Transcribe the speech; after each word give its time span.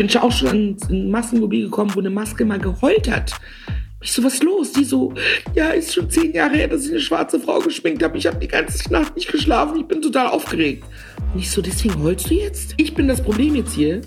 bin 0.00 0.06
ich 0.06 0.18
auch 0.18 0.32
schon 0.32 0.48
an 0.48 0.76
ein 0.88 1.10
Massenmobil 1.10 1.64
gekommen, 1.64 1.94
wo 1.94 2.00
eine 2.00 2.08
Maske 2.08 2.46
mal 2.46 2.58
geheult 2.58 3.10
hat. 3.10 3.38
Ich 4.00 4.12
so, 4.12 4.24
was 4.24 4.42
los? 4.42 4.72
Die 4.72 4.82
so, 4.82 5.12
ja, 5.54 5.72
ist 5.72 5.92
schon 5.92 6.08
zehn 6.08 6.32
Jahre 6.32 6.54
her, 6.54 6.68
dass 6.68 6.86
ich 6.86 6.92
eine 6.92 7.00
schwarze 7.00 7.38
Frau 7.38 7.58
geschminkt 7.58 8.02
habe. 8.02 8.16
Ich 8.16 8.26
habe 8.26 8.38
die 8.38 8.48
ganze 8.48 8.90
Nacht 8.90 9.14
nicht 9.14 9.30
geschlafen. 9.30 9.78
Ich 9.78 9.86
bin 9.86 10.00
total 10.00 10.28
aufgeregt. 10.28 10.84
Und 11.34 11.40
ich 11.40 11.50
so, 11.50 11.60
deswegen 11.60 12.02
heulst 12.02 12.30
du 12.30 12.34
jetzt? 12.34 12.72
Ich 12.78 12.94
bin 12.94 13.08
das 13.08 13.22
Problem 13.22 13.54
jetzt 13.56 13.74
hier. 13.74 14.00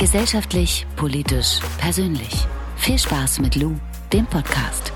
Gesellschaftlich, 0.00 0.84
politisch, 0.96 1.60
persönlich. 1.78 2.44
Viel 2.76 2.98
Spaß 2.98 3.38
mit 3.38 3.54
Lou, 3.54 3.76
dem 4.12 4.26
Podcast. 4.26 4.92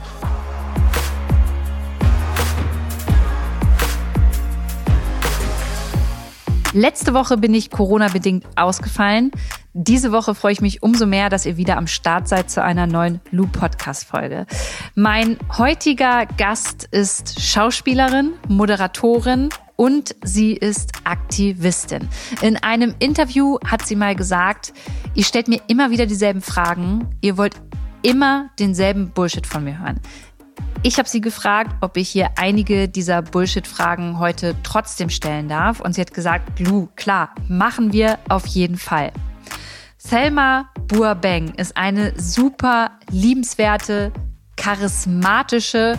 Letzte 6.75 7.13
Woche 7.13 7.37
bin 7.37 7.53
ich 7.53 7.71
Corona-bedingt 7.71 8.47
ausgefallen. 8.57 9.31
Diese 9.75 10.11
Woche 10.11 10.35
freue 10.35 10.53
ich 10.53 10.63
mich 10.63 10.83
umso 10.83 11.05
mehr, 11.05 11.29
dass 11.29 11.45
ihr 11.45 11.59
wieder 11.59 11.77
am 11.77 11.87
Start 11.87 12.29
seid 12.29 12.51
zu 12.51 12.63
einer 12.63 12.87
neuen 12.87 13.21
Lou-Podcast-Folge. 13.31 14.47
Mein 14.95 15.37
heutiger 15.59 16.25
Gast 16.39 16.85
ist 16.91 17.43
Schauspielerin, 17.43 18.33
Moderatorin 18.49 19.51
und 19.77 20.15
sie 20.25 20.55
ist 20.55 20.93
Aktivistin. 21.05 22.09
In 22.41 22.57
einem 22.57 22.95
Interview 23.01 23.59
hat 23.67 23.85
sie 23.85 23.97
mal 23.97 24.17
gesagt, 24.17 24.73
ihr 25.15 25.25
stellt 25.25 25.49
mir 25.49 25.61
immer 25.67 25.91
wieder 25.91 26.07
dieselben 26.07 26.41
Fragen, 26.41 27.19
ihr 27.21 27.37
wollt 27.37 27.55
immer 28.03 28.49
denselben 28.59 29.11
Bullshit 29.11 29.47
von 29.47 29.65
mir 29.65 29.79
hören. 29.79 30.01
Ich 30.85 30.99
habe 30.99 31.09
sie 31.09 31.21
gefragt, 31.21 31.77
ob 31.81 31.97
ich 31.97 32.09
hier 32.09 32.31
einige 32.35 32.89
dieser 32.89 33.23
Bullshit-Fragen 33.23 34.19
heute 34.19 34.57
trotzdem 34.65 35.11
stellen 35.11 35.49
darf. 35.49 35.79
Und 35.79 35.95
sie 35.95 36.01
hat 36.01 36.13
gesagt, 36.13 36.59
Lu, 36.59 36.89
klar, 36.97 37.31
machen 37.49 37.93
wir 37.93 38.19
auf 38.29 38.47
jeden 38.47 38.77
Fall. 38.77 39.13
Selma 39.97 40.69
Buabeng 40.89 41.55
ist 41.55 41.77
eine 41.77 42.19
super 42.21 42.91
liebenswerte, 43.13 44.11
charismatische, 44.57 45.97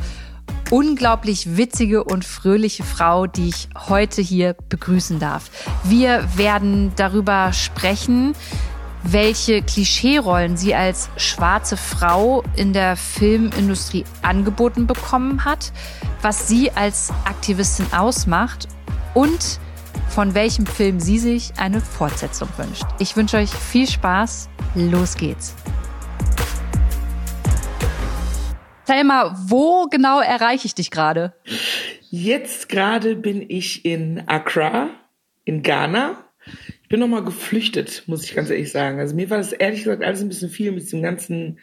unglaublich 0.70 1.56
witzige 1.56 2.04
und 2.04 2.26
fröhliche 2.26 2.84
Frau, 2.84 3.26
die 3.26 3.48
ich 3.48 3.70
heute 3.88 4.22
hier 4.22 4.54
begrüßen 4.68 5.18
darf. 5.18 5.50
Wir 5.86 6.28
werden 6.36 6.92
darüber 6.98 7.54
sprechen, 7.54 8.34
welche 9.04 9.62
Klischeerollen 9.62 10.58
sie 10.58 10.74
als 10.74 11.10
schwarze 11.18 11.78
Frau 11.78 12.44
in 12.56 12.74
der 12.74 12.96
Filmindustrie 12.96 14.06
angeboten 14.22 14.88
bekommen 14.88 15.46
hat, 15.46 15.72
was 16.22 16.48
sie 16.48 16.72
als 16.72 17.12
Aktivistin 17.26 17.86
ausmacht 17.94 18.68
und 19.14 19.60
von 20.10 20.34
welchem 20.36 20.66
Film 20.66 21.00
sie 21.00 21.20
sich 21.20 21.54
eine 21.58 21.82
Fortsetzung 21.82 22.48
wünscht. 22.58 22.86
Ich 23.00 23.16
wünsche 23.16 23.38
euch 23.38 23.50
viel 23.50 23.88
Spaß. 23.88 24.50
Los 24.76 25.18
geht's. 25.18 25.56
Selma, 28.86 29.36
wo 29.48 29.88
genau 29.90 30.20
erreiche 30.20 30.66
ich 30.66 30.76
dich 30.76 30.92
gerade? 30.92 31.34
Jetzt 32.10 32.70
gerade 32.70 33.16
bin 33.16 33.44
ich 33.48 33.86
in 33.86 34.24
Accra, 34.28 34.90
in 35.46 35.64
Ghana 35.64 36.23
bin 36.94 37.00
noch 37.00 37.08
mal 37.08 37.24
geflüchtet, 37.24 38.04
muss 38.06 38.24
ich 38.24 38.36
ganz 38.36 38.52
ehrlich 38.52 38.72
sagen. 38.72 39.00
Also 39.00 39.16
mir 39.16 39.28
war 39.32 39.40
das 39.40 39.52
ehrlich 39.52 39.84
gesagt 39.84 40.04
alles 40.04 40.22
ein 40.22 40.28
bisschen 40.28 40.52
viel 40.52 40.72
mit 40.72 40.84
diesem 40.84 41.02
ganzen 41.02 41.58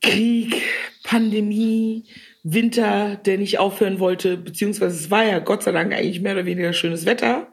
Krieg, 0.00 0.60
Pandemie, 1.04 2.06
Winter, 2.42 3.14
der 3.24 3.38
nicht 3.38 3.60
aufhören 3.60 4.00
wollte, 4.00 4.36
beziehungsweise 4.38 4.96
es 4.96 5.12
war 5.12 5.24
ja 5.24 5.38
Gott 5.38 5.62
sei 5.62 5.70
Dank 5.70 5.92
eigentlich 5.92 6.20
mehr 6.20 6.32
oder 6.32 6.46
weniger 6.46 6.72
schönes 6.72 7.06
Wetter. 7.06 7.52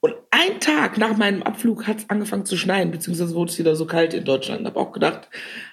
Und 0.00 0.14
ein 0.30 0.60
Tag 0.60 0.96
nach 0.96 1.14
meinem 1.18 1.42
Abflug 1.42 1.86
hat 1.86 1.98
es 1.98 2.08
angefangen 2.08 2.46
zu 2.46 2.56
schneien, 2.56 2.90
beziehungsweise 2.90 3.34
wurde 3.34 3.52
es 3.52 3.58
wieder 3.58 3.76
so 3.76 3.84
kalt 3.84 4.14
in 4.14 4.24
Deutschland. 4.24 4.62
Ich 4.62 4.66
habe 4.68 4.80
auch 4.80 4.92
gedacht, 4.92 5.28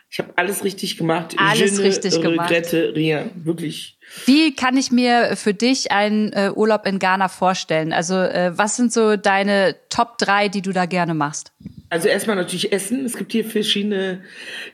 ich 0.10 0.20
habe 0.20 0.34
alles 0.36 0.66
richtig 0.66 0.98
gemacht. 0.98 1.34
Alles 1.38 1.78
Je 1.78 1.86
richtig 1.86 2.18
ne 2.18 2.22
gemacht. 2.22 2.74
rien. 2.74 3.32
Wirklich. 3.36 3.99
Wie 4.26 4.56
kann 4.56 4.76
ich 4.76 4.92
mir 4.92 5.36
für 5.36 5.54
dich 5.54 5.92
einen 5.92 6.34
äh, 6.34 6.52
Urlaub 6.56 6.86
in 6.86 7.00
Ghana 7.00 7.28
vorstellen? 7.28 7.94
Also 7.94 8.16
äh, 8.16 8.52
was 8.56 8.76
sind 8.76 8.92
so 8.92 9.16
deine 9.16 9.76
Top 9.90 10.18
drei, 10.18 10.50
die 10.50 10.62
du 10.62 10.72
da 10.72 10.86
gerne 10.86 11.14
machst? 11.14 11.52
Also 11.90 12.08
erstmal 12.08 12.36
natürlich 12.36 12.72
Essen. 12.72 13.06
Es 13.06 13.18
gibt 13.18 13.32
hier 13.32 13.46
verschiedene 13.46 14.22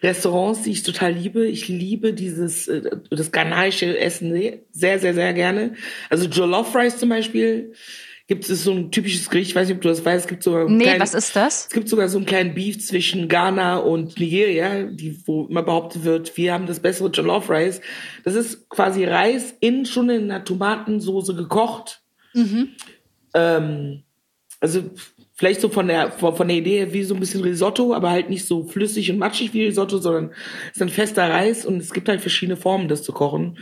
Restaurants, 0.03 0.63
die 0.63 0.71
ich 0.71 0.83
total 0.83 1.13
liebe. 1.13 1.47
Ich 1.47 1.67
liebe 1.67 2.13
dieses 2.13 2.67
äh, 2.67 2.81
das 3.09 3.31
ghanaische 3.31 3.97
Essen 3.97 4.33
sehr, 4.71 4.99
sehr, 4.99 5.13
sehr 5.13 5.33
gerne. 5.33 5.75
Also 6.09 6.27
Jollof 6.27 6.75
Rice 6.75 6.97
zum 6.97 7.09
Beispiel 7.09 7.73
gibt 8.27 8.49
es 8.49 8.63
so 8.63 8.71
ein 8.71 8.91
typisches 8.91 9.29
Gericht, 9.29 9.51
ich 9.51 9.55
weiß 9.55 9.67
nicht, 9.67 9.75
ob 9.75 9.81
du 9.81 9.89
das 9.89 10.03
weißt, 10.03 10.25
es 10.25 10.29
gibt 10.29 10.41
sogar 10.41 10.67
Nee, 10.67 10.83
kleinen, 10.83 10.99
was 10.99 11.13
ist 11.13 11.35
das? 11.35 11.67
Es 11.67 11.73
gibt 11.73 11.87
sogar 11.87 12.09
so 12.09 12.17
einen 12.17 12.25
kleinen 12.25 12.55
Beef 12.55 12.83
zwischen 12.83 13.27
Ghana 13.27 13.77
und 13.77 14.19
Nigeria, 14.19 14.83
die, 14.83 15.19
wo 15.25 15.45
immer 15.45 15.61
behauptet 15.61 16.03
wird, 16.03 16.35
wir 16.35 16.53
haben 16.53 16.65
das 16.65 16.79
bessere 16.79 17.09
Jollof 17.09 17.49
Rice. 17.49 17.81
Das 18.23 18.33
ist 18.33 18.67
quasi 18.69 19.05
Reis 19.05 19.53
in 19.59 19.85
schon 19.85 20.09
in 20.09 20.31
einer 20.31 20.43
Tomatensoße 20.43 21.35
gekocht. 21.35 22.01
Mhm. 22.33 22.69
Ähm, 23.35 24.03
also 24.59 24.83
vielleicht 25.35 25.61
so 25.61 25.69
von 25.69 25.87
der 25.87 26.11
von, 26.11 26.35
von 26.35 26.47
der 26.47 26.57
Idee 26.57 26.93
wie 26.93 27.03
so 27.03 27.13
ein 27.13 27.19
bisschen 27.19 27.43
Risotto, 27.43 27.93
aber 27.93 28.09
halt 28.09 28.31
nicht 28.31 28.45
so 28.45 28.63
flüssig 28.63 29.11
und 29.11 29.19
matschig 29.19 29.53
wie 29.53 29.65
Risotto, 29.65 29.99
sondern 29.99 30.31
es 30.71 30.77
ist 30.77 30.81
ein 30.81 30.89
fester 30.89 31.29
Reis 31.29 31.63
und 31.63 31.77
es 31.77 31.93
gibt 31.93 32.09
halt 32.09 32.21
verschiedene 32.21 32.57
Formen, 32.57 32.87
das 32.87 33.03
zu 33.03 33.11
kochen 33.11 33.59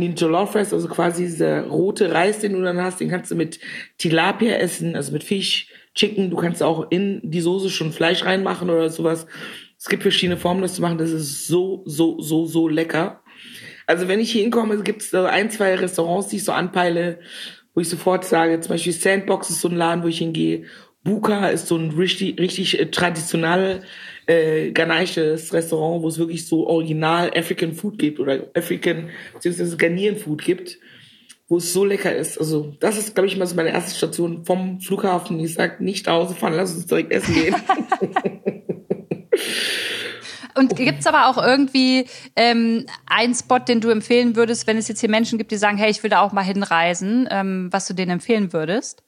den 0.00 0.14
Jollof 0.14 0.54
Rice, 0.54 0.72
also 0.72 0.88
quasi 0.88 1.24
dieser 1.24 1.66
rote 1.66 2.12
Reis, 2.12 2.38
den 2.38 2.54
du 2.54 2.62
dann 2.62 2.80
hast, 2.80 3.00
den 3.00 3.10
kannst 3.10 3.30
du 3.30 3.34
mit 3.34 3.60
Tilapia 3.98 4.54
essen, 4.54 4.96
also 4.96 5.12
mit 5.12 5.22
Fisch, 5.22 5.68
Chicken. 5.94 6.30
Du 6.30 6.36
kannst 6.36 6.62
auch 6.62 6.90
in 6.90 7.20
die 7.22 7.42
Soße 7.42 7.68
schon 7.68 7.92
Fleisch 7.92 8.24
reinmachen 8.24 8.70
oder 8.70 8.88
sowas. 8.88 9.26
Es 9.78 9.88
gibt 9.88 10.02
verschiedene 10.02 10.38
Formen, 10.38 10.62
das 10.62 10.74
zu 10.74 10.82
machen. 10.82 10.98
Das 10.98 11.10
ist 11.10 11.46
so, 11.46 11.82
so, 11.84 12.20
so, 12.20 12.46
so 12.46 12.68
lecker. 12.68 13.22
Also 13.86 14.08
wenn 14.08 14.20
ich 14.20 14.32
hier 14.32 14.42
hinkomme, 14.42 14.82
gibt 14.82 15.02
es 15.02 15.10
so 15.10 15.24
ein, 15.24 15.50
zwei 15.50 15.74
Restaurants, 15.74 16.28
die 16.28 16.36
ich 16.36 16.44
so 16.44 16.52
anpeile, 16.52 17.18
wo 17.74 17.80
ich 17.80 17.88
sofort 17.88 18.24
sage, 18.24 18.60
zum 18.60 18.70
Beispiel 18.70 18.92
Sandbox 18.92 19.50
ist 19.50 19.60
so 19.60 19.68
ein 19.68 19.76
Laden, 19.76 20.02
wo 20.02 20.08
ich 20.08 20.18
hingehe. 20.18 20.64
Buka 21.04 21.48
ist 21.48 21.66
so 21.66 21.76
ein 21.76 21.90
richtig, 21.90 22.38
richtig 22.38 22.78
äh, 22.78 22.86
traditionell 22.90 23.82
äh, 24.26 24.70
ghanaisches 24.70 25.52
Restaurant, 25.52 26.02
wo 26.02 26.08
es 26.08 26.18
wirklich 26.18 26.46
so 26.46 26.66
original 26.66 27.30
African 27.34 27.72
Food 27.74 27.98
gibt 27.98 28.20
oder 28.20 28.46
African, 28.54 29.10
beziehungsweise 29.34 29.76
Ghanaian 29.76 30.16
Food 30.16 30.44
gibt, 30.44 30.78
wo 31.48 31.58
es 31.58 31.72
so 31.72 31.84
lecker 31.84 32.14
ist. 32.14 32.38
Also 32.38 32.74
das 32.80 32.98
ist, 32.98 33.14
glaube 33.14 33.26
ich, 33.26 33.36
mal 33.36 33.46
so 33.46 33.56
meine 33.56 33.72
erste 33.72 33.96
Station 33.96 34.44
vom 34.44 34.80
Flughafen. 34.80 35.38
Ich 35.40 35.54
sage, 35.54 35.82
nicht 35.84 36.06
nach 36.06 36.14
Hause 36.14 36.34
fahren, 36.34 36.54
lass 36.54 36.74
uns 36.74 36.86
direkt 36.86 37.12
essen 37.12 37.34
gehen. 37.34 37.54
Und 40.54 40.76
gibt's 40.76 41.06
aber 41.06 41.28
auch 41.28 41.42
irgendwie 41.42 42.06
ähm, 42.36 42.86
einen 43.06 43.34
Spot, 43.34 43.58
den 43.58 43.80
du 43.80 43.88
empfehlen 43.88 44.36
würdest, 44.36 44.66
wenn 44.66 44.76
es 44.76 44.88
jetzt 44.88 45.00
hier 45.00 45.08
Menschen 45.08 45.38
gibt, 45.38 45.50
die 45.50 45.56
sagen, 45.56 45.78
hey, 45.78 45.90
ich 45.90 46.02
will 46.02 46.10
da 46.10 46.20
auch 46.20 46.32
mal 46.32 46.44
hinreisen, 46.44 47.26
ähm, 47.30 47.68
was 47.70 47.86
du 47.86 47.94
denen 47.94 48.12
empfehlen 48.12 48.52
würdest? 48.52 49.02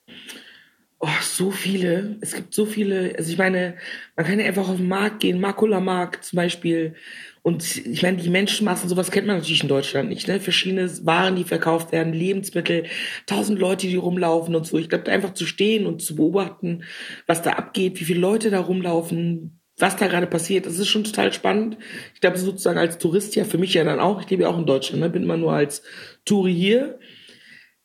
Oh, 1.07 1.21
so 1.21 1.51
viele. 1.51 2.17
Es 2.23 2.35
gibt 2.35 2.55
so 2.55 2.65
viele. 2.65 3.15
Also 3.19 3.31
ich 3.31 3.37
meine, 3.37 3.77
man 4.17 4.25
kann 4.25 4.41
ja 4.41 4.47
einfach 4.47 4.71
auf 4.71 4.79
den 4.79 4.89
Markt 4.89 5.21
gehen, 5.21 5.39
Makula-Markt 5.39 6.25
zum 6.25 6.39
Beispiel. 6.39 6.95
Und 7.43 7.77
ich 7.77 8.03
meine, 8.03 8.17
die 8.17 8.31
Menschenmassen, 8.31 8.89
sowas 8.89 9.11
kennt 9.11 9.27
man 9.27 9.37
natürlich 9.37 9.61
in 9.61 9.69
Deutschland 9.69 10.09
nicht. 10.09 10.29
Ne? 10.29 10.41
Verschiedene 10.41 10.91
Waren, 11.05 11.37
die 11.37 11.45
verkauft 11.45 11.93
werden, 11.93 12.15
Lebensmittel, 12.15 12.85
tausend 13.27 13.59
Leute, 13.59 13.87
die 13.87 13.97
rumlaufen 13.97 14.55
und 14.55 14.67
so. 14.67 14.79
Ich 14.79 14.89
glaube, 14.89 15.13
einfach 15.13 15.35
zu 15.35 15.45
stehen 15.45 15.85
und 15.85 16.01
zu 16.01 16.17
beobachten, 16.17 16.85
was 17.27 17.43
da 17.43 17.51
abgeht, 17.51 18.01
wie 18.01 18.05
viele 18.05 18.21
Leute 18.21 18.49
da 18.49 18.61
rumlaufen, 18.61 19.61
was 19.77 19.97
da 19.97 20.07
gerade 20.07 20.27
passiert, 20.27 20.65
das 20.65 20.79
ist 20.79 20.89
schon 20.89 21.05
total 21.05 21.35
spannend. 21.35 21.77
Ich 22.15 22.23
glaube, 22.23 22.39
sozusagen 22.39 22.79
als 22.79 22.97
Tourist 22.97 23.37
ja 23.37 23.45
für 23.45 23.59
mich 23.59 23.75
ja 23.75 23.85
dann 23.85 24.01
auch. 24.01 24.23
Ich 24.23 24.31
lebe 24.31 24.45
ja 24.45 24.49
auch 24.49 24.59
in 24.59 24.65
Deutschland, 24.65 25.03
ne? 25.03 25.11
bin 25.11 25.25
immer 25.25 25.37
nur 25.37 25.53
als 25.53 25.83
Touri 26.25 26.55
hier. 26.55 26.99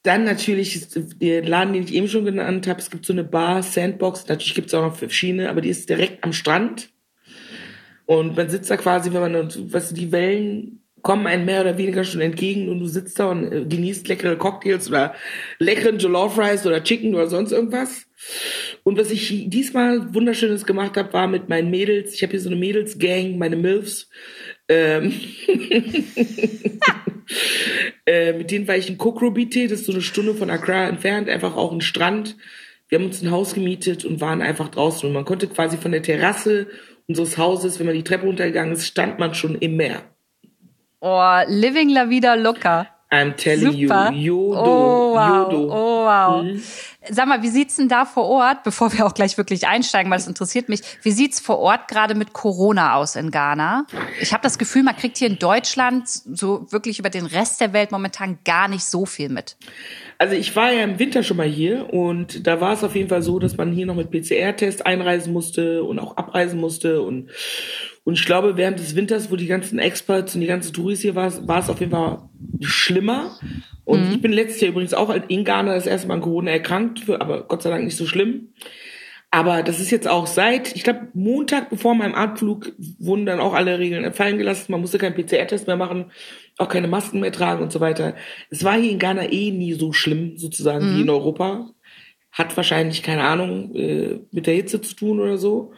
Dann 0.04 0.24
natürlich 0.24 0.88
der 1.20 1.44
Laden, 1.44 1.74
den 1.74 1.84
ich 1.84 1.94
eben 1.94 2.08
schon 2.08 2.26
genannt 2.26 2.68
habe. 2.68 2.80
Es 2.80 2.90
gibt 2.90 3.06
so 3.06 3.14
eine 3.14 3.24
Bar, 3.24 3.64
Sandbox. 3.64 4.28
Natürlich 4.28 4.56
gibt 4.56 4.68
es 4.68 4.73
auch 4.73 4.84
noch 4.84 4.96
verschiedene, 4.96 5.50
aber 5.50 5.62
die 5.62 5.70
ist 5.70 5.90
direkt 5.90 6.23
am 6.23 6.34
Strand. 6.34 6.90
Und 8.06 8.38
man 8.38 8.50
sitzt 8.50 8.72
da 8.72 8.78
quasi, 8.78 9.14
wenn 9.14 9.22
man, 9.22 9.73
weißt 9.73 9.91
du, 9.91 9.96
die 9.96 10.12
Wellen 10.12 10.79
kommen 11.02 11.28
einem 11.28 11.46
mehr 11.46 11.62
oder 11.62 11.78
weniger 11.78 12.03
schon 12.03 12.22
entgegen 12.22 12.70
und 12.70 12.79
du 12.79 12.88
sitzt 12.88 13.20
da 13.20 13.32
und 13.32 13.52
äh, 13.52 13.66
genießt 13.66 14.08
leckere 14.08 14.35
Cocktails 14.35 14.90
oder 14.90 15.14
leckeren 15.59 15.97
Jollof 15.97 16.38
Rice 16.38 16.66
oder 16.66 16.84
Chicken 16.84 17.16
oder 17.16 17.28
sonst 17.28 17.52
irgendwas. 17.52 18.06
Und 18.84 18.97
was 18.97 19.12
ich 19.12 19.50
diesmal 19.50 20.14
wunderschönes 20.14 20.66
gemacht 20.66 20.97
habe, 20.97 21.14
war 21.14 21.28
mit 21.28 21.50
meinen 21.50 21.70
Mädels. 21.70 22.14
Ich 22.14 22.23
habe 22.23 22.32
hier 22.32 22.41
so 22.41 22.50
eine 22.50 22.58
Mädels-Gang, 22.58 23.38
meine 23.38 23.56
Milfs. 23.56 24.09
Ähm 24.70 25.14
Äh, 28.06 28.34
mit 28.34 28.50
denen 28.50 28.68
war 28.68 28.76
ich 28.76 28.90
in 28.90 28.98
Kokrobite, 28.98 29.68
das 29.68 29.82
ist 29.82 29.86
so 29.86 29.92
eine 29.92 30.02
Stunde 30.02 30.34
von 30.34 30.50
Accra 30.50 30.88
entfernt, 30.88 31.30
einfach 31.30 31.56
auch 31.56 31.72
ein 31.72 31.82
Strand. 31.82 32.36
Wir 32.88 32.98
haben 32.98 33.06
uns 33.06 33.22
ein 33.22 33.30
Haus 33.30 33.54
gemietet 33.54 34.04
und 34.04 34.20
waren 34.20 34.42
einfach 34.42 34.70
draußen. 34.70 35.08
Und 35.08 35.14
man 35.14 35.26
konnte 35.26 35.48
quasi 35.48 35.78
von 35.78 35.92
der 35.92 36.02
Terrasse 36.02 36.68
unseres 37.08 37.38
Hauses, 37.38 37.78
wenn 37.78 37.86
man 37.86 37.96
die 37.96 38.04
Treppe 38.04 38.26
runtergegangen 38.26 38.74
ist, 38.74 38.88
stand 38.88 39.20
man 39.20 39.36
schon 39.36 39.56
im 39.56 39.76
Meer. 39.78 40.02
Oh, 41.02 41.40
living 41.48 41.90
la 41.90 42.10
vida 42.10 42.34
loca. 42.34 42.88
I'm 43.12 43.36
telling 43.36 43.74
Super. 43.74 44.12
you, 44.12 44.54
Yodo, 44.54 44.64
oh, 44.66 45.14
wow. 45.16 45.52
Yodo. 45.52 45.72
Oh, 45.72 46.06
wow. 46.06 46.44
Mhm. 46.44 46.62
Sag 47.09 47.28
mal, 47.28 47.41
wie 47.41 47.50
sieht's 47.50 47.76
denn 47.76 47.90
da 47.90 48.06
vor 48.06 48.26
Ort, 48.26 48.64
bevor 48.64 48.94
wir 48.94 49.06
auch 49.06 49.14
gleich 49.14 49.38
wirklich 49.38 49.67
einsteigen, 49.67 50.11
weil 50.11 50.17
das 50.17 50.28
interessiert 50.28 50.70
mich, 50.70 50.82
wie 51.03 51.11
sieht's 51.11 51.40
vor 51.40 51.59
Ort 51.59 51.88
gerade 51.88 52.16
mit 52.16 52.34
Corona 52.34 52.96
aus 52.96 53.16
in 53.16 53.32
Ghana? 53.32 53.85
Ich 54.22 54.34
habe 54.34 54.44
das 54.44 54.58
Gefühl, 54.58 54.84
man 54.84 54.96
kriegt 54.96 55.17
hier 55.17 55.28
in 55.28 55.40
Deutschland 55.40 56.08
so 56.08 56.72
wirklich 56.72 57.00
über 57.00 57.09
den 57.09 57.26
Rest 57.26 57.61
der 57.61 57.73
Welt 57.73 57.91
momentan 57.91 58.40
gar 58.46 58.67
nicht 58.67 58.84
so 58.84 59.06
viel 59.06 59.29
mit. 59.29 59.58
Also 60.17 60.35
ich 60.35 60.56
war 60.56 60.72
ja 60.72 60.84
im 60.84 61.00
Winter 61.00 61.23
schon 61.23 61.38
mal 61.38 61.47
hier 61.47 61.94
und 61.94 62.46
da 62.46 62.59
war 62.59 62.73
es 62.73 62.84
auf 62.84 62.96
jeden 62.96 63.09
Fall 63.09 63.22
so, 63.22 63.40
dass 63.40 63.58
man 63.58 63.72
hier 63.72 63.85
noch 63.85 63.96
mit 63.96 64.11
PCR-Test 64.11 64.85
einreisen 64.85 65.34
musste 65.34 65.84
und 65.84 66.00
auch 66.00 66.17
abreisen 66.17 66.59
musste 66.59 67.02
und 67.02 67.29
und 68.06 68.16
ich 68.16 68.26
glaube, 68.26 68.58
während 68.58 68.79
des 68.79 68.96
Winters, 68.96 69.29
wo 69.29 69.35
die 69.35 69.46
ganzen 69.46 69.78
Experts 69.78 70.34
und 70.34 70.41
die 70.41 70.47
ganzen 70.47 70.73
Touris 70.73 71.02
hier 71.02 71.14
waren, 71.14 71.47
war 71.47 71.59
es 71.59 71.70
auf 71.70 71.79
jeden 71.79 71.91
Fall 71.91 72.28
schlimmer. 72.59 73.38
Und 73.90 74.06
mhm. 74.06 74.12
ich 74.12 74.22
bin 74.22 74.32
letztes 74.32 74.62
Jahr 74.62 74.70
übrigens 74.70 74.94
auch 74.94 75.12
in 75.30 75.44
Ghana 75.44 75.74
das 75.74 75.88
erste 75.88 76.08
Mal 76.08 76.14
an 76.14 76.22
Corona 76.22 76.52
erkrankt, 76.52 77.00
für, 77.00 77.20
aber 77.22 77.47
Gott 77.47 77.64
sei 77.64 77.72
Dank 77.72 77.86
nicht 77.86 77.97
so 77.97 78.06
schlimm. 78.06 78.50
Aber 79.32 79.64
das 79.64 79.80
ist 79.80 79.90
jetzt 79.90 80.08
auch 80.08 80.28
seit, 80.28 80.76
ich 80.76 80.84
glaube, 80.84 81.08
Montag 81.16 81.72
bevor 81.72 81.96
meinem 81.96 82.14
Abflug 82.14 82.72
wurden 83.00 83.26
dann 83.26 83.40
auch 83.40 83.56
alle 83.56 83.80
Regeln 83.80 84.14
fallen 84.14 84.38
gelassen. 84.38 84.72
Man 84.72 84.82
musste 84.82 85.00
keinen 85.00 85.16
PCR-Test 85.16 85.66
mehr 85.66 85.76
machen, 85.76 86.12
auch 86.59 86.70
keine 86.70 86.88
Masken 86.88 87.20
mehr 87.20 87.32
tragen 87.32 87.64
und 87.64 87.72
so 87.72 87.80
weiter. 87.80 88.14
Es 88.52 88.64
war 88.64 88.80
hier 88.80 88.91
in 88.91 89.00
Ghana 89.00 89.32
eh 89.32 89.50
nie 89.50 89.74
so 89.74 89.92
schlimm, 89.92 90.38
sozusagen, 90.38 90.92
mhm. 90.92 90.96
wie 90.96 91.02
in 91.02 91.09
Europa. 91.09 91.72
Hat 92.32 92.56
wahrscheinlich, 92.58 93.02
keine 93.02 93.24
Ahnung, 93.24 93.74
äh, 93.74 94.20
mit 94.30 94.46
der 94.46 94.53
Hitze 94.53 94.82
zu 94.82 94.96
tun 94.96 95.20
oder 95.20 95.40
so. 95.40 95.74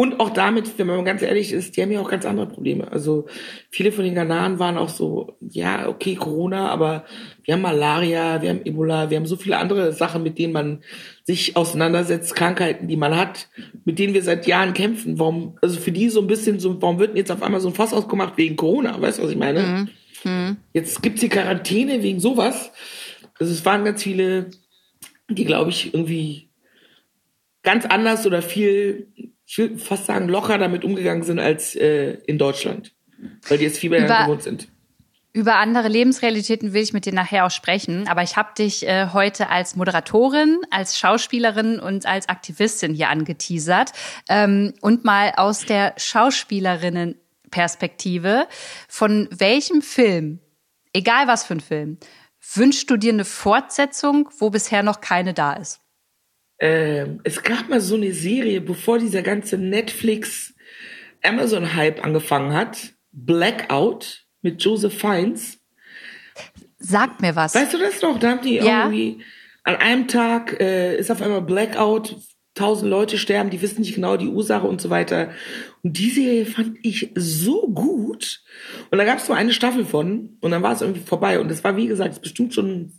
Und 0.00 0.18
auch 0.18 0.30
damit, 0.30 0.78
wenn 0.78 0.86
man 0.86 1.04
ganz 1.04 1.20
ehrlich 1.20 1.52
ist, 1.52 1.76
die 1.76 1.82
haben 1.82 1.92
ja 1.92 2.00
auch 2.00 2.08
ganz 2.08 2.24
andere 2.24 2.46
Probleme. 2.46 2.90
Also 2.90 3.26
viele 3.68 3.92
von 3.92 4.02
den 4.02 4.14
Ghanaren 4.14 4.58
waren 4.58 4.78
auch 4.78 4.88
so, 4.88 5.36
ja, 5.42 5.88
okay, 5.88 6.14
Corona, 6.14 6.70
aber 6.70 7.04
wir 7.44 7.52
haben 7.52 7.60
Malaria, 7.60 8.40
wir 8.40 8.48
haben 8.48 8.64
Ebola, 8.64 9.10
wir 9.10 9.18
haben 9.18 9.26
so 9.26 9.36
viele 9.36 9.58
andere 9.58 9.92
Sachen, 9.92 10.22
mit 10.22 10.38
denen 10.38 10.54
man 10.54 10.82
sich 11.24 11.54
auseinandersetzt, 11.54 12.34
Krankheiten, 12.34 12.88
die 12.88 12.96
man 12.96 13.14
hat, 13.14 13.50
mit 13.84 13.98
denen 13.98 14.14
wir 14.14 14.22
seit 14.22 14.46
Jahren 14.46 14.72
kämpfen. 14.72 15.18
Warum, 15.18 15.58
also 15.60 15.78
für 15.78 15.92
die 15.92 16.08
so 16.08 16.22
ein 16.22 16.28
bisschen 16.28 16.60
so, 16.60 16.80
warum 16.80 16.98
wird 16.98 17.10
denn 17.10 17.18
jetzt 17.18 17.30
auf 17.30 17.42
einmal 17.42 17.60
so 17.60 17.68
ein 17.68 17.74
Fass 17.74 17.92
ausgemacht 17.92 18.38
wegen 18.38 18.56
Corona? 18.56 18.98
Weißt 18.98 19.18
du, 19.18 19.24
was 19.24 19.30
ich 19.30 19.36
meine? 19.36 19.60
Mhm. 19.60 19.88
Mhm. 20.24 20.56
Jetzt 20.72 21.02
gibt's 21.02 21.20
die 21.20 21.28
Quarantäne 21.28 22.02
wegen 22.02 22.20
sowas. 22.20 22.72
Also 23.38 23.52
es 23.52 23.66
waren 23.66 23.84
ganz 23.84 24.02
viele, 24.02 24.46
die, 25.28 25.44
glaube 25.44 25.68
ich, 25.68 25.92
irgendwie 25.92 26.48
ganz 27.62 27.84
anders 27.84 28.24
oder 28.26 28.40
viel 28.40 29.08
ich 29.50 29.58
würde 29.58 29.76
fast 29.78 30.06
sagen, 30.06 30.28
locker 30.28 30.56
damit 30.58 30.84
umgegangen 30.84 31.24
sind 31.24 31.40
als 31.40 31.74
äh, 31.74 32.18
in 32.26 32.38
Deutschland. 32.38 32.92
Weil 33.48 33.58
die 33.58 33.64
jetzt 33.64 33.78
viel 33.78 33.90
mehr 33.90 34.04
gewohnt 34.04 34.44
sind. 34.44 34.68
Über 35.32 35.56
andere 35.56 35.88
Lebensrealitäten 35.88 36.72
will 36.72 36.82
ich 36.82 36.92
mit 36.92 37.04
dir 37.04 37.12
nachher 37.12 37.46
auch 37.46 37.50
sprechen, 37.50 38.06
aber 38.06 38.22
ich 38.22 38.36
habe 38.36 38.50
dich 38.56 38.86
äh, 38.86 39.08
heute 39.12 39.48
als 39.48 39.74
Moderatorin, 39.74 40.60
als 40.70 40.96
Schauspielerin 40.98 41.80
und 41.80 42.06
als 42.06 42.28
Aktivistin 42.28 42.94
hier 42.94 43.08
angeteasert 43.08 43.90
ähm, 44.28 44.72
und 44.82 45.04
mal 45.04 45.32
aus 45.36 45.64
der 45.64 45.94
Schauspielerinnenperspektive. 45.96 48.46
Von 48.88 49.28
welchem 49.32 49.82
Film, 49.82 50.38
egal 50.92 51.26
was 51.26 51.44
für 51.44 51.54
ein 51.54 51.60
Film, 51.60 51.98
wünschst 52.54 52.88
du 52.88 52.96
dir 52.96 53.12
eine 53.12 53.24
Fortsetzung, 53.24 54.28
wo 54.38 54.50
bisher 54.50 54.84
noch 54.84 55.00
keine 55.00 55.34
da 55.34 55.54
ist? 55.54 55.79
Ähm, 56.60 57.20
es 57.24 57.42
gab 57.42 57.68
mal 57.68 57.80
so 57.80 57.94
eine 57.96 58.12
Serie, 58.12 58.60
bevor 58.60 58.98
dieser 58.98 59.22
ganze 59.22 59.56
Netflix 59.56 60.54
Amazon 61.22 61.74
Hype 61.74 62.04
angefangen 62.04 62.52
hat, 62.52 62.92
Blackout 63.12 64.26
mit 64.42 64.62
Joseph 64.62 64.98
Fiennes. 64.98 65.58
Sagt 66.78 67.20
mir 67.22 67.34
was. 67.34 67.54
Weißt 67.54 67.74
du 67.74 67.78
das 67.78 68.00
noch? 68.02 68.18
Da 68.18 68.30
haben 68.30 68.42
die 68.42 68.56
ja. 68.56 68.84
irgendwie 68.84 69.22
an 69.64 69.76
einem 69.76 70.08
Tag 70.08 70.60
äh, 70.60 70.96
ist 70.96 71.10
auf 71.10 71.20
einmal 71.22 71.42
Blackout, 71.42 72.16
tausend 72.54 72.90
Leute 72.90 73.16
sterben, 73.16 73.50
die 73.50 73.62
wissen 73.62 73.80
nicht 73.80 73.94
genau 73.94 74.16
die 74.16 74.28
Ursache 74.28 74.66
und 74.66 74.80
so 74.80 74.90
weiter. 74.90 75.30
Und 75.82 75.96
die 75.98 76.10
Serie 76.10 76.44
fand 76.44 76.76
ich 76.82 77.10
so 77.14 77.68
gut. 77.68 78.42
Und 78.90 78.98
da 78.98 79.04
gab 79.04 79.18
es 79.18 79.28
nur 79.28 79.36
eine 79.36 79.52
Staffel 79.52 79.84
von 79.84 80.36
und 80.40 80.50
dann 80.50 80.62
war 80.62 80.72
es 80.72 80.82
irgendwie 80.82 81.00
vorbei. 81.00 81.40
Und 81.40 81.50
das 81.50 81.64
war, 81.64 81.76
wie 81.76 81.86
gesagt, 81.86 82.20
bestimmt 82.20 82.52
schon 82.52 82.92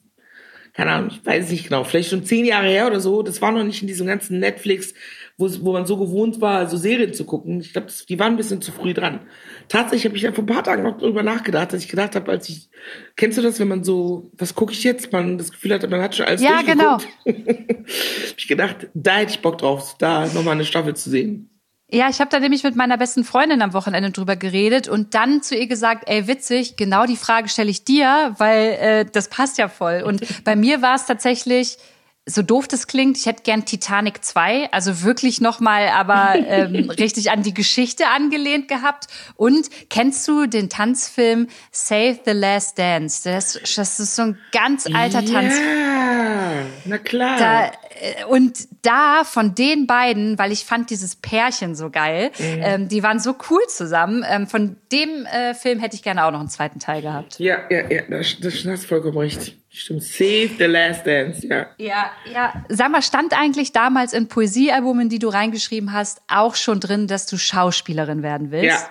keine 0.73 0.91
Ahnung, 0.91 1.09
ich 1.11 1.25
weiß 1.25 1.51
nicht 1.51 1.65
genau, 1.65 1.83
vielleicht 1.83 2.09
schon 2.09 2.23
zehn 2.23 2.45
Jahre 2.45 2.67
her 2.67 2.87
oder 2.87 3.01
so. 3.01 3.23
Das 3.23 3.41
war 3.41 3.51
noch 3.51 3.63
nicht 3.63 3.81
in 3.81 3.87
diesem 3.87 4.07
ganzen 4.07 4.39
Netflix, 4.39 4.93
wo, 5.37 5.49
wo 5.61 5.73
man 5.73 5.85
so 5.85 5.97
gewohnt 5.97 6.39
war, 6.39 6.69
so 6.69 6.77
Serien 6.77 7.13
zu 7.13 7.25
gucken. 7.25 7.59
Ich 7.59 7.73
glaube, 7.73 7.87
die 8.07 8.19
waren 8.19 8.33
ein 8.33 8.37
bisschen 8.37 8.61
zu 8.61 8.71
früh 8.71 8.93
dran. 8.93 9.19
Tatsächlich 9.67 10.05
habe 10.05 10.15
ich 10.15 10.23
ja 10.23 10.31
vor 10.31 10.45
ein 10.45 10.47
paar 10.47 10.63
Tagen 10.63 10.83
noch 10.83 10.97
darüber 10.97 11.23
nachgedacht, 11.23 11.73
dass 11.73 11.83
ich 11.83 11.89
gedacht 11.89 12.15
habe, 12.15 12.31
als 12.31 12.47
ich, 12.47 12.69
kennst 13.17 13.37
du 13.37 13.41
das, 13.41 13.59
wenn 13.59 13.67
man 13.67 13.83
so, 13.83 14.31
was 14.37 14.55
gucke 14.55 14.71
ich 14.71 14.83
jetzt? 14.83 15.11
Man 15.11 15.37
das 15.37 15.51
Gefühl 15.51 15.73
hat, 15.73 15.89
man 15.89 16.01
hat 16.01 16.15
schon 16.15 16.25
alles 16.25 16.41
Ja, 16.41 16.61
genau. 16.61 16.97
hab 17.25 18.37
ich 18.37 18.47
gedacht, 18.47 18.87
da 18.93 19.17
hätte 19.17 19.33
ich 19.33 19.41
Bock 19.41 19.57
drauf, 19.57 19.95
da 19.99 20.25
nochmal 20.27 20.53
eine 20.53 20.65
Staffel 20.65 20.95
zu 20.95 21.09
sehen. 21.09 21.50
Ja, 21.93 22.07
ich 22.09 22.21
habe 22.21 22.29
da 22.29 22.39
nämlich 22.39 22.63
mit 22.63 22.77
meiner 22.77 22.97
besten 22.97 23.25
Freundin 23.25 23.61
am 23.61 23.73
Wochenende 23.73 24.11
drüber 24.11 24.37
geredet 24.37 24.87
und 24.87 25.13
dann 25.13 25.43
zu 25.43 25.57
ihr 25.57 25.67
gesagt, 25.67 26.05
ey, 26.07 26.25
witzig, 26.25 26.77
genau 26.77 27.05
die 27.05 27.17
Frage 27.17 27.49
stelle 27.49 27.69
ich 27.69 27.83
dir, 27.83 28.33
weil 28.37 28.77
äh, 28.79 29.05
das 29.11 29.27
passt 29.27 29.57
ja 29.57 29.67
voll. 29.67 30.01
Und 30.05 30.21
bei 30.45 30.55
mir 30.55 30.81
war 30.81 30.95
es 30.95 31.05
tatsächlich, 31.05 31.77
so 32.27 32.43
doof 32.43 32.67
das 32.67 32.85
klingt, 32.85 33.17
ich 33.17 33.25
hätte 33.25 33.41
gern 33.41 33.65
Titanic 33.65 34.23
2, 34.23 34.71
also 34.71 35.01
wirklich 35.01 35.41
nochmal, 35.41 35.87
aber 35.87 36.35
ähm, 36.47 36.89
richtig 36.91 37.31
an 37.31 37.41
die 37.41 37.53
Geschichte 37.53 38.07
angelehnt 38.07 38.67
gehabt. 38.67 39.07
Und 39.35 39.69
kennst 39.89 40.27
du 40.27 40.45
den 40.45 40.69
Tanzfilm 40.69 41.47
Save 41.71 42.19
the 42.25 42.31
Last 42.31 42.77
Dance? 42.77 43.27
Das, 43.27 43.59
das 43.75 43.99
ist 43.99 44.15
so 44.15 44.21
ein 44.21 44.37
ganz 44.51 44.85
alter 44.85 45.21
ja, 45.21 45.33
Tanz. 45.33 45.57
Ja, 45.57 46.51
na 46.85 46.97
klar. 46.99 47.39
Da, 47.39 47.65
äh, 47.65 48.25
und 48.25 48.67
da 48.83 49.23
von 49.23 49.55
den 49.55 49.87
beiden, 49.87 50.37
weil 50.37 50.51
ich 50.51 50.63
fand 50.63 50.91
dieses 50.91 51.15
Pärchen 51.15 51.73
so 51.73 51.89
geil, 51.89 52.31
mhm. 52.37 52.61
ähm, 52.61 52.87
die 52.87 53.01
waren 53.01 53.19
so 53.19 53.35
cool 53.49 53.61
zusammen. 53.67 54.23
Ähm, 54.29 54.45
von 54.45 54.77
dem 54.91 55.25
äh, 55.25 55.55
Film 55.55 55.79
hätte 55.79 55.95
ich 55.95 56.03
gerne 56.03 56.23
auch 56.25 56.31
noch 56.31 56.39
einen 56.39 56.49
zweiten 56.49 56.79
Teil 56.79 57.01
gehabt. 57.01 57.39
Ja, 57.39 57.61
ja, 57.71 57.89
ja, 57.89 58.03
das, 58.07 58.37
das 58.39 58.63
hast 58.65 58.85
vollkommen 58.85 59.17
recht. 59.17 59.55
Stimmt, 59.73 60.03
Save 60.03 60.49
the 60.57 60.65
Last 60.65 61.07
Dance, 61.07 61.47
ja. 61.47 61.69
Ja, 61.77 62.11
ja. 62.31 62.65
Sag 62.67 62.91
mal, 62.91 63.01
stand 63.01 63.33
eigentlich 63.33 63.71
damals 63.71 64.11
in 64.11 64.27
Poesiealbumen, 64.27 65.07
die 65.07 65.17
du 65.17 65.29
reingeschrieben 65.29 65.93
hast, 65.93 66.21
auch 66.27 66.55
schon 66.55 66.81
drin, 66.81 67.07
dass 67.07 67.25
du 67.25 67.37
Schauspielerin 67.37 68.21
werden 68.21 68.51
willst? 68.51 68.65
Ja, 68.65 68.89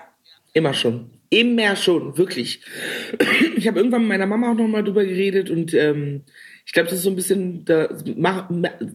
immer 0.54 0.72
schon. 0.72 1.10
Immer 1.28 1.76
schon, 1.76 2.16
wirklich. 2.16 2.64
Ich 3.56 3.68
habe 3.68 3.78
irgendwann 3.78 4.02
mit 4.02 4.08
meiner 4.08 4.26
Mama 4.26 4.50
auch 4.50 4.54
noch 4.54 4.66
mal 4.66 4.82
drüber 4.82 5.04
geredet 5.04 5.50
und 5.50 5.74
ähm, 5.74 6.22
ich 6.64 6.72
glaube, 6.72 6.88
das 6.88 6.98
ist 6.98 7.04
so 7.04 7.10
ein 7.10 7.16
bisschen 7.16 7.64
der, 7.66 7.90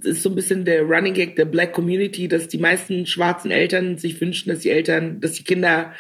ist 0.04 0.24
so 0.24 0.30
ein 0.30 0.36
bisschen 0.36 0.66
der 0.66 0.82
Running 0.82 1.14
Gag 1.14 1.36
der 1.36 1.46
Black 1.46 1.74
Community, 1.74 2.28
dass 2.28 2.48
die 2.48 2.58
meisten 2.58 3.06
schwarzen 3.06 3.52
Eltern 3.52 3.98
sich 4.00 4.20
wünschen, 4.20 4.50
dass 4.50 4.60
die 4.60 4.72
Eltern, 4.72 5.22
dass 5.22 5.34
die 5.34 5.44
Kinder 5.44 5.94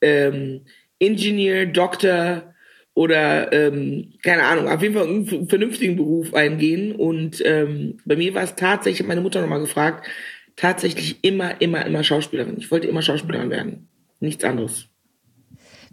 ähm, 0.00 0.62
Ingenieur, 0.98 1.66
Doktor 1.66 2.54
oder 2.98 3.52
ähm, 3.52 4.14
keine 4.24 4.42
Ahnung, 4.42 4.66
auf 4.66 4.82
jeden 4.82 4.94
Fall 4.94 5.06
einen 5.06 5.48
vernünftigen 5.48 5.94
Beruf 5.94 6.34
eingehen. 6.34 6.96
Und 6.96 7.40
ähm, 7.46 7.98
bei 8.04 8.16
mir 8.16 8.34
war 8.34 8.42
es 8.42 8.56
tatsächlich, 8.56 9.06
meine 9.06 9.20
Mutter 9.20 9.40
nochmal 9.40 9.60
gefragt, 9.60 10.04
tatsächlich 10.56 11.22
immer, 11.22 11.60
immer, 11.60 11.86
immer 11.86 12.02
Schauspielerin. 12.02 12.56
Ich 12.58 12.72
wollte 12.72 12.88
immer 12.88 13.00
Schauspielerin 13.00 13.50
werden, 13.50 13.88
nichts 14.18 14.42
anderes. 14.42 14.88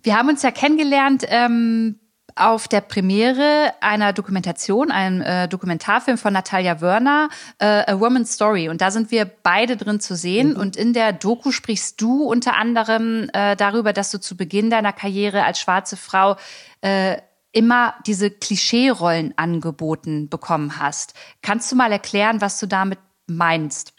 Wir 0.01 0.17
haben 0.17 0.29
uns 0.29 0.41
ja 0.41 0.49
kennengelernt 0.49 1.25
ähm, 1.29 1.99
auf 2.35 2.67
der 2.67 2.81
Premiere 2.81 3.73
einer 3.79 4.11
Dokumentation, 4.11 4.91
einem 4.91 5.21
äh, 5.21 5.47
Dokumentarfilm 5.47 6.17
von 6.17 6.33
Natalia 6.33 6.81
Wörner, 6.81 7.29
äh, 7.59 7.65
A 7.65 7.99
Woman's 7.99 8.33
Story. 8.33 8.67
Und 8.67 8.81
da 8.81 8.91
sind 8.91 9.09
wir 9.09 9.25
beide 9.25 9.77
drin 9.77 10.01
zu 10.01 10.15
sehen. 10.15 10.49
Mhm. 10.49 10.57
Und 10.57 10.75
in 10.75 10.93
der 10.93 11.13
Doku 11.13 11.51
sprichst 11.51 12.01
du 12.01 12.23
unter 12.23 12.57
anderem 12.57 13.29
äh, 13.33 13.55
darüber, 13.55 13.93
dass 13.93 14.11
du 14.11 14.19
zu 14.19 14.35
Beginn 14.35 14.69
deiner 14.69 14.91
Karriere 14.91 15.43
als 15.43 15.59
schwarze 15.59 15.95
Frau 15.95 16.35
äh, 16.81 17.17
immer 17.53 17.95
diese 18.05 18.29
Klischee-Rollen 18.29 19.33
angeboten 19.37 20.27
bekommen 20.27 20.77
hast. 20.77 21.13
Kannst 21.41 21.71
du 21.71 21.77
mal 21.77 21.91
erklären, 21.91 22.41
was 22.41 22.59
du 22.59 22.67
damit 22.67 22.99
meinst? 23.27 23.93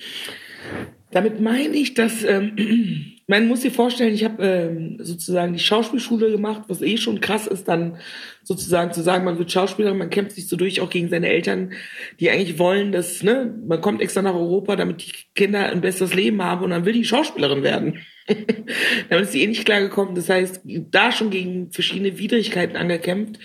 Damit 1.10 1.40
meine 1.40 1.74
ich, 1.74 1.94
dass 1.94 2.22
ähm, 2.22 3.15
man 3.28 3.48
muss 3.48 3.62
sich 3.62 3.72
vorstellen, 3.72 4.14
ich 4.14 4.22
habe 4.22 4.44
ähm, 4.44 4.98
sozusagen 5.00 5.52
die 5.52 5.58
Schauspielschule 5.58 6.30
gemacht, 6.30 6.62
was 6.68 6.80
eh 6.80 6.96
schon 6.96 7.20
krass 7.20 7.48
ist, 7.48 7.66
dann 7.66 7.98
sozusagen 8.44 8.92
zu 8.92 9.02
sagen, 9.02 9.24
man 9.24 9.38
wird 9.38 9.50
Schauspieler, 9.50 9.94
man 9.94 10.10
kämpft 10.10 10.36
sich 10.36 10.48
so 10.48 10.56
durch, 10.56 10.80
auch 10.80 10.90
gegen 10.90 11.08
seine 11.08 11.28
Eltern, 11.28 11.72
die 12.20 12.30
eigentlich 12.30 12.60
wollen, 12.60 12.92
dass, 12.92 13.24
ne, 13.24 13.52
man 13.66 13.80
kommt 13.80 14.00
extra 14.00 14.22
nach 14.22 14.34
Europa, 14.34 14.76
damit 14.76 15.02
die 15.04 15.12
Kinder 15.34 15.66
ein 15.66 15.80
besseres 15.80 16.14
Leben 16.14 16.40
haben 16.40 16.62
und 16.62 16.70
dann 16.70 16.84
will 16.84 16.92
die 16.92 17.04
Schauspielerin 17.04 17.64
werden. 17.64 17.98
damit 19.08 19.24
ist 19.24 19.32
sie 19.32 19.42
eh 19.42 19.46
nicht 19.48 19.64
klargekommen. 19.64 20.14
Das 20.14 20.28
heißt, 20.28 20.60
da 20.64 21.10
schon 21.10 21.30
gegen 21.30 21.72
verschiedene 21.72 22.18
Widrigkeiten 22.18 22.76
angekämpft, 22.76 23.40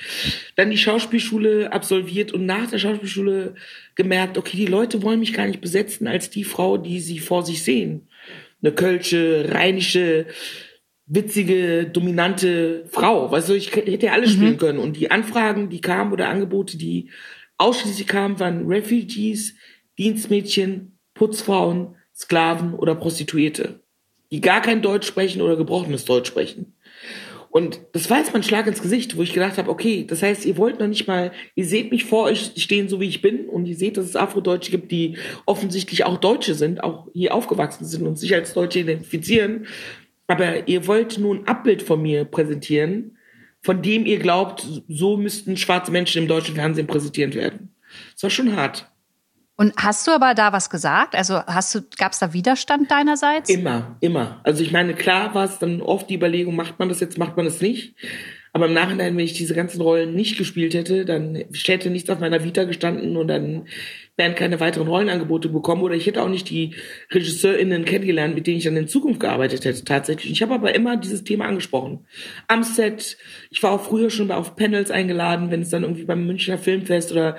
dann 0.56 0.70
die 0.70 0.78
Schauspielschule 0.78 1.74
absolviert 1.74 2.32
und 2.34 2.46
nach 2.46 2.70
der 2.70 2.78
Schauspielschule 2.78 3.56
gemerkt, 3.96 4.38
okay, 4.38 4.58
die 4.58 4.68
Leute 4.68 5.02
wollen 5.02 5.20
mich 5.20 5.34
gar 5.34 5.48
nicht 5.48 5.62
besetzen 5.62 6.08
als 6.08 6.30
die 6.30 6.44
Frau, 6.44 6.78
die 6.78 7.00
sie 7.00 7.18
vor 7.18 7.44
sich 7.44 7.64
sehen 7.64 8.08
eine 8.62 8.74
kölsche, 8.74 9.50
rheinische, 9.52 10.28
witzige, 11.06 11.86
dominante 11.86 12.86
Frau. 12.90 13.32
Weißt 13.32 13.50
du, 13.50 13.54
ich 13.54 13.76
hätte 13.76 14.06
ja 14.06 14.14
alles 14.14 14.32
mhm. 14.32 14.36
spielen 14.36 14.58
können. 14.58 14.80
Und 14.80 14.98
die 14.98 15.12
Anfragen, 15.12 15.70
die 15.70 15.82
kamen 15.82 16.14
oder 16.14 16.30
Angebote, 16.30 16.78
die 16.78 17.10
ausschließlich 17.58 18.08
kamen, 18.08 18.40
waren 18.40 18.68
Refugees, 18.68 19.56
Dienstmädchen, 19.98 20.98
Putzfrauen, 21.14 21.96
Sklaven 22.16 22.74
oder 22.74 22.96
Prostituierte, 22.96 23.82
die 24.32 24.42
gar 24.42 24.62
kein 24.62 24.82
Deutsch 24.82 25.08
sprechen 25.08 25.42
oder 25.42 25.56
gebrochenes 25.56 26.06
Deutsch 26.06 26.28
sprechen. 26.28 26.76
Und 27.52 27.82
das 27.92 28.10
war 28.10 28.18
jetzt 28.18 28.32
mein 28.32 28.44
Schlag 28.44 28.66
ins 28.66 28.82
Gesicht, 28.82 29.18
wo 29.18 29.24
ich 29.24 29.34
gedacht 29.34 29.58
habe, 29.58 29.70
okay, 29.70 30.06
das 30.08 30.24
heißt, 30.24 30.46
ihr 30.46 30.56
wollt 30.56 30.80
noch 30.80 30.88
nicht 30.88 31.06
mal, 31.06 31.34
ihr 31.56 31.66
seht 31.66 31.92
mich 31.92 32.06
vor 32.06 32.24
euch 32.24 32.54
stehen, 32.56 32.88
so 32.88 33.02
wie 33.02 33.10
ich 33.10 33.22
bin, 33.22 33.46
und 33.50 33.66
ihr 33.66 33.76
seht, 33.76 33.98
dass 33.98 34.06
es 34.06 34.16
Afrodeutsche 34.16 34.72
gibt, 34.72 34.90
die 34.90 35.18
offensichtlich 35.46 36.06
auch 36.06 36.18
Deutsche 36.18 36.56
sind, 36.56 36.82
auch 36.82 37.10
hier 37.14 37.36
aufgewachsen 37.36 37.84
sind 37.84 38.08
und 38.08 38.18
sich 38.18 38.34
als 38.34 38.54
Deutsche 38.54 38.80
identifizieren. 38.80 39.68
Aber 40.28 40.66
ihr 40.70 40.88
wollt 40.88 41.18
nun 41.18 41.40
ein 41.40 41.48
Abbild 41.48 41.84
von 41.84 42.02
mir 42.02 42.24
präsentieren, 42.24 43.18
von 43.62 43.82
dem 43.82 44.06
ihr 44.06 44.20
glaubt, 44.20 44.66
so 44.88 45.18
müssten 45.18 45.58
schwarze 45.58 45.92
Menschen 45.92 46.22
im 46.22 46.30
deutschen 46.30 46.56
Fernsehen 46.56 46.88
präsentiert 46.88 47.36
werden. 47.36 47.76
Das 48.14 48.24
war 48.24 48.30
schon 48.30 48.56
hart. 48.56 48.90
Und 49.62 49.76
hast 49.78 50.08
du 50.08 50.12
aber 50.12 50.34
da 50.34 50.54
was 50.54 50.72
gesagt? 50.72 51.14
Also 51.14 51.36
hast 51.46 51.76
du, 51.76 51.82
gab 51.96 52.14
es 52.14 52.18
da 52.18 52.34
Widerstand 52.34 52.90
deinerseits? 52.90 53.48
Immer, 53.48 53.96
immer. 54.00 54.40
Also 54.42 54.64
ich 54.64 54.72
meine, 54.72 54.96
klar 54.96 55.36
war 55.36 55.46
es 55.46 55.60
dann 55.60 55.84
oft 55.84 56.10
die 56.10 56.16
Überlegung, 56.16 56.56
macht 56.56 56.80
man 56.80 56.90
das 56.90 57.00
jetzt, 57.00 57.20
macht 57.20 57.38
man 57.38 57.46
das 57.46 57.62
nicht. 57.62 57.94
Aber 58.54 58.66
im 58.66 58.74
Nachhinein, 58.74 59.16
wenn 59.16 59.24
ich 59.24 59.34
diese 59.34 59.56
ganzen 59.56 59.82
Rollen 59.82 60.14
nicht 60.14 60.38
gespielt 60.38 60.74
hätte, 60.74 61.06
dann 61.06 61.36
hätte 61.36 61.90
nichts 61.90 62.10
auf 62.10 62.20
meiner 62.20 62.44
Vita 62.44 62.66
gestanden 62.66 63.16
und 63.16 63.30
dann 63.30 63.68
wären 64.18 64.36
keine 64.36 64.60
weiteren 64.60 64.90
Rollenangebote 64.90 65.48
bekommen 65.48 65.84
oder 65.84 65.96
ich 65.96 66.06
hätte 66.06 66.22
auch 66.22 66.28
nicht 66.28 66.50
die 66.50 66.76
RegisseurInnen 67.14 67.86
kennengelernt, 67.86 68.36
mit 68.36 68.48
denen 68.48 68.58
ich 68.58 68.66
dann 68.66 68.76
in 68.76 68.90
Zukunft 68.90 69.22
gearbeitet 69.22 69.64
hätte, 69.64 69.86
tatsächlich. 69.86 70.34
Ich 70.34 70.42
habe 70.42 70.54
aber 70.54 70.76
immer 70.76 70.98
dieses 70.98 71.24
Thema 71.24 71.46
angesprochen. 71.46 72.06
Am 72.48 72.64
Set, 72.64 73.18
ich 73.50 73.64
war 73.64 73.72
auch 73.72 73.82
früher 73.82 74.10
schon 74.10 74.30
auf 74.32 74.58
Panels 74.58 74.92
eingeladen, 74.92 75.50
wenn 75.50 75.62
es 75.62 75.70
dann 75.70 75.84
irgendwie 75.84 76.04
beim 76.04 76.28
Münchner 76.28 76.58
Filmfest 76.58 77.14
oder 77.14 77.38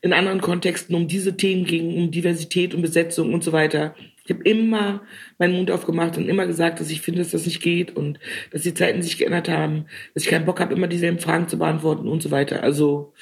in 0.00 0.14
anderen 0.14 0.40
Kontexten 0.40 0.96
um 0.96 1.08
diese 1.08 1.36
Themen 1.36 1.66
ging, 1.66 1.94
um 1.94 2.10
Diversität 2.10 2.74
und 2.74 2.80
Besetzung 2.80 3.34
und 3.34 3.44
so 3.44 3.52
weiter. 3.52 3.94
Ich 4.24 4.34
habe 4.34 4.42
immer 4.44 5.02
meinen 5.38 5.54
Mund 5.54 5.70
aufgemacht 5.70 6.16
und 6.16 6.28
immer 6.28 6.46
gesagt, 6.46 6.80
dass 6.80 6.90
ich 6.90 7.02
finde, 7.02 7.20
dass 7.20 7.32
das 7.32 7.44
nicht 7.44 7.62
geht 7.62 7.94
und 7.94 8.18
dass 8.50 8.62
die 8.62 8.72
Zeiten 8.72 9.02
sich 9.02 9.18
geändert 9.18 9.48
haben, 9.48 9.86
dass 10.14 10.24
ich 10.24 10.30
keinen 10.30 10.46
Bock 10.46 10.60
habe, 10.60 10.74
immer 10.74 10.86
dieselben 10.86 11.18
Fragen 11.18 11.46
zu 11.48 11.58
beantworten 11.58 12.08
und 12.08 12.22
so 12.22 12.30
weiter. 12.30 12.62
Also 12.62 13.12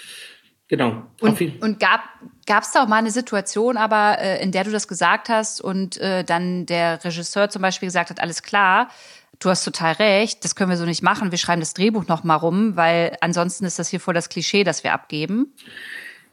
genau. 0.68 1.02
Und, 1.20 1.40
und 1.60 1.80
gab 1.80 2.02
gab 2.46 2.62
es 2.62 2.72
da 2.72 2.82
auch 2.82 2.88
mal 2.88 2.98
eine 2.98 3.10
Situation, 3.10 3.76
aber 3.76 4.18
äh, 4.20 4.42
in 4.42 4.52
der 4.52 4.64
du 4.64 4.70
das 4.70 4.88
gesagt 4.88 5.28
hast 5.28 5.60
und 5.60 5.96
äh, 5.98 6.24
dann 6.24 6.66
der 6.66 7.04
Regisseur 7.04 7.48
zum 7.50 7.62
Beispiel 7.62 7.88
gesagt 7.88 8.10
hat, 8.10 8.20
alles 8.20 8.42
klar, 8.42 8.88
du 9.38 9.48
hast 9.48 9.64
total 9.64 9.94
recht, 9.94 10.44
das 10.44 10.54
können 10.54 10.70
wir 10.70 10.76
so 10.76 10.84
nicht 10.84 11.02
machen, 11.02 11.30
wir 11.30 11.38
schreiben 11.38 11.60
das 11.60 11.74
Drehbuch 11.74 12.06
noch 12.06 12.24
mal 12.24 12.36
rum, 12.36 12.76
weil 12.76 13.16
ansonsten 13.20 13.64
ist 13.64 13.78
das 13.78 13.88
hier 13.88 14.00
voll 14.00 14.14
das 14.14 14.28
Klischee, 14.28 14.64
das 14.64 14.84
wir 14.84 14.92
abgeben 14.92 15.52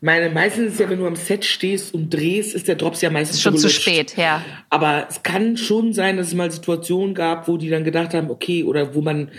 meine, 0.02 0.30
meistens 0.30 0.74
ist 0.74 0.80
ja, 0.80 0.90
wenn 0.90 1.00
du 1.00 1.06
am 1.06 1.16
Set 1.16 1.44
stehst 1.44 1.94
und 1.94 2.14
drehst, 2.14 2.56
ist 2.56 2.68
der 2.68 2.76
Drops 2.76 3.02
ja 3.02 3.10
meistens 3.10 3.42
schon 3.42 3.58
zu 3.58 3.70
spät, 3.70 4.16
ja. 4.16 4.44
Aber 4.70 5.08
es 5.10 5.24
kann 5.24 5.58
schon 5.58 5.94
sein, 5.94 6.18
dass 6.18 6.28
es 6.28 6.34
mal 6.34 6.52
Situationen 6.52 7.14
gab, 7.14 7.48
wo 7.48 7.58
die 7.58 7.70
dann 7.70 7.84
gedacht 7.84 8.14
haben, 8.14 8.30
okay, 8.30 8.64
oder 8.64 8.96
wo 8.96 9.02
man 9.02 9.30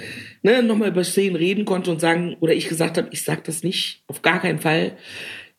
ne, 0.42 0.62
nochmal 0.62 0.88
über 0.88 1.04
Szenen 1.04 1.36
reden 1.36 1.64
konnte 1.64 1.90
und 1.90 2.00
sagen, 2.00 2.36
oder 2.40 2.52
ich 2.52 2.68
gesagt 2.68 2.98
habe, 2.98 3.08
ich 3.10 3.24
sag 3.24 3.44
das 3.44 3.62
nicht, 3.62 4.02
auf 4.06 4.22
gar 4.22 4.40
keinen 4.40 4.58
Fall. 4.58 4.96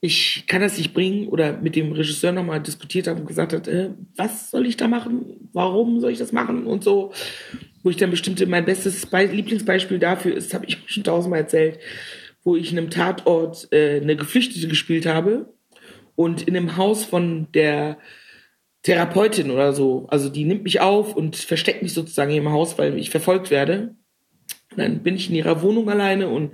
Ich 0.04 0.46
kann 0.48 0.62
das 0.62 0.78
nicht 0.78 0.94
bringen 0.94 1.28
oder 1.28 1.58
mit 1.58 1.76
dem 1.76 1.92
Regisseur 1.92 2.32
nochmal 2.32 2.60
diskutiert 2.60 3.08
habe 3.08 3.22
und 3.22 3.28
gesagt 3.28 3.54
hat, 3.54 3.68
äh, 3.68 3.92
was 4.16 4.50
soll 4.50 4.66
ich 4.66 4.78
da 4.78 4.88
machen? 4.88 5.50
Warum 5.54 6.00
soll 6.00 6.12
ich 6.12 6.18
das 6.18 6.32
machen? 6.32 6.66
Und 6.66 6.84
so, 6.84 7.12
wo 7.84 7.90
ich 7.90 7.98
dann 7.98 8.10
bestimmte, 8.10 8.46
mein 8.48 8.66
bestes 8.66 9.06
Be 9.06 9.26
Lieblingsbeispiel 9.26 10.00
dafür 10.00 10.36
ist, 10.36 10.54
habe 10.54 10.66
ich 10.66 10.78
schon 10.88 11.04
tausendmal 11.04 11.42
erzählt, 11.42 11.80
wo 12.44 12.56
ich 12.56 12.72
in 12.72 12.78
einem 12.78 12.90
Tatort 12.90 13.68
äh, 13.72 14.02
eine 14.02 14.16
Geflüchtete 14.16 14.68
gespielt 14.68 15.06
habe 15.06 15.54
und 16.16 16.44
in 16.44 16.56
einem 16.56 16.78
Haus 16.78 17.06
von 17.06 17.48
der 17.54 17.98
Therapeutin 18.84 19.52
oder 19.52 19.74
so. 19.74 20.08
Also 20.10 20.30
die 20.30 20.46
nimmt 20.46 20.64
mich 20.64 20.80
auf 20.80 21.16
und 21.16 21.36
versteckt 21.36 21.84
mich 21.84 21.94
sozusagen 21.94 22.32
im 22.32 22.50
Haus, 22.50 22.78
weil 22.78 22.98
ich 22.98 23.10
verfolgt 23.10 23.52
werde. 23.52 23.96
Und 24.72 24.78
dann 24.78 25.04
bin 25.04 25.16
ich 25.16 25.30
in 25.30 25.36
ihrer 25.36 25.62
Wohnung 25.62 25.90
alleine 25.90 26.30
und 26.30 26.54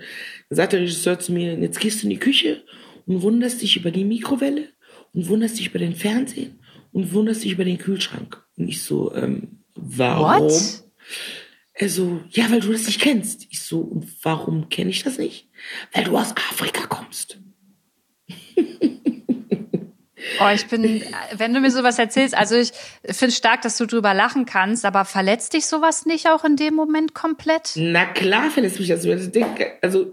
dann 0.50 0.56
sagt 0.58 0.74
der 0.74 0.82
Regisseur 0.82 1.20
zu 1.20 1.32
mir, 1.32 1.54
jetzt 1.60 1.80
gehst 1.80 2.02
du 2.02 2.08
in 2.08 2.12
die 2.12 2.20
Küche 2.20 2.64
und 3.06 3.22
wunderst 3.22 3.62
dich 3.62 3.78
über 3.78 3.92
die 3.92 4.04
Mikrowelle 4.04 4.70
und 5.14 5.30
wunderst 5.30 5.60
dich 5.60 5.68
über 5.68 5.80
den 5.80 5.96
Fernsehen 5.96 6.60
und 6.92 7.14
wunderst 7.14 7.44
dich 7.44 7.54
über 7.54 7.64
den 7.64 7.78
Kühlschrank. 7.78 8.44
Und 8.58 8.68
ich 8.68 8.82
so, 8.82 9.14
ähm, 9.14 9.60
warum? 9.76 10.50
What? 10.50 10.84
Er 11.74 11.90
so, 11.90 12.22
ja, 12.32 12.50
weil 12.50 12.60
du 12.60 12.72
das 12.72 12.88
nicht 12.88 13.00
kennst. 13.00 13.46
Ich 13.52 13.62
so, 13.62 13.82
und 13.82 14.08
warum 14.24 14.68
kenne 14.70 14.90
ich 14.90 15.04
das 15.04 15.20
nicht? 15.20 15.47
Weil 15.94 16.04
du 16.06 16.18
aus 16.18 16.32
Afrika 16.52 16.86
kommst. 16.88 17.38
Oh, 20.40 20.54
ich 20.54 20.68
bin, 20.68 21.04
wenn 21.34 21.54
du 21.54 21.60
mir 21.60 21.72
sowas 21.72 22.00
erzählst, 22.00 22.36
also 22.36 22.56
ich 22.56 22.72
finde 23.06 23.34
stark, 23.34 23.62
dass 23.62 23.78
du 23.78 23.86
drüber 23.86 24.14
lachen 24.14 24.46
kannst, 24.46 24.86
aber 24.86 25.06
verletzt 25.06 25.54
dich 25.54 25.66
sowas 25.66 26.06
nicht 26.06 26.28
auch 26.28 26.44
in 26.44 26.56
dem 26.56 26.74
Moment 26.74 27.14
komplett? 27.14 27.74
Na 27.76 28.06
klar 28.06 28.50
verletzt 28.52 28.80
mich 28.80 28.90
das. 28.90 29.08
Also, 29.82 30.12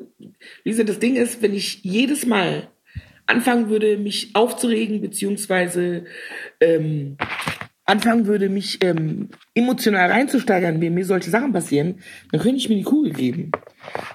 Lisa, 0.62 0.84
das 0.84 0.98
Ding 0.98 1.16
ist, 1.16 1.42
wenn 1.42 1.54
ich 1.54 1.82
jedes 1.82 2.26
Mal 2.26 2.68
anfangen 3.26 3.68
würde, 3.70 3.96
mich 3.96 4.30
aufzuregen, 4.34 5.00
beziehungsweise 5.00 6.04
ähm, 6.60 7.16
anfangen 7.86 8.26
würde, 8.26 8.48
mich 8.48 8.82
ähm, 8.82 9.28
emotional 9.54 10.10
reinzusteigern, 10.10 10.80
wenn 10.80 10.94
mir 10.94 11.04
solche 11.04 11.30
Sachen 11.30 11.52
passieren, 11.52 12.00
dann 12.32 12.40
könnte 12.40 12.56
ich 12.56 12.68
mir 12.68 12.76
die 12.76 12.82
Kugel 12.82 13.12
geben. 13.12 13.52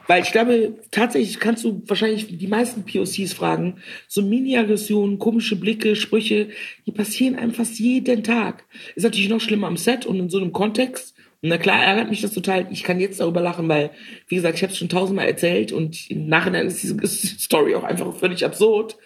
Weil 0.08 0.24
ich 0.24 0.32
glaube, 0.32 0.76
tatsächlich 0.90 1.40
kannst 1.40 1.64
du 1.64 1.84
wahrscheinlich 1.86 2.38
die 2.38 2.48
meisten 2.48 2.84
POCs 2.84 3.34
fragen, 3.34 3.78
so 4.08 4.24
Mini-Aggressionen, 4.24 5.20
komische 5.20 5.56
Blicke, 5.56 5.96
Sprüche, 5.96 6.50
die 6.88 6.92
passieren 6.92 7.36
einem 7.36 7.54
fast 7.54 7.80
jeden 7.80 8.24
Tag. 8.24 8.66
Ist 8.96 9.04
natürlich 9.04 9.30
noch 9.30 9.42
schlimmer 9.42 9.68
am 9.68 9.78
Set 9.78 10.06
und 10.06 10.20
in 10.20 10.30
so 10.30 10.40
einem 10.40 10.52
Kontext. 10.52 11.16
Und 11.42 11.50
na 11.50 11.58
klar 11.58 11.82
ärgert 11.84 12.10
mich 12.10 12.22
das 12.22 12.34
total. 12.34 12.68
Ich 12.72 12.84
kann 12.84 13.00
jetzt 13.00 13.20
darüber 13.20 13.40
lachen, 13.40 13.70
weil, 13.70 13.92
wie 14.28 14.36
gesagt, 14.36 14.56
ich 14.56 14.64
habe 14.64 14.74
es 14.74 14.80
schon 14.80 14.90
tausendmal 14.90 15.28
erzählt 15.28 15.72
und 15.72 16.10
im 16.10 16.28
Nachhinein 16.28 16.66
ist 16.66 16.82
diese 16.82 16.98
Story 17.08 17.76
auch 17.76 17.84
einfach 17.84 18.14
völlig 18.16 18.44
absurd. 18.44 18.98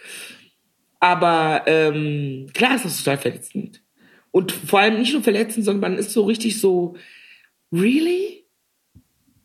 Aber 1.02 1.64
ähm, 1.68 2.48
klar 2.54 2.76
ist 2.76 2.86
das 2.86 3.04
total 3.04 3.18
verletzend. 3.18 3.83
Und 4.34 4.52
vor 4.52 4.80
allem 4.80 4.98
nicht 4.98 5.14
nur 5.14 5.22
verletzen, 5.22 5.62
sondern 5.62 5.92
man 5.92 6.00
ist 6.00 6.12
so 6.12 6.24
richtig 6.24 6.60
so, 6.60 6.96
really? 7.72 8.46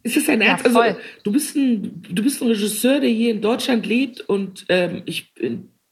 Ist 0.02 0.16
das 0.16 0.30
ein 0.30 0.40
Ernst? 0.40 0.66
Ja, 0.66 0.74
also, 0.74 0.98
du 1.24 1.32
bist 1.32 1.54
ein, 1.56 2.02
du 2.08 2.22
bist 2.22 2.40
ein 2.40 2.48
Regisseur, 2.48 2.98
der 2.98 3.10
hier 3.10 3.30
in 3.32 3.42
Deutschland 3.42 3.84
lebt 3.84 4.22
und 4.22 4.64
ähm, 4.70 5.02
ich 5.04 5.34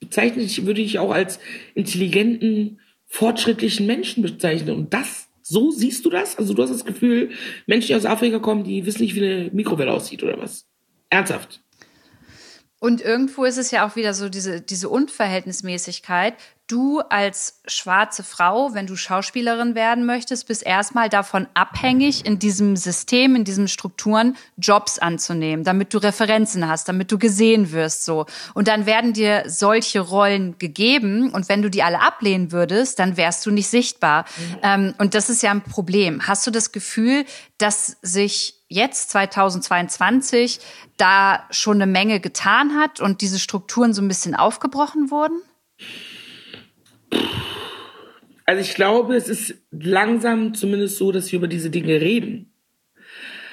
bezeichne 0.01 0.43
dich, 0.43 0.65
würde 0.65 0.81
ich 0.81 0.99
auch 0.99 1.11
als 1.11 1.41
intelligenten, 1.75 2.81
fortschrittlichen 3.05 3.87
Menschen 3.87 4.23
bezeichnen. 4.23 4.75
Und 4.75 4.95
das, 4.95 5.29
so 5.43 5.71
siehst 5.71 6.07
du 6.07 6.11
das? 6.11 6.39
Also 6.39 6.55
du 6.55 6.63
hast 6.63 6.71
das 6.71 6.87
Gefühl, 6.87 7.33
Menschen, 7.67 7.89
die 7.89 7.97
aus 7.97 8.07
Afrika 8.07 8.39
kommen, 8.39 8.65
die 8.65 8.87
wissen 8.87 9.03
nicht, 9.03 9.15
wie 9.15 9.27
eine 9.27 9.51
Mikrowelle 9.53 9.93
aussieht 9.93 10.23
oder 10.23 10.39
was? 10.39 10.67
Ernsthaft? 11.11 11.61
Und 12.79 13.03
irgendwo 13.03 13.45
ist 13.45 13.59
es 13.59 13.71
ja 13.71 13.87
auch 13.87 13.95
wieder 13.95 14.15
so 14.15 14.31
diese, 14.31 14.63
diese 14.63 14.89
Unverhältnismäßigkeit 14.89 16.35
du 16.67 17.01
als 17.01 17.61
schwarze 17.67 18.25
Frau, 18.25 18.75
wenn 18.75 18.87
du 18.87 18.97
Schauspielerin 18.97 19.75
werden 19.75 20.05
möchtest, 20.05 20.49
bist 20.49 20.65
erstmal 20.65 21.09
davon 21.09 21.47
abhängig, 21.55 22.27
in 22.27 22.39
diesem 22.39 22.77
System, 22.77 23.37
in 23.37 23.45
diesen 23.45 23.69
Strukturen 23.69 24.37
Jobs 24.57 24.99
anzunehmen, 24.99 25.65
damit 25.65 25.95
du 25.95 25.99
Referenzen 25.99 26.69
hast, 26.69 26.89
damit 26.89 27.13
du 27.13 27.19
gesehen 27.19 27.73
wirst, 27.73 28.05
so. 28.05 28.27
Und 28.55 28.69
dann 28.69 28.87
werden 28.87 29.13
dir 29.13 29.45
solche 29.47 30.01
Rollen 30.01 30.59
gegeben 30.59 31.31
und 31.31 31.49
wenn 31.49 31.63
du 31.63 31.71
die 31.71 31.83
alle 31.83 32.01
ablehnen 32.01 32.51
würdest, 32.51 32.99
dann 32.99 33.17
wärst 33.17 33.47
du 33.47 33.51
nicht 33.51 33.69
sichtbar. 33.69 34.25
Mhm. 34.25 34.59
Ähm, 34.63 34.95
und 34.99 35.15
das 35.15 35.31
ist 35.31 35.43
ja 35.43 35.53
ein 35.53 35.63
Problem. 35.63 36.27
Hast 36.27 36.47
du 36.47 36.51
das 36.51 36.73
Gefühl, 36.73 37.25
dass 37.59 37.97
sich 38.03 38.55
jetzt 38.69 39.11
2022 39.11 40.59
da 40.97 41.45
schon 41.51 41.77
eine 41.77 41.91
Menge 41.91 42.19
getan 42.19 42.77
hat 42.77 43.01
und 43.01 43.21
diese 43.21 43.39
Strukturen 43.39 43.95
so 43.95 44.03
ein 44.03 44.09
bisschen 44.09 44.35
aufgebrochen 44.35 45.11
wurden? 45.13 45.41
Also 48.45 48.61
ich 48.61 48.75
glaube, 48.75 49.17
es 49.17 49.29
ist 49.29 49.55
langsam 49.73 50.55
zumindest 50.55 50.99
so, 50.99 51.11
dass 51.11 51.33
wir 51.33 51.39
über 51.39 51.49
diese 51.49 51.71
Dinge 51.71 52.01
reden. 52.01 52.53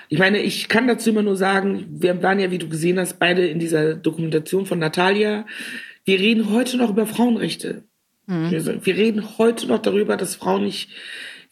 Ich 0.10 0.20
meine, 0.20 0.40
ich 0.40 0.70
kann 0.70 0.88
dazu 0.88 1.10
immer 1.10 1.24
nur 1.24 1.36
sagen, 1.36 1.88
wir 1.90 2.22
waren 2.22 2.40
ja, 2.40 2.52
wie 2.52 2.60
du 2.60 2.70
gesehen 2.70 3.00
hast, 3.00 3.18
beide 3.18 3.48
in 3.48 3.58
dieser 3.58 3.96
Dokumentation 3.96 4.68
von 4.68 4.78
Natalia. 4.78 5.48
Wir 6.06 6.20
reden 6.20 6.52
heute 6.52 6.78
noch 6.78 6.92
über 6.92 7.08
Frauenrechte. 7.08 7.84
Mhm. 8.28 8.52
Wir 8.84 8.96
reden 8.96 9.38
heute 9.40 9.68
noch 9.68 9.80
darüber, 9.80 10.16
dass 10.16 10.36
Frauen 10.36 10.66
nicht 10.66 10.90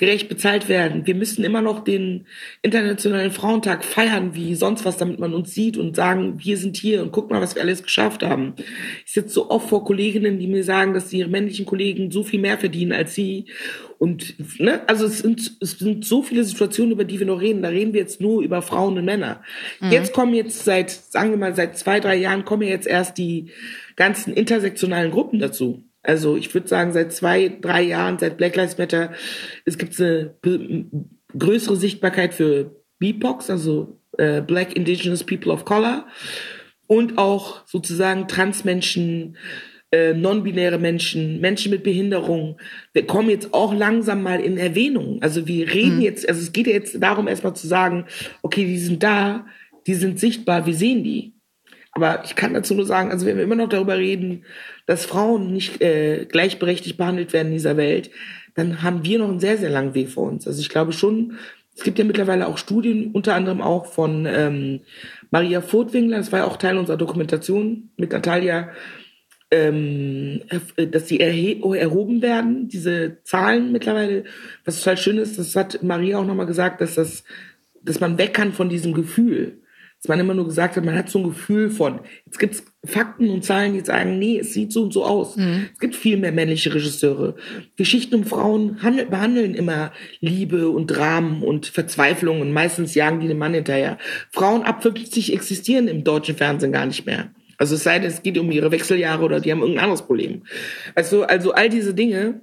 gerecht 0.02 0.30
bezahlt 0.30 0.68
werden. 0.68 1.06
Wir 1.06 1.14
müssen 1.14 1.44
immer 1.44 1.62
noch 1.62 1.84
den 1.84 2.26
Internationalen 2.64 3.30
Frauentag 3.30 3.86
feiern, 3.86 4.34
wie 4.34 4.56
sonst 4.56 4.84
was, 4.84 4.98
damit 4.98 5.20
man 5.20 5.36
uns 5.36 5.54
sieht 5.54 5.78
und 5.78 5.96
sagen, 5.96 6.40
wir 6.44 6.58
sind 6.58 6.76
hier 6.76 7.04
und 7.04 7.12
guck 7.12 7.30
mal, 7.30 7.40
was 7.40 7.54
wir 7.54 7.62
alles 7.62 7.84
geschafft 7.84 8.24
haben. 8.24 8.56
Ich 9.06 9.14
sitze 9.14 9.30
so 9.30 9.52
oft 9.52 9.70
vor 9.70 9.86
Kolleginnen, 9.86 10.40
die 10.40 10.48
mir 10.48 10.64
sagen, 10.64 10.96
dass 10.96 11.14
ihre 11.14 11.30
männlichen 11.30 11.68
Kollegen 11.68 12.10
so 12.10 12.24
viel 12.24 12.40
mehr 12.40 12.58
verdienen 12.58 12.94
als 12.94 13.14
sie. 13.14 13.46
Und 14.00 14.34
ne, 14.60 14.82
also 14.90 15.06
es 15.06 15.20
sind, 15.20 15.58
es 15.62 15.78
sind 15.78 16.04
so 16.04 16.24
viele 16.24 16.46
Situationen, 16.46 16.94
über 16.94 17.04
die 17.04 17.20
wir 17.20 17.28
noch 17.28 17.40
reden. 17.40 17.62
Da 17.62 17.70
reden 17.70 17.94
wir 17.94 18.02
jetzt 18.02 18.20
nur 18.20 18.42
über 18.42 18.64
Frauen 18.64 18.98
und 18.98 19.06
Männer. 19.06 19.44
Mhm. 19.82 19.92
Jetzt 19.92 20.14
kommen 20.14 20.34
jetzt 20.34 20.66
seit, 20.66 20.90
sagen 20.90 21.30
wir 21.30 21.38
mal, 21.38 21.56
seit 21.56 21.78
zwei, 21.78 22.00
drei 22.00 22.16
Jahren 22.16 22.44
kommen 22.44 22.64
jetzt 22.64 22.88
erst 22.88 23.20
die 23.20 23.52
ganzen 23.96 24.34
intersektionalen 24.34 25.12
Gruppen 25.12 25.38
dazu. 25.38 25.84
Also 26.04 26.36
ich 26.36 26.54
würde 26.54 26.68
sagen, 26.68 26.94
seit 26.94 27.14
zwei, 27.14 27.50
drei 27.62 27.84
Jahren, 27.84 28.18
seit 28.18 28.38
Black 28.38 28.56
Lives 28.56 28.78
Matter, 28.78 29.12
es 29.66 29.78
gibt 29.78 30.00
eine 30.00 30.36
größere 31.38 31.76
Sichtbarkeit 31.76 32.34
für 32.34 32.76
BIPOX, 33.00 33.50
also 33.50 34.00
äh, 34.18 34.42
Black 34.42 34.76
Indigenous 34.76 35.24
People 35.24 35.52
of 35.52 35.66
Color 35.66 36.08
und 36.88 37.18
auch 37.18 37.66
sozusagen 37.68 38.28
Transmenschen, 38.28 39.38
äh, 39.92 40.14
non-binäre 40.14 40.78
Menschen, 40.78 41.40
Menschen 41.40 41.72
mit 41.72 41.84
Behinderung, 41.84 42.60
wir 42.94 43.06
kommen 43.06 43.30
jetzt 43.30 43.54
auch 43.54 43.74
langsam 43.74 44.24
mal 44.24 44.40
in 44.40 44.58
Erwähnung. 44.58 45.22
Also 45.22 45.48
wir 45.48 45.72
reden 45.74 45.98
mhm. 45.98 46.02
jetzt, 46.02 46.28
also 46.28 46.42
es 46.42 46.52
geht 46.52 46.68
ja 46.68 46.74
jetzt 46.74 47.02
darum, 47.02 47.28
erstmal 47.28 47.56
zu 47.56 47.68
sagen, 47.68 48.06
okay, 48.42 48.66
die 48.66 48.78
sind 48.78 49.04
da, 49.04 49.46
die 49.88 49.96
sind 49.96 50.20
sichtbar, 50.20 50.66
wir 50.66 50.74
sehen 50.74 51.04
die. 51.04 51.34
Aber 51.92 52.24
ich 52.24 52.36
kann 52.36 52.54
dazu 52.54 52.74
nur 52.74 52.86
sagen, 52.86 53.12
also 53.12 53.26
wenn 53.26 53.38
wir 53.38 53.44
immer 53.44 53.56
noch 53.56 53.70
darüber 53.70 53.98
reden, 53.98 54.46
dass 54.86 55.06
Frauen 55.06 55.52
nicht 55.52 55.82
äh, 55.82 56.26
gleichberechtigt 56.26 56.98
behandelt 56.98 57.34
werden 57.34 57.48
in 57.48 57.54
dieser 57.54 57.78
Welt, 57.78 58.12
dann 58.56 58.82
haben 58.82 59.04
wir 59.04 59.20
noch 59.20 59.30
einen 59.30 59.40
sehr, 59.40 59.58
sehr 59.58 59.70
langen 59.70 59.94
Weg 59.94 60.10
vor 60.10 60.28
uns. 60.28 60.48
Also 60.48 60.62
ich 60.62 60.70
glaube 60.70 60.94
schon, 60.94 61.38
es 61.76 61.84
gibt 61.84 62.00
ja 62.00 62.06
mittlerweile 62.06 62.48
auch 62.48 62.58
Studien, 62.58 63.12
unter 63.12 63.36
anderem 63.36 63.62
auch 63.62 63.86
von 63.86 64.26
ähm, 64.26 64.82
Maria 65.32 65.62
Furtwängler, 65.62 66.18
das 66.18 66.32
war 66.32 66.40
ja 66.40 66.46
auch 66.46 66.58
Teil 66.58 66.78
unserer 66.78 66.98
Dokumentation 66.98 67.90
mit 67.98 68.12
Natalia, 68.12 68.70
ähm, 69.50 70.42
dass 70.76 71.08
sie 71.08 71.20
erhoben 71.20 72.22
werden, 72.22 72.70
diese 72.70 73.18
Zahlen 73.24 73.72
mittlerweile. 73.72 74.24
Was 74.64 74.80
total 74.80 74.98
schön 74.98 75.18
ist, 75.18 75.38
das 75.38 75.56
hat 75.56 75.84
Maria 75.84 76.18
auch 76.18 76.26
nochmal 76.26 76.46
gesagt, 76.46 76.80
dass 76.80 76.96
das, 76.96 77.24
dass 77.82 78.00
man 78.00 78.18
weg 78.18 78.34
kann 78.34 78.54
von 78.54 78.70
diesem 78.70 78.94
Gefühl 78.94 79.61
dass 80.02 80.10
man 80.10 80.20
immer 80.20 80.34
nur 80.34 80.46
gesagt 80.46 80.78
hat, 80.78 80.84
man 80.84 80.98
hat 80.98 81.10
so 81.10 81.20
ein 81.20 81.26
Gefühl 81.26 81.70
von, 81.70 82.00
jetzt 82.26 82.40
gibt's 82.40 82.64
Fakten 82.84 83.30
und 83.30 83.46
Zahlen, 83.46 83.74
die 83.74 83.82
sagen, 83.82 84.18
nee, 84.18 84.40
es 84.40 84.52
sieht 84.52 84.74
so 84.74 84.82
und 84.82 84.94
so 84.94 85.06
aus. 85.06 85.38
Mhm. 85.38 85.70
Es 85.74 85.80
gibt 85.80 85.96
viel 85.96 86.18
mehr 86.18 86.32
männliche 86.32 86.74
Regisseure. 86.74 87.36
Geschichten 87.78 88.16
um 88.16 88.24
Frauen 88.24 88.82
handel, 88.82 89.06
behandeln 89.06 89.54
immer 89.54 89.92
Liebe 90.20 90.70
und 90.70 90.88
Dramen 90.88 91.44
und 91.44 91.68
Verzweiflung 91.68 92.42
und 92.42 92.52
meistens 92.52 92.96
jagen 92.96 93.20
die 93.20 93.28
den 93.28 93.38
Mann 93.38 93.54
hinterher. 93.54 94.00
Frauen 94.32 94.64
ab 94.64 94.82
50 94.82 95.34
existieren 95.34 95.88
im 95.88 96.04
deutschen 96.04 96.36
Fernsehen 96.36 96.72
gar 96.72 96.88
nicht 96.88 97.06
mehr. 97.06 97.32
Also 97.60 97.76
es 97.76 97.84
sei 97.84 98.00
denn, 98.00 98.10
es 98.10 98.24
geht 98.24 98.40
um 98.40 98.52
ihre 98.52 98.72
Wechseljahre 98.72 99.24
oder 99.24 99.40
die 99.40 99.52
haben 99.52 99.60
irgendein 99.60 99.84
anderes 99.84 100.02
Problem. 100.02 100.42
Also, 100.96 101.24
also 101.24 101.52
all 101.52 101.70
diese 101.70 101.94
Dinge, 101.94 102.42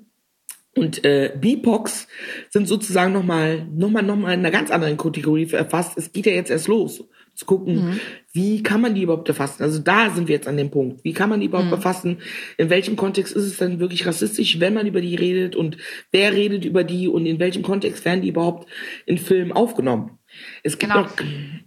und 0.76 1.04
äh, 1.04 1.32
BIPOX 1.36 2.06
sind 2.50 2.68
sozusagen 2.68 3.12
nochmal 3.12 3.66
noch 3.74 3.90
mal, 3.90 4.02
noch 4.02 4.14
mal 4.14 4.32
in 4.32 4.40
einer 4.40 4.52
ganz 4.52 4.70
anderen 4.70 4.96
Kategorie 4.96 5.50
erfasst. 5.50 5.98
Es 5.98 6.12
geht 6.12 6.26
ja 6.26 6.32
jetzt 6.32 6.52
erst 6.52 6.68
los 6.68 7.02
zu 7.38 7.46
gucken, 7.46 7.74
mhm. 7.76 8.00
wie 8.32 8.64
kann 8.64 8.80
man 8.80 8.96
die 8.96 9.02
überhaupt 9.02 9.28
erfassen? 9.28 9.62
Also 9.62 9.78
da 9.78 10.10
sind 10.10 10.26
wir 10.26 10.34
jetzt 10.34 10.48
an 10.48 10.56
dem 10.56 10.72
Punkt. 10.72 11.04
Wie 11.04 11.12
kann 11.12 11.30
man 11.30 11.38
die 11.38 11.46
überhaupt 11.46 11.68
mhm. 11.68 11.74
erfassen? 11.74 12.18
In 12.56 12.68
welchem 12.68 12.96
Kontext 12.96 13.36
ist 13.36 13.44
es 13.44 13.58
denn 13.58 13.78
wirklich 13.78 14.06
rassistisch, 14.06 14.58
wenn 14.58 14.74
man 14.74 14.88
über 14.88 15.00
die 15.00 15.14
redet 15.14 15.54
und 15.54 15.76
wer 16.10 16.32
redet 16.32 16.64
über 16.64 16.82
die 16.82 17.06
und 17.06 17.26
in 17.26 17.38
welchem 17.38 17.62
Kontext 17.62 18.04
werden 18.04 18.22
die 18.22 18.30
überhaupt 18.30 18.68
in 19.06 19.18
Filmen 19.18 19.52
aufgenommen? 19.52 20.18
Es 20.64 20.78
gibt 20.78 20.92
genau. 20.92 21.04
noch, 21.04 21.12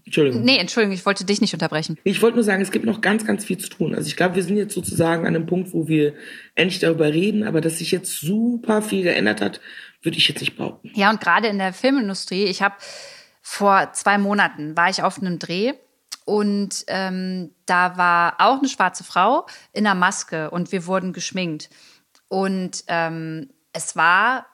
Entschuldigung. 0.04 0.44
Nee, 0.44 0.58
Entschuldigung, 0.58 0.94
ich 0.94 1.06
wollte 1.06 1.24
dich 1.24 1.40
nicht 1.40 1.54
unterbrechen. 1.54 1.98
Ich 2.04 2.22
wollte 2.22 2.36
nur 2.36 2.44
sagen, 2.44 2.62
es 2.62 2.72
gibt 2.72 2.84
noch 2.84 3.00
ganz, 3.00 3.26
ganz 3.26 3.46
viel 3.46 3.58
zu 3.58 3.70
tun. 3.70 3.96
Also 3.96 4.08
ich 4.08 4.18
glaube, 4.18 4.36
wir 4.36 4.44
sind 4.44 4.58
jetzt 4.58 4.74
sozusagen 4.74 5.26
an 5.26 5.36
einem 5.36 5.46
Punkt, 5.46 5.74
wo 5.74 5.88
wir 5.88 6.16
endlich 6.56 6.80
darüber 6.80 7.14
reden, 7.14 7.44
aber 7.44 7.62
dass 7.62 7.78
sich 7.78 7.92
jetzt 7.92 8.20
super 8.20 8.82
viel 8.82 9.04
geändert 9.04 9.40
hat, 9.40 9.62
würde 10.02 10.18
ich 10.18 10.28
jetzt 10.28 10.42
nicht 10.42 10.58
behaupten. 10.58 10.92
Ja, 10.96 11.10
und 11.12 11.22
gerade 11.22 11.48
in 11.48 11.60
der 11.60 11.72
Filmindustrie, 11.72 12.44
ich 12.44 12.62
habe 12.62 12.76
vor 13.42 13.92
zwei 13.94 14.18
Monaten 14.18 14.78
war 14.78 14.90
ich 14.90 15.04
auf 15.04 15.20
einem 15.20 15.40
Dreh 15.40 15.74
und 16.26 16.86
ähm, 16.88 17.54
da 17.66 17.98
war 17.98 18.36
auch 18.40 18.60
eine 18.60 18.70
schwarze 18.70 19.04
Frau 19.04 19.46
in 19.74 19.86
einer 19.86 20.00
Maske 20.00 20.52
und 20.52 20.72
wir 20.72 20.86
wurden 20.86 21.14
geschminkt. 21.14 21.70
Und 22.28 22.84
ähm, 22.88 23.50
es 23.74 23.96
war 23.96 24.46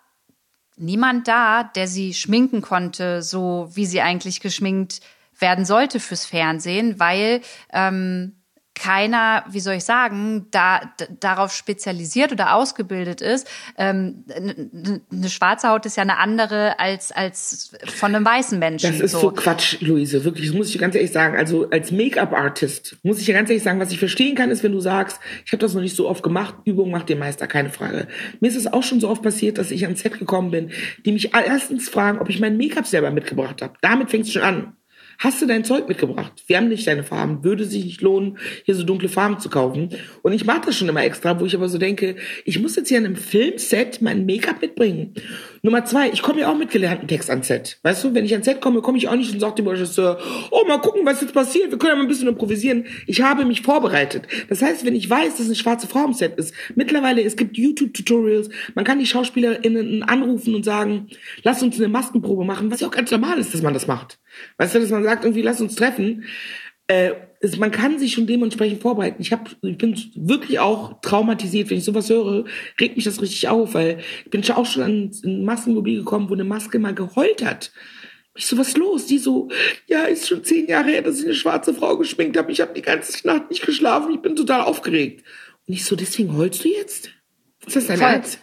niemand 0.77 1.27
da, 1.27 1.63
der 1.63 1.87
sie 1.87 2.13
schminken 2.13 2.61
konnte, 2.61 3.21
so 3.21 3.69
wie 3.73 3.85
sie 3.85 4.01
eigentlich 4.01 4.39
geschminkt 4.39 5.01
werden 5.37 5.65
sollte 5.65 5.99
fürs 5.99 6.25
Fernsehen, 6.25 6.99
weil 6.99 7.41
ähm, 7.71 8.41
keiner, 8.79 9.43
wie 9.49 9.59
soll 9.59 9.75
ich 9.75 9.83
sagen, 9.83 10.47
da 10.51 10.81
darauf 11.19 11.53
spezialisiert 11.53 12.31
oder 12.31 12.53
ausgebildet 12.53 13.21
ist. 13.21 13.47
Ähm, 13.77 14.23
eine 14.29 15.29
schwarze 15.29 15.69
Haut 15.69 15.85
ist 15.85 15.97
ja 15.97 16.03
eine 16.03 16.17
andere 16.17 16.79
als 16.79 17.11
als 17.11 17.71
von 17.85 18.15
einem 18.15 18.25
weißen 18.25 18.57
Menschen. 18.59 18.91
Das 18.91 18.99
ist 18.99 19.11
so, 19.11 19.19
so 19.19 19.31
Quatsch, 19.31 19.81
Luise. 19.81 20.23
Wirklich, 20.23 20.47
das 20.47 20.55
muss 20.55 20.69
ich 20.69 20.79
ganz 20.79 20.95
ehrlich 20.95 21.11
sagen. 21.11 21.37
Also 21.37 21.69
als 21.69 21.91
Make-up-Artist 21.91 22.97
muss 23.03 23.19
ich 23.19 23.27
ja 23.27 23.33
ganz 23.33 23.49
ehrlich 23.49 23.63
sagen, 23.63 23.79
was 23.79 23.91
ich 23.91 23.99
verstehen 23.99 24.35
kann, 24.35 24.51
ist, 24.51 24.63
wenn 24.63 24.71
du 24.71 24.79
sagst, 24.79 25.19
ich 25.45 25.51
habe 25.51 25.61
das 25.61 25.73
noch 25.73 25.81
nicht 25.81 25.95
so 25.95 26.07
oft 26.07 26.23
gemacht. 26.23 26.55
Übung 26.65 26.91
macht 26.91 27.09
den 27.09 27.19
Meister, 27.19 27.47
keine 27.47 27.69
Frage. 27.69 28.07
Mir 28.39 28.47
ist 28.47 28.55
es 28.55 28.71
auch 28.71 28.83
schon 28.83 28.99
so 28.99 29.09
oft 29.09 29.23
passiert, 29.23 29.57
dass 29.57 29.71
ich 29.71 29.83
ans 29.85 30.01
Set 30.01 30.19
gekommen 30.19 30.51
bin, 30.51 30.71
die 31.05 31.11
mich 31.11 31.33
erstens 31.33 31.89
fragen, 31.89 32.19
ob 32.19 32.29
ich 32.29 32.39
mein 32.39 32.57
Make-up 32.57 32.85
selber 32.85 33.11
mitgebracht 33.11 33.61
habe. 33.61 33.73
Damit 33.81 34.11
fängt 34.11 34.25
es 34.25 34.33
schon 34.33 34.43
an. 34.43 34.76
Hast 35.19 35.41
du 35.41 35.47
dein 35.47 35.63
Zeug 35.63 35.87
mitgebracht? 35.87 36.31
Wir 36.45 36.57
haben 36.57 36.67
nicht 36.67 36.85
deine 36.85 37.03
Farben. 37.03 37.43
Würde 37.43 37.65
sich 37.65 37.83
nicht 37.83 38.01
lohnen, 38.01 38.37
hier 38.65 38.75
so 38.75 38.83
dunkle 38.83 39.09
Farben 39.09 39.39
zu 39.39 39.49
kaufen. 39.49 39.89
Und 40.21 40.33
ich 40.33 40.45
mache 40.45 40.61
das 40.67 40.75
schon 40.75 40.87
immer 40.87 41.03
extra, 41.03 41.39
wo 41.39 41.45
ich 41.45 41.55
aber 41.55 41.69
so 41.69 41.79
denke, 41.79 42.17
ich 42.45 42.59
muss 42.59 42.75
jetzt 42.75 42.89
hier 42.89 42.99
an 42.99 43.05
einem 43.05 43.15
Filmset 43.15 43.99
mein 44.03 44.27
Make-up 44.27 44.61
mitbringen. 44.61 45.15
Nummer 45.63 45.85
zwei, 45.85 46.09
ich 46.09 46.21
komme 46.21 46.41
ja 46.41 46.51
auch 46.51 46.57
mit 46.57 46.69
gelernten 46.69 47.07
Text 47.07 47.31
ans 47.31 47.47
Set. 47.47 47.79
Weißt 47.81 48.03
du, 48.03 48.13
wenn 48.13 48.25
ich 48.25 48.33
ans 48.33 48.45
Set 48.45 48.61
komme, 48.61 48.81
komme 48.81 48.99
ich 48.99 49.07
auch 49.07 49.15
nicht 49.15 49.33
und 49.33 49.39
sage 49.39 49.55
dem 49.55 49.67
Regisseur, 49.67 50.19
oh, 50.51 50.65
mal 50.67 50.77
gucken, 50.77 51.01
was 51.03 51.21
jetzt 51.21 51.33
passiert. 51.33 51.71
Wir 51.71 51.79
können 51.79 51.93
ja 51.93 51.95
mal 51.95 52.03
ein 52.03 52.07
bisschen 52.07 52.27
improvisieren. 52.27 52.85
Ich 53.07 53.23
habe 53.23 53.43
mich 53.43 53.63
vorbereitet. 53.63 54.27
Das 54.49 54.61
heißt, 54.61 54.85
wenn 54.85 54.95
ich 54.95 55.09
weiß, 55.09 55.37
dass 55.37 55.47
eine 55.47 55.55
schwarze 55.55 55.87
Frau 55.87 56.01
am 56.01 56.13
Set 56.13 56.35
ist, 56.37 56.53
mittlerweile, 56.75 57.23
es 57.23 57.35
gibt 57.35 57.57
YouTube-Tutorials, 57.57 58.49
man 58.75 58.85
kann 58.85 58.99
die 58.99 59.07
SchauspielerInnen 59.07 60.03
anrufen 60.03 60.53
und 60.53 60.63
sagen, 60.63 61.07
lass 61.41 61.63
uns 61.63 61.79
eine 61.79 61.87
Maskenprobe 61.87 62.45
machen, 62.45 62.69
was 62.69 62.81
ja 62.81 62.87
auch 62.87 62.91
ganz 62.91 63.09
normal 63.09 63.39
ist, 63.39 63.55
dass 63.55 63.63
man 63.63 63.73
das 63.73 63.87
macht. 63.87 64.19
Weißt 64.57 64.75
du, 64.75 64.79
dass 64.79 64.89
man 64.89 65.06
sagt, 65.07 65.23
irgendwie, 65.23 65.41
lass 65.41 65.61
uns 65.61 65.75
treffen. 65.75 66.25
Äh, 66.87 67.11
es, 67.39 67.57
man 67.57 67.71
kann 67.71 67.99
sich 67.99 68.13
schon 68.13 68.27
dementsprechend 68.27 68.81
vorbereiten. 68.81 69.21
Ich, 69.21 69.31
hab, 69.31 69.55
ich 69.61 69.77
bin 69.77 69.99
wirklich 70.15 70.59
auch 70.59 71.01
traumatisiert, 71.01 71.69
wenn 71.69 71.77
ich 71.77 71.83
sowas 71.83 72.09
höre, 72.09 72.45
regt 72.79 72.95
mich 72.95 73.05
das 73.05 73.21
richtig 73.21 73.47
auf, 73.47 73.73
weil 73.73 73.99
ich 74.25 74.31
bin 74.31 74.43
auch 74.51 74.65
schon 74.65 74.83
an 74.83 75.11
ein 75.23 75.45
Maskenmobil 75.45 75.99
gekommen, 75.99 76.29
wo 76.29 76.33
eine 76.33 76.43
Maske 76.43 76.79
mal 76.79 76.95
geheult 76.95 77.45
hat. 77.45 77.71
Ich 78.35 78.45
so, 78.45 78.57
was 78.57 78.77
los? 78.77 79.07
Die 79.07 79.17
so, 79.17 79.49
ja, 79.87 80.03
ist 80.03 80.27
schon 80.27 80.43
zehn 80.43 80.67
Jahre 80.67 80.89
her, 80.89 81.01
dass 81.01 81.19
ich 81.19 81.25
eine 81.25 81.33
schwarze 81.33 81.73
Frau 81.73 81.97
geschminkt 81.97 82.37
habe. 82.37 82.51
Ich 82.51 82.61
habe 82.61 82.73
die 82.73 82.83
ganze 82.83 83.25
Nacht 83.25 83.49
nicht 83.49 83.65
geschlafen. 83.65 84.13
Ich 84.13 84.21
bin 84.21 84.35
total 84.35 84.61
aufgeregt. 84.61 85.23
Und 85.67 85.73
ich 85.73 85.85
so, 85.85 85.95
deswegen 85.95 86.37
heulst 86.37 86.63
du 86.63 86.69
jetzt? 86.69 87.09
Ist 87.65 87.75
das 87.75 87.87
dein 87.87 87.99
Ernst? 87.99 88.39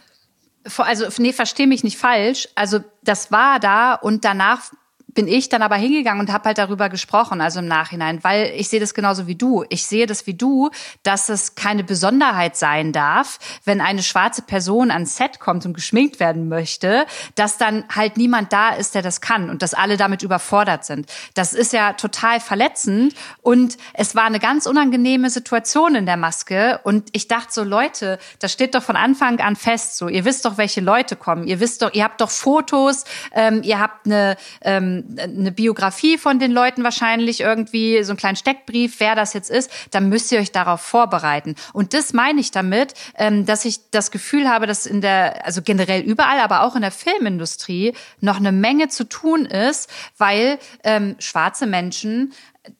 Also, 0.77 1.07
nee, 1.22 1.33
versteh 1.33 1.66
mich 1.66 1.85
nicht 1.85 1.96
falsch. 1.96 2.48
Also, 2.55 2.81
das 3.03 3.31
war 3.31 3.61
da 3.61 3.94
und 3.94 4.24
danach 4.24 4.72
bin 5.14 5.29
ich 5.29 5.48
dann 5.48 5.62
aber 5.62 5.77
hingegangen 5.77 6.20
und 6.20 6.33
habe 6.33 6.44
halt 6.46 6.59
darüber 6.59 6.88
gesprochen, 6.88 7.40
also 7.40 7.61
im 7.61 7.68
Nachhinein, 7.68 8.22
weil 8.22 8.53
ich 8.57 8.68
sehe 8.68 8.81
das 8.81 8.94
genauso 8.94 9.27
wie 9.27 9.37
du. 9.37 9.64
Ich 9.68 9.87
sehe 9.87 10.07
das 10.07 10.27
wie 10.27 10.35
du, 10.35 10.70
dass 11.03 11.29
es 11.29 11.55
keine 11.55 11.85
Besonderheit 11.85 12.57
sein 12.57 12.92
darf, 12.92 13.38
wenn 13.64 13.81
eine 13.81 14.03
schwarze 14.03 14.42
Person 14.42 14.90
ans 14.90 15.16
Set 15.16 15.38
kommt 15.38 15.64
und 15.64 15.74
geschminkt 15.74 16.20
werden 16.20 16.48
möchte, 16.48 17.07
dass 17.37 17.57
dann 17.59 17.85
halt 17.94 18.16
niemand 18.16 18.53
da 18.53 18.70
ist, 18.70 18.94
der 18.94 19.03
das 19.03 19.20
kann 19.20 19.50
und 19.50 19.62
dass 19.62 19.74
alle 19.74 19.96
damit 19.96 20.22
überfordert 20.22 20.85
sind. 20.85 21.11
Das 21.35 21.55
ist 21.55 21.72
ja 21.72 21.92
total 21.92 22.40
verletzend 22.40 23.14
und 23.42 23.77
es 23.94 24.14
war 24.16 24.24
eine 24.24 24.40
ganz 24.40 24.66
unangenehme 24.66 25.31
Situation 25.31 25.94
in 25.94 26.07
der 26.07 26.16
Maske 26.16 26.81
und 26.83 27.09
ich 27.12 27.29
dachte 27.29 27.53
so, 27.53 27.62
Leute, 27.62 28.18
das 28.40 28.53
steht 28.53 28.74
doch 28.74 28.83
von 28.83 28.96
Anfang 28.96 29.40
an 29.40 29.55
fest, 29.55 29.96
so 29.96 30.09
ihr 30.09 30.24
wisst 30.24 30.44
doch, 30.44 30.59
welche 30.59 30.81
Leute 30.81 31.14
kommen, 31.14 31.46
ihr 31.46 31.61
wisst 31.61 31.83
doch, 31.83 31.92
ihr 31.94 32.05
habt 32.05 32.20
doch 32.20 32.31
Fotos, 32.31 33.05
ähm, 33.33 33.62
ihr 33.62 33.79
habt 33.79 34.07
eine 34.07 34.37
ähm, 34.62 35.04
eine 35.19 35.53
Biografie 35.53 36.19
von 36.19 36.38
den 36.38 36.51
Leuten 36.51 36.85
wahrscheinlich 36.85 37.40
irgendwie, 37.40 38.03
so 38.03 38.12
einen 38.12 38.19
kleinen 38.19 38.37
Steckbrief, 38.37 39.01
wer 39.01 39.14
das 39.14 39.33
jetzt 39.33 39.51
ist, 39.51 39.71
dann 39.90 40.09
müsst 40.09 40.33
ihr 40.33 40.38
euch 40.40 40.53
darauf 40.53 40.81
vorbereiten. 40.81 41.55
Und 41.73 41.95
das 41.95 42.12
meine 42.12 42.40
ich 42.40 42.51
damit, 42.51 42.95
ähm, 43.17 43.47
dass 43.47 43.64
ich 43.64 43.90
das 43.90 44.11
Gefühl 44.11 44.49
habe, 44.49 44.67
dass 44.67 44.87
in 44.87 45.01
der, 45.01 45.45
also 45.47 45.62
generell 45.62 46.03
überall, 46.03 46.40
aber 46.40 46.62
auch 46.62 46.77
in 46.77 46.83
der 46.83 46.90
Filmindustrie 46.90 47.95
noch 48.21 48.37
eine 48.37 48.53
Menge 48.53 48.88
zu 48.88 49.09
tun 49.09 49.47
ist, 49.47 49.90
weil 50.17 50.59
ähm, 50.83 51.17
schwarze 51.19 51.67
Menschen 51.67 52.33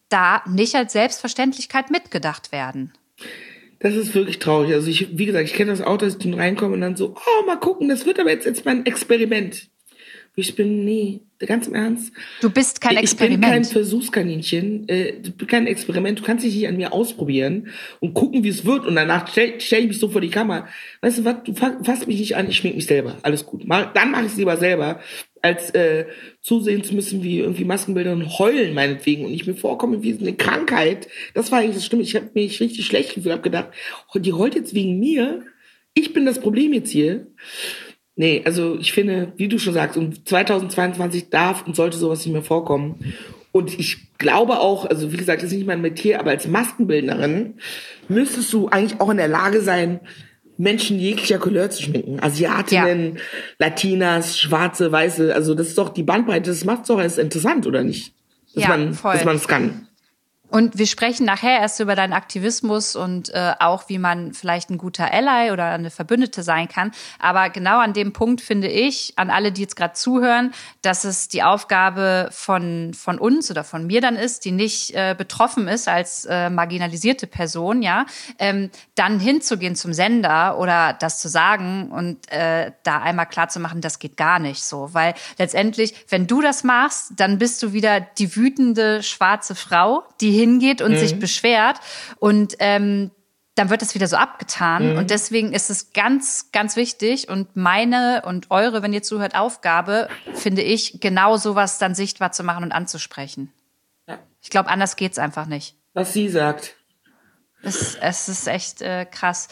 da 0.09 0.43
nicht 0.47 0.75
als 0.75 0.93
Selbstverständlichkeit 0.93 1.91
mitgedacht 1.91 2.53
werden. 2.53 2.93
Das 3.81 3.95
ist 3.97 4.15
wirklich 4.15 4.39
traurig. 4.39 4.73
Also 4.73 4.89
ich, 4.89 5.19
wie 5.19 5.27
gesagt, 5.27 5.47
ich 5.47 5.53
kenne 5.53 5.71
das 5.71 5.83
auch, 5.83 5.99
dass 5.99 6.15
ich 6.15 6.19
dann 6.23 6.35
reinkomme 6.35 6.75
und 6.75 6.81
dann 6.81 6.97
so, 6.97 7.15
oh, 7.15 7.47
mal 7.47 7.59
gucken, 7.59 7.89
das 7.89 8.07
wird 8.07 8.19
aber 8.19 8.31
jetzt, 8.31 8.47
jetzt 8.47 8.65
mein 8.65 8.87
Experiment. 8.87 9.69
Ich 10.37 10.57
bin, 10.57 10.85
nee, 10.85 11.21
ganz 11.39 11.69
im 11.69 11.75
Ernst. 11.75 12.13
Du 12.41 12.51
bist 12.51 12.81
kein 12.81 12.97
Experiment. 12.97 13.45
Ich 13.45 13.49
bin 13.49 13.51
kein 13.51 13.65
Versuchskaninchen, 13.65 14.89
äh, 14.89 15.13
kein 15.47 15.67
Experiment. 15.69 16.19
Du 16.19 16.25
kannst 16.25 16.45
dich 16.45 16.55
nicht 16.55 16.67
an 16.67 16.77
mir 16.77 16.93
ausprobieren 16.93 17.69
und 18.01 18.15
gucken, 18.15 18.43
wie 18.43 18.49
es 18.49 18.65
wird. 18.65 18.85
Und 18.85 18.97
danach 18.97 19.29
stell, 19.29 19.61
stell 19.61 19.83
ich 19.83 19.89
mich 19.89 19.99
so 20.01 20.09
vor 20.09 20.21
die 20.21 20.31
Kamera. 20.31 20.67
Weißt 21.03 21.19
du 21.19 21.25
was, 21.25 21.37
du 21.45 21.55
fass 21.55 22.07
mich 22.07 22.19
nicht 22.19 22.37
an, 22.37 22.49
ich 22.49 22.57
schmink 22.57 22.75
mich 22.75 22.87
selber. 22.87 23.17
Alles 23.23 23.47
gut. 23.47 23.63
Dann 23.69 24.11
mache 24.11 24.25
ich 24.25 24.33
es 24.33 24.37
lieber 24.37 24.57
selber, 24.57 25.01
als 25.41 25.71
äh, 25.71 26.07
zusehen 26.41 26.83
zu 26.83 26.97
müssen, 26.97 27.23
wie 27.23 27.39
irgendwie 27.39 27.65
Maskenbilder 27.65 28.13
und 28.13 28.39
heulen 28.39 28.75
meinetwegen. 28.75 29.25
Und 29.25 29.33
ich 29.33 29.47
mir 29.47 29.55
vorkomme 29.55 30.03
wie 30.03 30.19
eine 30.19 30.35
Krankheit. 30.35 31.07
Das 31.35 31.53
war 31.53 31.61
eigentlich 31.61 31.77
das 31.77 31.87
Stimme. 31.87 32.03
Ich 32.03 32.17
habe 32.17 32.31
mich 32.35 32.61
richtig 32.61 32.87
schlecht 32.87 33.15
gefühlt, 33.15 33.33
habe 33.33 33.43
gedacht, 33.43 33.69
oh, 34.13 34.19
die 34.19 34.33
heult 34.33 34.57
jetzt 34.57 34.75
wegen 34.75 34.99
mir 34.99 35.45
ich 35.95 36.13
bin 36.13 36.27
das 36.27 36.41
Problem 36.41 36.73
jetzt 36.73 36.91
hier. 36.91 37.29
Nee, 38.17 38.43
also 38.45 38.77
ich 38.79 38.93
finde, 38.93 39.33
wie 39.37 39.49
du 39.49 39.59
schon 39.59 39.75
sagst, 39.75 39.97
um 39.97 40.25
2022 40.25 41.31
darf 41.31 41.67
und 41.67 41.75
sollte 41.75 41.97
sowas 41.97 42.25
nicht 42.25 42.33
mehr 42.33 42.43
vorkommen. 42.43 43.15
Und 43.51 43.79
ich 43.79 44.19
glaube 44.19 44.61
auch, 44.61 44.85
also 44.87 45.13
wie 45.13 45.17
gesagt, 45.17 45.43
das 45.43 45.51
ist 45.51 45.57
nicht 45.57 45.67
mein 45.67 45.81
Metier, 45.81 46.21
aber 46.21 46.31
als 46.31 46.47
Maskenbildnerin 46.47 47.55
müsstest 48.09 48.53
du 48.53 48.69
eigentlich 48.69 49.01
auch 49.01 49.11
in 49.11 49.17
der 49.17 49.29
Lage 49.29 49.61
sein, 49.61 50.01
Menschen 50.57 50.99
jeglicher 50.99 51.39
Couleur 51.39 51.71
zu 51.71 51.83
schminken. 51.83 52.21
Asiatinnen, 52.21 53.17
ja. 53.17 53.21
Latinas, 53.59 54.39
Schwarze, 54.39 54.93
Weiße. 54.93 55.35
Also 55.35 55.55
das 55.55 55.69
ist 55.69 55.79
doch 55.79 55.89
die 55.89 56.05
Bandbreite, 56.05 56.51
das 56.51 56.65
macht 56.65 56.89
doch 56.89 57.01
erst 57.01 57.19
interessant, 57.19 57.67
oder 57.67 57.83
nicht? 57.83 58.15
Dass 58.55 58.65
ja, 58.65 58.69
man, 58.69 58.95
voll. 58.95 59.15
dass 59.15 59.25
man 59.25 59.37
es 59.37 59.49
kann. 59.49 59.89
Und 60.55 60.79
wir 60.79 60.87
sprechen 60.87 61.27
nachher 61.27 61.59
erst 61.59 61.81
über 61.81 61.97
deinen 61.97 62.13
Aktivismus 62.13 62.95
und 62.95 63.29
äh, 63.31 63.55
auch, 63.59 63.89
wie 63.89 63.99
man 63.99 64.33
vielleicht 64.35 64.71
ein 64.71 64.79
guter 64.79 65.13
Ally 65.13 65.51
oder 65.51 65.65
eine 65.65 65.91
Verbündete 65.91 66.45
sein 66.45 66.69
kann. 66.69 66.93
Aber 67.19 67.51
genau 67.51 67.81
an 67.81 67.93
dem 67.93 68.13
Punkt 68.13 68.41
finde 68.41 68.69
ich, 68.69 69.15
an 69.17 69.31
alle, 69.31 69.51
die 69.51 69.63
jetzt 69.63 69.75
gerade 69.75 69.95
zuhören, 69.95 70.55
dass 70.81 71.03
es 71.03 71.27
die 71.27 71.43
Aufgabe 71.43 72.29
von, 72.31 72.95
von 72.95 73.19
uns 73.19 73.51
oder 73.51 73.65
von 73.65 73.89
mir 73.89 74.01
dann 74.01 74.15
ist, 74.15 74.45
die 74.45 74.53
nicht 74.53 74.95
äh, 74.95 75.17
betroffen 75.19 75.67
ist 75.67 75.89
als 75.89 76.25
äh, 76.25 76.51
marginalisierte 76.51 77.27
Person, 77.27 77.83
ja, 77.83 78.07
ähm, 78.39 78.71
dann 78.95 79.19
hinzugehen 79.19 79.75
zum 79.75 79.93
Sender 79.93 80.57
oder 80.61 80.93
das 80.93 81.21
zu 81.21 81.29
sagen 81.29 81.91
und 81.91 82.31
äh, 82.31 82.71
da 82.85 83.01
einmal 83.01 83.27
klar 83.27 83.49
zu 83.49 83.59
machen, 83.59 83.81
das 83.81 83.99
geht 83.99 84.17
gar 84.17 84.39
nicht 84.39 84.63
so. 84.63 84.91
Weil 84.93 85.15
letztendlich, 85.37 85.97
wenn 86.11 86.29
du 86.29 86.41
das 86.41 86.63
machst, 86.63 87.11
dann 87.17 87.39
bist 87.39 87.61
du 87.61 87.73
wieder 87.73 87.99
die 87.99 88.37
wütende 88.37 89.03
schwarze 89.03 89.57
Frau, 89.57 90.05
die 90.21 90.44
hingeht 90.45 90.83
und 90.83 90.93
mhm. 90.93 90.99
sich 90.99 91.19
beschwert. 91.19 91.81
Und 92.19 92.57
ähm, 92.59 93.11
dann 93.55 93.71
wird 93.71 93.83
das 93.83 93.95
wieder 93.95 94.09
so 94.09 94.17
abgetan. 94.17 94.93
Mhm. 94.93 94.99
Und 94.99 95.11
deswegen 95.11 95.53
ist 95.53 95.71
es 95.71 95.93
ganz, 95.93 96.51
ganz 96.53 96.77
wichtig 96.77 97.29
und 97.29 97.57
meine 97.57 98.23
und 98.27 98.51
eure, 98.51 98.83
wenn 98.83 98.93
ihr 98.93 99.03
zuhört, 99.03 99.35
Aufgabe, 99.35 100.09
finde 100.35 100.63
ich, 100.63 101.01
genau 101.01 101.37
sowas 101.37 101.79
dann 101.79 101.95
sichtbar 101.95 102.33
zu 102.33 102.43
machen 102.43 102.65
und 102.65 102.73
anzusprechen. 102.73 103.53
Ja. 104.09 104.19
Ich 104.43 104.51
glaube, 104.51 104.71
anders 104.71 104.97
geht's 104.97 105.19
einfach 105.19 105.47
nicht. 105.47 105.77
Was 105.93 106.13
sie 106.13 106.29
sagt. 106.29 106.75
Es, 107.63 107.97
es 108.01 108.29
ist 108.29 108.47
echt 108.47 108.83
äh, 108.83 109.07
krass. 109.07 109.49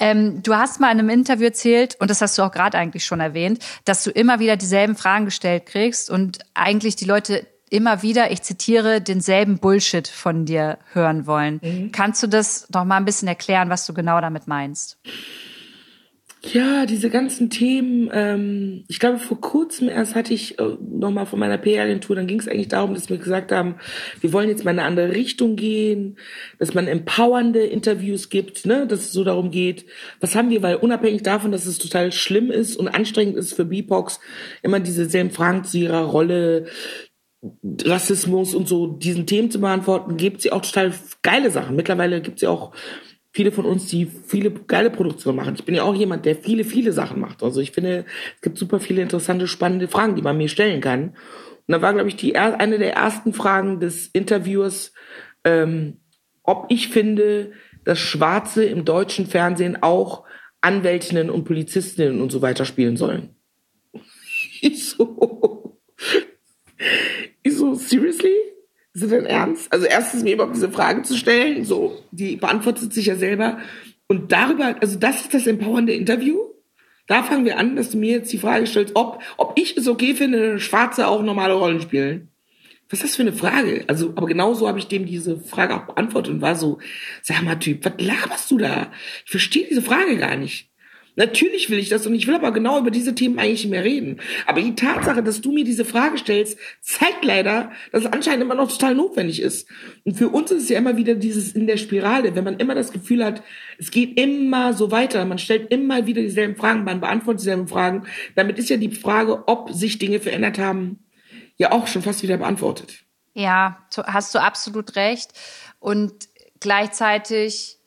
Ähm, 0.00 0.42
du 0.42 0.56
hast 0.56 0.80
mal 0.80 0.90
in 0.90 0.98
einem 0.98 1.10
Interview 1.10 1.44
erzählt, 1.44 1.96
und 2.00 2.10
das 2.10 2.20
hast 2.20 2.36
du 2.36 2.42
auch 2.42 2.50
gerade 2.50 2.76
eigentlich 2.76 3.04
schon 3.04 3.20
erwähnt, 3.20 3.64
dass 3.84 4.02
du 4.02 4.10
immer 4.10 4.40
wieder 4.40 4.56
dieselben 4.56 4.96
Fragen 4.96 5.26
gestellt 5.26 5.66
kriegst 5.66 6.10
und 6.10 6.40
eigentlich 6.54 6.96
die 6.96 7.04
Leute 7.04 7.46
immer 7.70 8.02
wieder, 8.02 8.30
ich 8.30 8.42
zitiere, 8.42 9.00
denselben 9.00 9.58
Bullshit 9.58 10.06
von 10.06 10.44
dir 10.44 10.78
hören 10.92 11.26
wollen. 11.26 11.60
Mhm. 11.62 11.92
Kannst 11.92 12.22
du 12.22 12.26
das 12.26 12.68
noch 12.72 12.84
mal 12.84 12.96
ein 12.96 13.04
bisschen 13.04 13.28
erklären, 13.28 13.70
was 13.70 13.86
du 13.86 13.94
genau 13.94 14.20
damit 14.20 14.46
meinst? 14.46 14.98
Ja, 16.52 16.84
diese 16.84 17.08
ganzen 17.08 17.48
Themen, 17.48 18.10
ähm, 18.12 18.84
ich 18.86 18.98
glaube, 18.98 19.18
vor 19.18 19.40
kurzem 19.40 19.88
erst 19.88 20.14
hatte 20.14 20.34
ich 20.34 20.58
äh, 20.58 20.76
nochmal 20.78 21.24
von 21.24 21.38
meiner 21.38 21.56
PR-Agentur, 21.56 22.16
dann 22.16 22.26
ging 22.26 22.38
es 22.38 22.48
eigentlich 22.48 22.68
darum, 22.68 22.92
dass 22.92 23.08
wir 23.08 23.16
gesagt 23.16 23.50
haben, 23.50 23.76
wir 24.20 24.32
wollen 24.34 24.50
jetzt 24.50 24.62
mal 24.62 24.72
in 24.72 24.78
eine 24.78 24.86
andere 24.86 25.12
Richtung 25.12 25.56
gehen, 25.56 26.18
dass 26.58 26.74
man 26.74 26.86
empowernde 26.86 27.60
Interviews 27.60 28.28
gibt, 28.28 28.66
ne, 28.66 28.86
dass 28.86 29.00
es 29.00 29.12
so 29.12 29.24
darum 29.24 29.50
geht, 29.50 29.86
was 30.20 30.36
haben 30.36 30.50
wir, 30.50 30.62
weil 30.62 30.76
unabhängig 30.76 31.22
davon, 31.22 31.50
dass 31.50 31.64
es 31.64 31.78
total 31.78 32.12
schlimm 32.12 32.50
ist 32.50 32.76
und 32.76 32.88
anstrengend 32.88 33.36
ist 33.36 33.54
für 33.54 33.64
BIPOX, 33.64 34.20
immer 34.62 34.80
diese 34.80 35.06
selben 35.06 35.30
Fragen 35.30 35.64
zu 35.64 35.78
ihrer 35.78 36.02
Rolle, 36.02 36.66
Rassismus 37.82 38.54
und 38.54 38.68
so 38.68 38.86
diesen 38.86 39.26
Themen 39.26 39.50
zu 39.50 39.60
beantworten, 39.60 40.16
gibt 40.16 40.40
sie 40.42 40.52
auch 40.52 40.62
total 40.62 40.92
geile 41.22 41.50
Sachen. 41.50 41.76
Mittlerweile 41.76 42.20
gibt 42.20 42.40
ja 42.40 42.50
auch 42.50 42.72
viele 43.32 43.52
von 43.52 43.64
uns, 43.64 43.86
die 43.86 44.06
viele 44.06 44.50
geile 44.50 44.90
Produktionen 44.90 45.36
machen. 45.36 45.54
Ich 45.56 45.64
bin 45.64 45.74
ja 45.74 45.82
auch 45.82 45.94
jemand, 45.94 46.24
der 46.24 46.36
viele, 46.36 46.64
viele 46.64 46.92
Sachen 46.92 47.20
macht. 47.20 47.42
Also 47.42 47.60
ich 47.60 47.72
finde, 47.72 48.04
es 48.36 48.40
gibt 48.42 48.58
super 48.58 48.80
viele 48.80 49.02
interessante, 49.02 49.48
spannende 49.48 49.88
Fragen, 49.88 50.14
die 50.14 50.22
man 50.22 50.36
mir 50.36 50.48
stellen 50.48 50.80
kann. 50.80 51.16
Und 51.66 51.72
da 51.72 51.82
war, 51.82 51.94
glaube 51.94 52.08
ich, 52.08 52.16
die 52.16 52.36
eine 52.36 52.78
der 52.78 52.94
ersten 52.94 53.32
Fragen 53.32 53.80
des 53.80 54.06
Interviewers, 54.08 54.92
ähm, 55.42 55.98
ob 56.42 56.66
ich 56.68 56.88
finde, 56.88 57.52
dass 57.84 57.98
Schwarze 57.98 58.64
im 58.64 58.84
deutschen 58.84 59.26
Fernsehen 59.26 59.82
auch 59.82 60.24
Anwältinnen 60.60 61.28
und 61.28 61.44
Polizistinnen 61.44 62.20
und 62.20 62.30
so 62.30 62.40
weiter 62.40 62.64
spielen 62.64 62.96
sollen. 62.96 63.30
Ich 64.60 64.88
so, 64.88 65.78
ich 67.44 67.56
so, 67.56 67.74
seriously? 67.74 68.34
Ist 68.94 69.02
das 69.02 69.10
denn 69.10 69.26
ernst? 69.26 69.72
Also 69.72 69.86
erstens 69.86 70.22
mir 70.22 70.34
überhaupt 70.34 70.56
diese 70.56 70.70
Frage 70.70 71.02
zu 71.02 71.16
stellen, 71.16 71.64
so, 71.64 72.02
die 72.10 72.36
beantwortet 72.36 72.92
sich 72.92 73.06
ja 73.06 73.16
selber. 73.16 73.58
Und 74.08 74.32
darüber, 74.32 74.76
also 74.80 74.98
das 74.98 75.22
ist 75.22 75.34
das 75.34 75.46
empowernde 75.46 75.92
Interview. 75.92 76.38
Da 77.06 77.22
fangen 77.22 77.44
wir 77.44 77.58
an, 77.58 77.76
dass 77.76 77.90
du 77.90 77.98
mir 77.98 78.12
jetzt 78.12 78.32
die 78.32 78.38
Frage 78.38 78.66
stellst, 78.66 78.96
ob, 78.96 79.22
ob 79.36 79.58
ich 79.58 79.76
es 79.76 79.88
okay 79.88 80.14
finde, 80.14 80.58
Schwarze 80.58 81.06
auch 81.06 81.22
normale 81.22 81.54
Rollen 81.54 81.80
spielen. 81.80 82.28
Was 82.88 83.00
ist 83.00 83.10
das 83.10 83.16
für 83.16 83.22
eine 83.22 83.32
Frage? 83.32 83.84
Also, 83.88 84.10
aber 84.10 84.26
genau 84.26 84.54
so 84.54 84.68
habe 84.68 84.78
ich 84.78 84.86
dem 84.86 85.06
diese 85.06 85.38
Frage 85.38 85.74
auch 85.74 85.86
beantwortet 85.86 86.32
und 86.32 86.40
war 86.40 86.54
so, 86.54 86.78
sag 87.22 87.42
mal, 87.42 87.56
Typ, 87.56 87.84
was 87.84 87.94
laberst 87.98 88.50
du 88.50 88.58
da? 88.58 88.92
Ich 89.24 89.30
verstehe 89.30 89.66
diese 89.68 89.82
Frage 89.82 90.16
gar 90.16 90.36
nicht. 90.36 90.70
Natürlich 91.16 91.70
will 91.70 91.78
ich 91.78 91.88
das 91.88 92.06
und 92.06 92.14
ich 92.14 92.26
will 92.26 92.34
aber 92.34 92.52
genau 92.52 92.78
über 92.78 92.90
diese 92.90 93.14
Themen 93.14 93.38
eigentlich 93.38 93.66
mehr 93.68 93.84
reden. 93.84 94.20
Aber 94.46 94.60
die 94.60 94.74
Tatsache, 94.74 95.22
dass 95.22 95.40
du 95.40 95.52
mir 95.52 95.64
diese 95.64 95.84
Frage 95.84 96.18
stellst, 96.18 96.58
zeigt 96.80 97.24
leider, 97.24 97.70
dass 97.92 98.04
es 98.04 98.12
anscheinend 98.12 98.42
immer 98.42 98.56
noch 98.56 98.70
total 98.70 98.94
notwendig 98.94 99.40
ist. 99.40 99.68
Und 100.04 100.16
für 100.16 100.28
uns 100.28 100.50
ist 100.50 100.64
es 100.64 100.68
ja 100.68 100.78
immer 100.78 100.96
wieder 100.96 101.14
dieses 101.14 101.52
in 101.52 101.66
der 101.66 101.76
Spirale, 101.76 102.34
wenn 102.34 102.44
man 102.44 102.58
immer 102.58 102.74
das 102.74 102.92
Gefühl 102.92 103.24
hat, 103.24 103.42
es 103.78 103.90
geht 103.90 104.18
immer 104.18 104.72
so 104.72 104.90
weiter, 104.90 105.24
man 105.24 105.38
stellt 105.38 105.70
immer 105.70 106.06
wieder 106.06 106.22
dieselben 106.22 106.56
Fragen, 106.56 106.84
man 106.84 107.00
beantwortet 107.00 107.42
dieselben 107.42 107.68
Fragen. 107.68 108.06
Damit 108.34 108.58
ist 108.58 108.70
ja 108.70 108.76
die 108.76 108.90
Frage, 108.90 109.46
ob 109.46 109.70
sich 109.70 109.98
Dinge 109.98 110.18
verändert 110.18 110.58
haben, 110.58 110.98
ja 111.56 111.70
auch 111.70 111.86
schon 111.86 112.02
fast 112.02 112.22
wieder 112.22 112.38
beantwortet. 112.38 113.04
Ja, 113.34 113.86
hast 114.04 114.34
du 114.34 114.40
absolut 114.40 114.96
recht. 114.96 115.30
Und 115.78 116.12
gleichzeitig 116.60 117.78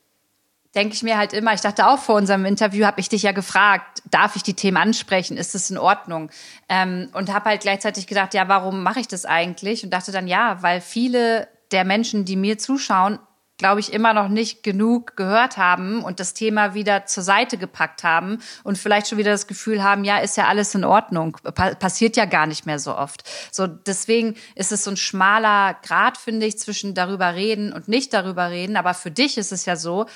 denke 0.78 0.94
ich 0.94 1.02
mir 1.02 1.18
halt 1.18 1.32
immer, 1.32 1.52
ich 1.54 1.60
dachte 1.60 1.88
auch 1.88 1.98
vor 1.98 2.14
unserem 2.14 2.44
Interview, 2.44 2.86
habe 2.86 3.00
ich 3.00 3.08
dich 3.08 3.24
ja 3.24 3.32
gefragt, 3.32 4.00
darf 4.08 4.36
ich 4.36 4.44
die 4.44 4.54
Themen 4.54 4.76
ansprechen, 4.76 5.36
ist 5.36 5.56
das 5.56 5.70
in 5.70 5.76
Ordnung? 5.76 6.30
Ähm, 6.68 7.08
und 7.14 7.34
habe 7.34 7.50
halt 7.50 7.62
gleichzeitig 7.62 8.06
gedacht, 8.06 8.32
ja, 8.32 8.46
warum 8.46 8.84
mache 8.84 9.00
ich 9.00 9.08
das 9.08 9.24
eigentlich? 9.24 9.82
Und 9.82 9.90
dachte 9.90 10.12
dann, 10.12 10.28
ja, 10.28 10.62
weil 10.62 10.80
viele 10.80 11.48
der 11.72 11.84
Menschen, 11.84 12.24
die 12.24 12.36
mir 12.36 12.58
zuschauen, 12.58 13.18
glaube 13.56 13.80
ich, 13.80 13.92
immer 13.92 14.14
noch 14.14 14.28
nicht 14.28 14.62
genug 14.62 15.16
gehört 15.16 15.56
haben 15.56 16.04
und 16.04 16.20
das 16.20 16.32
Thema 16.32 16.74
wieder 16.74 17.06
zur 17.06 17.24
Seite 17.24 17.58
gepackt 17.58 18.04
haben 18.04 18.38
und 18.62 18.78
vielleicht 18.78 19.08
schon 19.08 19.18
wieder 19.18 19.32
das 19.32 19.48
Gefühl 19.48 19.82
haben, 19.82 20.04
ja, 20.04 20.18
ist 20.18 20.36
ja 20.36 20.46
alles 20.46 20.76
in 20.76 20.84
Ordnung, 20.84 21.36
pa 21.42 21.74
passiert 21.74 22.16
ja 22.16 22.24
gar 22.24 22.46
nicht 22.46 22.66
mehr 22.66 22.78
so 22.78 22.96
oft. 22.96 23.28
So 23.50 23.66
deswegen 23.66 24.36
ist 24.54 24.70
es 24.70 24.84
so 24.84 24.92
ein 24.92 24.96
schmaler 24.96 25.76
Grad, 25.82 26.18
finde 26.18 26.46
ich, 26.46 26.56
zwischen 26.56 26.94
darüber 26.94 27.34
reden 27.34 27.72
und 27.72 27.88
nicht 27.88 28.14
darüber 28.14 28.48
reden. 28.50 28.76
Aber 28.76 28.94
für 28.94 29.10
dich 29.10 29.36
ist 29.38 29.50
es 29.50 29.66
ja 29.66 29.74
so, 29.74 30.06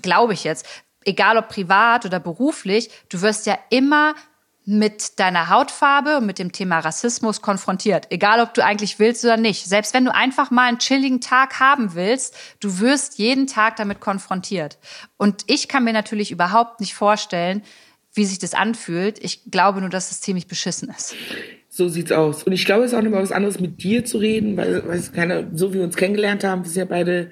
glaube 0.00 0.32
ich 0.32 0.44
jetzt, 0.44 0.66
egal 1.04 1.36
ob 1.36 1.48
privat 1.48 2.06
oder 2.06 2.20
beruflich, 2.20 2.90
du 3.08 3.22
wirst 3.22 3.46
ja 3.46 3.58
immer 3.70 4.14
mit 4.64 5.18
deiner 5.18 5.48
Hautfarbe 5.48 6.18
und 6.18 6.26
mit 6.26 6.38
dem 6.38 6.52
Thema 6.52 6.78
Rassismus 6.78 7.42
konfrontiert. 7.42 8.06
Egal, 8.10 8.40
ob 8.40 8.54
du 8.54 8.64
eigentlich 8.64 9.00
willst 9.00 9.24
oder 9.24 9.36
nicht. 9.36 9.64
Selbst 9.64 9.92
wenn 9.92 10.04
du 10.04 10.14
einfach 10.14 10.52
mal 10.52 10.68
einen 10.68 10.78
chilligen 10.78 11.20
Tag 11.20 11.58
haben 11.58 11.94
willst, 11.94 12.36
du 12.60 12.78
wirst 12.78 13.18
jeden 13.18 13.48
Tag 13.48 13.76
damit 13.76 13.98
konfrontiert. 13.98 14.78
Und 15.16 15.42
ich 15.48 15.66
kann 15.66 15.82
mir 15.82 15.92
natürlich 15.92 16.30
überhaupt 16.30 16.78
nicht 16.80 16.94
vorstellen, 16.94 17.62
wie 18.14 18.24
sich 18.24 18.38
das 18.38 18.54
anfühlt. 18.54 19.18
Ich 19.24 19.50
glaube 19.50 19.80
nur, 19.80 19.90
dass 19.90 20.12
es 20.12 20.20
ziemlich 20.20 20.46
beschissen 20.46 20.90
ist. 20.90 21.16
So 21.68 21.88
sieht's 21.88 22.12
aus. 22.12 22.44
Und 22.44 22.52
ich 22.52 22.64
glaube, 22.64 22.84
es 22.84 22.92
ist 22.92 22.98
auch 22.98 23.02
nochmal 23.02 23.22
was 23.22 23.32
anderes, 23.32 23.58
mit 23.58 23.82
dir 23.82 24.04
zu 24.04 24.18
reden, 24.18 24.56
weil, 24.56 24.86
weil 24.86 24.98
es 24.98 25.12
keine, 25.12 25.50
so 25.54 25.72
wie 25.72 25.78
wir 25.78 25.84
uns 25.84 25.96
kennengelernt 25.96 26.44
haben, 26.44 26.62
wir 26.62 26.70
sind 26.70 26.80
ja 26.80 26.84
beide 26.84 27.30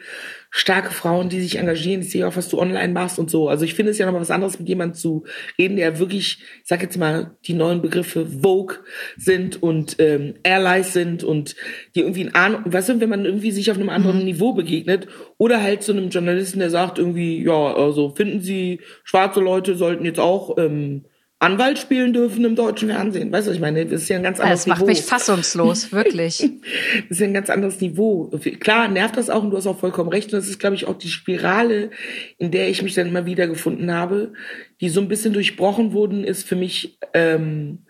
starke 0.51 0.91
Frauen, 0.91 1.29
die 1.29 1.41
sich 1.41 1.59
engagieren. 1.59 2.03
Ich 2.03 2.11
sehe 2.11 2.27
auch, 2.27 2.37
was 2.37 2.49
du 2.49 2.59
online 2.59 2.93
machst 2.93 3.19
und 3.19 3.31
so. 3.31 3.49
Also 3.49 3.65
ich 3.65 3.75
finde 3.75 3.93
es 3.93 3.99
ja 3.99 4.07
nochmal 4.07 4.21
was 4.21 4.33
anderes, 4.33 4.59
mit 4.59 4.69
jemandem 4.69 4.99
zu 4.99 5.25
reden, 5.57 5.77
der 5.77 5.99
wirklich, 6.01 6.39
ich 6.41 6.69
sag 6.69 6.83
jetzt 6.83 6.99
mal, 6.99 7.37
die 7.47 7.55
neuen 7.55 7.81
Begriffe 7.81 8.27
Vogue 8.27 8.77
sind 9.17 9.63
und 9.63 9.97
ähm, 10.01 10.35
Allies 10.43 10.93
sind 10.93 11.23
und 11.23 11.55
die 11.95 12.01
irgendwie 12.01 12.23
in 12.23 12.35
Ahnung, 12.35 12.63
weißt 12.67 12.89
du, 12.89 13.01
wenn 13.01 13.09
man 13.09 13.25
irgendwie 13.25 13.53
sich 13.53 13.71
auf 13.71 13.77
einem 13.77 13.89
anderen 13.89 14.19
mhm. 14.19 14.25
Niveau 14.25 14.53
begegnet 14.53 15.07
oder 15.39 15.63
halt 15.63 15.85
zu 15.85 15.93
einem 15.93 16.11
Journalisten, 16.11 16.59
der 16.59 16.71
sagt 16.71 16.99
irgendwie, 16.99 17.43
ja, 17.45 17.75
also 17.75 18.11
finden 18.11 18.41
Sie, 18.41 18.81
schwarze 19.05 19.41
Leute 19.41 19.77
sollten 19.77 20.05
jetzt 20.05 20.21
auch 20.21 20.59
ähm, 20.59 21.05
Anwalt 21.41 21.79
spielen 21.79 22.13
dürfen 22.13 22.45
im 22.45 22.55
deutschen 22.55 22.91
Fernsehen. 22.91 23.33
Weißt 23.33 23.49
du, 23.49 23.53
ich 23.53 23.61
meine, 23.61 23.87
das 23.87 24.03
ist 24.03 24.09
ja 24.11 24.17
ein 24.17 24.23
ganz 24.23 24.41
anderes 24.41 24.67
Niveau. 24.67 24.75
Das 24.75 24.79
macht 24.81 24.89
mich 24.89 25.03
fassungslos, 25.03 25.91
wirklich. 25.91 26.39
das 27.09 27.11
ist 27.11 27.21
ja 27.21 27.27
ein 27.27 27.33
ganz 27.33 27.49
anderes 27.49 27.81
Niveau. 27.81 28.31
Klar, 28.61 28.89
nervt 28.89 29.17
das 29.17 29.31
auch 29.31 29.43
und 29.43 29.51
du 29.51 29.57
hast 29.57 29.67
auch 29.67 29.79
vollkommen 29.79 30.11
recht. 30.11 30.33
Und 30.33 30.39
das 30.39 30.49
ist, 30.49 30.59
glaube 30.59 30.77
ich, 30.77 30.87
auch 30.87 30.99
die 30.99 31.09
Spirale, 31.09 31.91
in 32.37 32.51
der 32.51 32.69
ich 32.69 32.83
mich 32.83 32.95
dann 32.95 33.09
immer 33.09 33.25
wieder 33.25 33.47
gefunden 33.47 33.91
habe, 33.91 34.35
die 34.83 34.91
so 34.91 35.01
ein 35.01 35.09
bisschen 35.09 35.33
durchbrochen 35.33 35.95
wurden, 35.95 36.25
ist 36.25 36.47
für 36.47 36.57
mich 36.57 36.99
ähm, 37.15 37.87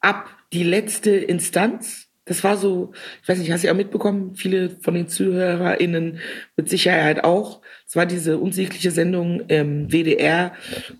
ab 0.00 0.28
die 0.52 0.64
letzte 0.64 1.10
Instanz 1.12 2.09
das 2.30 2.44
war 2.44 2.56
so, 2.56 2.92
ich 3.24 3.28
weiß 3.28 3.40
nicht, 3.40 3.50
hast 3.50 3.64
du 3.64 3.66
ja 3.66 3.74
mitbekommen, 3.74 4.36
viele 4.36 4.70
von 4.70 4.94
den 4.94 5.08
ZuhörerInnen 5.08 6.20
mit 6.56 6.68
Sicherheit 6.68 7.24
auch. 7.24 7.60
Es 7.88 7.96
war 7.96 8.06
diese 8.06 8.38
unsägliche 8.38 8.92
Sendung 8.92 9.42
ähm, 9.48 9.90
WDR, 9.90 10.52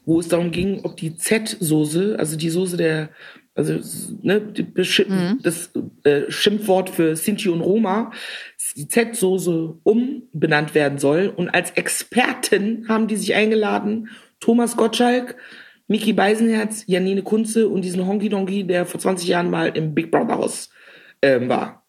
wo 0.05 0.19
es 0.19 0.27
darum 0.27 0.51
ging, 0.51 0.81
ob 0.83 0.97
die 0.97 1.17
Z-Soße, 1.17 2.17
also 2.19 2.37
die 2.37 2.51
Soße 2.51 2.77
der, 2.77 3.11
also 3.55 3.75
ne, 4.23 4.41
mhm. 4.41 5.39
das 5.41 5.71
äh, 6.03 6.23
Schimpfwort 6.33 6.91
für 6.91 7.15
Sinti 7.15 7.49
und 7.49 7.61
Roma, 7.61 8.11
die 8.77 8.89
Z-Soße 8.89 9.77
umbenannt 9.85 10.75
werden 10.75 10.99
soll. 10.99 11.29
Und 11.29 11.51
als 11.51 11.71
Experten 11.71 12.89
haben 12.89 13.07
die 13.07 13.17
sich 13.17 13.37
eingeladen, 13.37 14.09
Thomas 14.41 14.77
Gottschalk, 14.77 15.37
Miki 15.87 16.13
Beisenherz, 16.13 16.83
Janine 16.89 17.23
Kunze 17.23 17.69
und 17.69 17.83
diesen 17.83 18.05
Honky 18.05 18.31
Donky, 18.31 18.65
der 18.65 18.85
vor 18.85 18.99
20 18.99 19.29
Jahren 19.29 19.49
mal 19.49 19.69
im 19.69 19.95
Big 19.95 20.11
Brother 20.11 20.35
Haus 20.35 20.71
ähm, 21.23 21.49
war. 21.49 21.81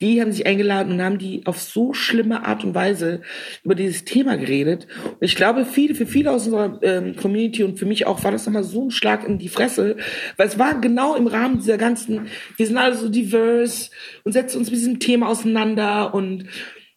Die 0.00 0.20
haben 0.20 0.32
sich 0.32 0.46
eingeladen 0.46 0.94
und 0.94 1.02
haben 1.02 1.18
die 1.18 1.46
auf 1.46 1.60
so 1.60 1.94
schlimme 1.94 2.44
Art 2.44 2.64
und 2.64 2.74
Weise 2.74 3.22
über 3.62 3.74
dieses 3.74 4.04
Thema 4.04 4.36
geredet. 4.36 4.86
Und 5.04 5.22
ich 5.22 5.36
glaube, 5.36 5.64
viele, 5.64 5.94
für 5.94 6.06
viele 6.06 6.30
aus 6.30 6.46
unserer 6.46 6.78
ähm, 6.82 7.16
Community 7.16 7.62
und 7.62 7.78
für 7.78 7.86
mich 7.86 8.06
auch 8.06 8.22
war 8.24 8.32
das 8.32 8.44
nochmal 8.44 8.64
so 8.64 8.86
ein 8.86 8.90
Schlag 8.90 9.26
in 9.26 9.38
die 9.38 9.48
Fresse, 9.48 9.96
weil 10.36 10.48
es 10.48 10.58
war 10.58 10.80
genau 10.80 11.14
im 11.14 11.26
Rahmen 11.26 11.58
dieser 11.58 11.78
ganzen, 11.78 12.26
wir 12.56 12.66
sind 12.66 12.76
alle 12.76 12.96
so 12.96 13.08
diverse 13.08 13.90
und 14.24 14.32
setzen 14.32 14.58
uns 14.58 14.70
mit 14.70 14.78
diesem 14.78 14.98
Thema 14.98 15.28
auseinander 15.28 16.12
und 16.12 16.48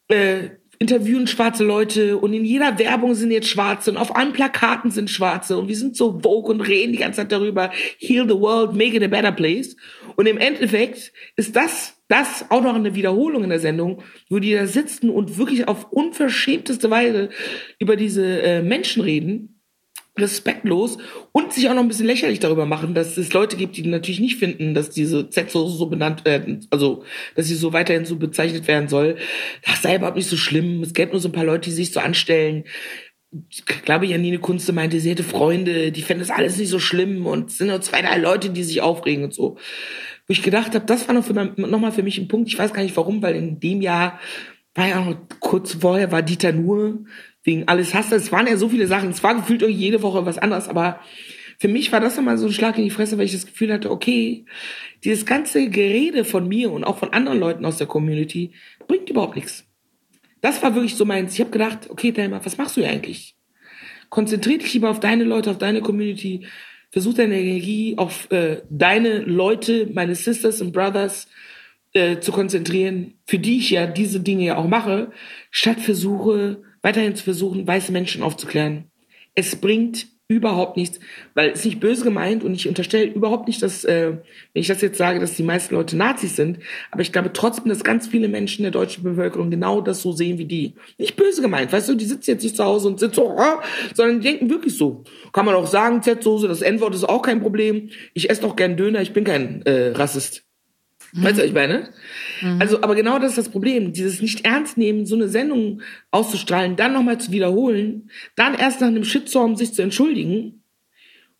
äh, 0.09 0.49
interviewen 0.79 1.27
schwarze 1.27 1.63
Leute 1.63 2.17
und 2.17 2.33
in 2.33 2.45
jeder 2.45 2.77
Werbung 2.77 3.15
sind 3.15 3.31
jetzt 3.31 3.49
Schwarze 3.49 3.91
und 3.91 3.97
auf 3.97 4.15
allen 4.15 4.33
Plakaten 4.33 4.91
sind 4.91 5.09
Schwarze 5.09 5.57
und 5.57 5.67
wir 5.67 5.75
sind 5.75 5.95
so 5.95 6.19
vogue 6.21 6.53
und 6.53 6.61
reden 6.61 6.91
die 6.91 6.99
ganze 6.99 7.17
Zeit 7.17 7.31
darüber, 7.31 7.71
heal 7.97 8.27
the 8.27 8.35
world, 8.35 8.73
make 8.73 8.95
it 8.95 9.03
a 9.03 9.07
better 9.07 9.31
place. 9.31 9.75
Und 10.15 10.27
im 10.27 10.37
Endeffekt 10.37 11.13
ist 11.35 11.55
das, 11.55 11.95
das 12.07 12.45
auch 12.49 12.61
noch 12.61 12.75
eine 12.75 12.95
Wiederholung 12.95 13.43
in 13.43 13.49
der 13.49 13.59
Sendung, 13.59 14.03
wo 14.29 14.39
die 14.39 14.53
da 14.53 14.67
sitzen 14.67 15.09
und 15.09 15.37
wirklich 15.37 15.67
auf 15.67 15.91
unverschämteste 15.91 16.89
Weise 16.89 17.29
über 17.79 17.95
diese 17.95 18.41
äh, 18.41 18.61
Menschen 18.61 19.03
reden 19.03 19.56
respektlos 20.19 20.97
und 21.31 21.53
sich 21.53 21.69
auch 21.69 21.73
noch 21.73 21.81
ein 21.81 21.87
bisschen 21.87 22.05
lächerlich 22.05 22.39
darüber 22.39 22.65
machen, 22.65 22.93
dass 22.93 23.17
es 23.17 23.33
Leute 23.33 23.57
gibt, 23.57 23.77
die 23.77 23.83
natürlich 23.83 24.19
nicht 24.19 24.37
finden, 24.37 24.73
dass 24.73 24.89
diese 24.89 25.29
Z-Soße 25.29 25.77
so 25.77 25.87
benannt 25.87 26.25
werden, 26.25 26.65
also 26.69 27.03
dass 27.35 27.47
sie 27.47 27.55
so 27.55 27.73
weiterhin 27.73 28.05
so 28.05 28.17
bezeichnet 28.17 28.67
werden 28.67 28.89
soll. 28.89 29.17
Das 29.65 29.81
sei 29.81 29.95
überhaupt 29.95 30.17
nicht 30.17 30.29
so 30.29 30.37
schlimm. 30.37 30.81
Es 30.83 30.93
gäbe 30.93 31.11
nur 31.11 31.21
so 31.21 31.29
ein 31.29 31.33
paar 31.33 31.45
Leute, 31.45 31.69
die 31.69 31.75
sich 31.75 31.91
so 31.91 31.99
anstellen. 31.99 32.63
Ich 33.49 33.65
glaube, 33.65 34.05
Janine 34.05 34.39
Kunze 34.39 34.71
meinte, 34.71 34.99
sie 34.99 35.09
hätte 35.09 35.23
Freunde, 35.23 35.91
die 35.91 36.01
fänden 36.01 36.25
das 36.25 36.35
alles 36.35 36.57
nicht 36.57 36.69
so 36.69 36.79
schlimm 36.79 37.25
und 37.25 37.49
es 37.49 37.57
sind 37.57 37.67
nur 37.67 37.81
zwei, 37.81 38.01
drei 38.01 38.17
Leute, 38.17 38.49
die 38.49 38.63
sich 38.63 38.81
aufregen 38.81 39.25
und 39.25 39.33
so. 39.33 39.57
Wo 40.27 40.31
ich 40.31 40.43
gedacht 40.43 40.75
habe, 40.75 40.85
das 40.85 41.07
war 41.07 41.13
noch, 41.13 41.79
mal 41.79 41.91
für 41.91 42.03
mich 42.03 42.17
ein 42.17 42.27
Punkt. 42.27 42.49
Ich 42.49 42.57
weiß 42.57 42.73
gar 42.73 42.83
nicht 42.83 42.97
warum, 42.97 43.21
weil 43.21 43.35
in 43.35 43.59
dem 43.59 43.81
Jahr 43.81 44.19
war 44.77 44.87
ja 44.87 45.03
noch 45.03 45.17
kurz 45.39 45.73
vorher 45.73 46.11
war 46.11 46.21
Dieter 46.21 46.51
Nuhr 46.51 46.99
wegen 47.47 47.67
alles 47.67 47.93
hast. 47.93 48.11
Es 48.11 48.31
waren 48.31 48.45
ja 48.45 48.57
so 48.57 48.67
viele 48.67 48.87
Sachen. 48.87 49.09
Es 49.09 49.23
war 49.23 49.33
gefühlt 49.33 49.61
irgendwie 49.61 49.81
jede 49.81 50.01
Woche 50.01 50.25
was 50.25 50.37
anderes, 50.37 50.67
aber 50.67 50.99
für 51.57 51.69
mich 51.69 51.91
war 51.93 52.01
das 52.01 52.17
nochmal 52.17 52.37
so 52.37 52.45
ein 52.45 52.51
Schlag 52.51 52.77
in 52.77 52.83
die 52.83 52.91
Fresse, 52.91 53.17
weil 53.17 53.25
ich 53.25 53.31
das 53.31 53.45
Gefühl 53.45 53.71
hatte, 53.71 53.89
okay, 53.89 54.45
dieses 55.05 55.25
ganze 55.25 55.69
Gerede 55.69 56.25
von 56.25 56.47
mir 56.47 56.71
und 56.71 56.83
auch 56.83 56.97
von 56.97 57.13
anderen 57.13 57.39
Leuten 57.39 57.65
aus 57.65 57.77
der 57.77 57.87
Community 57.87 58.51
bringt 58.85 59.09
überhaupt 59.09 59.37
nichts. 59.37 59.65
Das 60.41 60.61
war 60.61 60.75
wirklich 60.75 60.95
so 60.95 61.05
meins. 61.05 61.33
Ich 61.33 61.39
habe 61.39 61.49
gedacht, 61.49 61.89
okay, 61.89 62.11
Thelma, 62.11 62.41
was 62.43 62.57
machst 62.57 62.75
du 62.75 62.81
hier 62.81 62.91
eigentlich? 62.91 63.35
Konzentrier 64.09 64.57
dich 64.57 64.73
lieber 64.73 64.89
auf 64.89 64.99
deine 64.99 65.23
Leute, 65.23 65.49
auf 65.49 65.57
deine 65.57 65.81
Community. 65.81 66.45
Versuch 66.91 67.13
deine 67.13 67.39
Energie 67.39 67.95
auf 67.97 68.29
äh, 68.29 68.61
deine 68.69 69.19
Leute, 69.19 69.89
meine 69.93 70.15
Sisters 70.15 70.61
und 70.61 70.73
Brothers 70.73 71.27
äh, 71.93 72.19
zu 72.19 72.33
konzentrieren, 72.33 73.13
für 73.25 73.39
die 73.39 73.57
ich 73.57 73.69
ja 73.69 73.87
diese 73.87 74.19
Dinge 74.19 74.45
ja 74.45 74.57
auch 74.57 74.67
mache, 74.67 75.11
statt 75.49 75.79
versuche, 75.79 76.61
weiterhin 76.81 77.15
zu 77.15 77.23
versuchen, 77.23 77.67
weiße 77.67 77.91
Menschen 77.91 78.23
aufzuklären. 78.23 78.85
Es 79.35 79.55
bringt 79.55 80.07
überhaupt 80.29 80.75
nichts, 80.75 80.99
weil 81.35 81.51
es 81.51 81.63
nicht 81.63 81.79
böse 81.79 82.03
gemeint 82.03 82.43
und 82.43 82.53
ich 82.53 82.67
unterstelle 82.67 83.05
überhaupt 83.05 83.47
nicht, 83.47 83.61
dass, 83.61 83.85
äh, 83.85 84.11
wenn 84.11 84.61
ich 84.61 84.67
das 84.67 84.81
jetzt 84.81 84.97
sage, 84.97 85.21
dass 85.21 85.35
die 85.35 85.43
meisten 85.43 85.73
Leute 85.73 85.95
Nazis 85.95 86.35
sind, 86.35 86.59
aber 86.91 87.01
ich 87.01 87.13
glaube 87.13 87.31
trotzdem, 87.31 87.69
dass 87.69 87.85
ganz 87.85 88.07
viele 88.07 88.27
Menschen 88.27 88.63
der 88.63 88.71
deutschen 88.71 89.03
Bevölkerung 89.03 89.49
genau 89.49 89.79
das 89.79 90.01
so 90.01 90.11
sehen 90.11 90.37
wie 90.37 90.45
die. 90.45 90.73
Nicht 90.97 91.15
böse 91.15 91.41
gemeint, 91.41 91.71
weißt 91.71 91.87
du, 91.87 91.95
die 91.95 92.03
sitzen 92.03 92.31
jetzt 92.31 92.43
nicht 92.43 92.57
zu 92.57 92.65
Hause 92.65 92.89
und 92.89 92.99
sind 92.99 93.15
so, 93.15 93.37
ah, 93.37 93.63
sondern 93.93 94.19
die 94.19 94.27
denken 94.27 94.49
wirklich 94.49 94.75
so. 94.75 95.05
Kann 95.31 95.45
man 95.45 95.55
auch 95.55 95.67
sagen, 95.67 96.03
Z-Soße, 96.03 96.49
das 96.49 96.61
N-Wort 96.61 96.93
ist 96.93 97.07
auch 97.07 97.21
kein 97.21 97.39
Problem. 97.39 97.89
Ich 98.13 98.29
esse 98.29 98.41
doch 98.41 98.57
gern 98.57 98.75
Döner, 98.75 99.01
ich 99.01 99.13
bin 99.13 99.23
kein 99.23 99.61
äh, 99.61 99.91
Rassist. 99.91 100.46
Mhm. 101.13 101.23
Weißt 101.23 101.37
du, 101.37 101.41
was 101.41 101.47
ich 101.47 101.53
meine? 101.53 101.89
Mhm. 102.41 102.61
Also, 102.61 102.81
aber 102.81 102.95
genau 102.95 103.19
das 103.19 103.31
ist 103.31 103.37
das 103.37 103.49
Problem. 103.49 103.93
Dieses 103.93 104.21
nicht 104.21 104.45
ernst 104.45 104.77
nehmen, 104.77 105.05
so 105.05 105.15
eine 105.15 105.27
Sendung 105.27 105.81
auszustrahlen, 106.11 106.75
dann 106.75 106.93
nochmal 106.93 107.19
zu 107.19 107.31
wiederholen, 107.31 108.09
dann 108.35 108.55
erst 108.55 108.81
nach 108.81 108.87
einem 108.87 109.03
Shitstorm 109.03 109.55
sich 109.55 109.73
zu 109.73 109.81
entschuldigen 109.81 110.63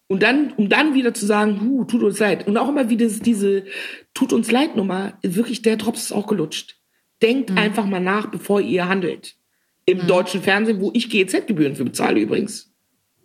und 0.07 0.23
dann, 0.23 0.53
um 0.53 0.69
dann 0.69 0.93
wieder 0.93 1.13
zu 1.13 1.25
sagen, 1.25 1.59
huh, 1.61 1.83
tut 1.83 2.01
uns 2.01 2.19
leid. 2.19 2.47
Und 2.47 2.57
auch 2.57 2.69
immer 2.69 2.89
wieder 2.89 3.07
diese 3.07 3.65
tut 4.13 4.33
uns 4.33 4.51
leid 4.51 4.75
Nummer, 4.75 5.17
wirklich 5.21 5.61
der 5.61 5.75
Drops 5.75 6.03
ist 6.03 6.11
auch 6.13 6.27
gelutscht. 6.27 6.77
Denkt 7.21 7.49
mhm. 7.49 7.57
einfach 7.57 7.85
mal 7.85 7.99
nach, 7.99 8.27
bevor 8.27 8.61
ihr 8.61 8.87
handelt. 8.87 9.35
Im 9.85 9.99
mhm. 9.99 10.07
deutschen 10.07 10.41
Fernsehen, 10.41 10.79
wo 10.79 10.91
ich 10.93 11.09
GEZ-Gebühren 11.09 11.75
für 11.75 11.83
bezahle 11.83 12.19
übrigens. 12.21 12.71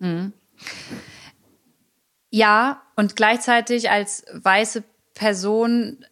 Mhm. 0.00 0.32
Ja, 2.30 2.82
und 2.96 3.14
gleichzeitig 3.14 3.90
als 3.90 4.24
weiße 4.32 4.82
Person 5.14 6.04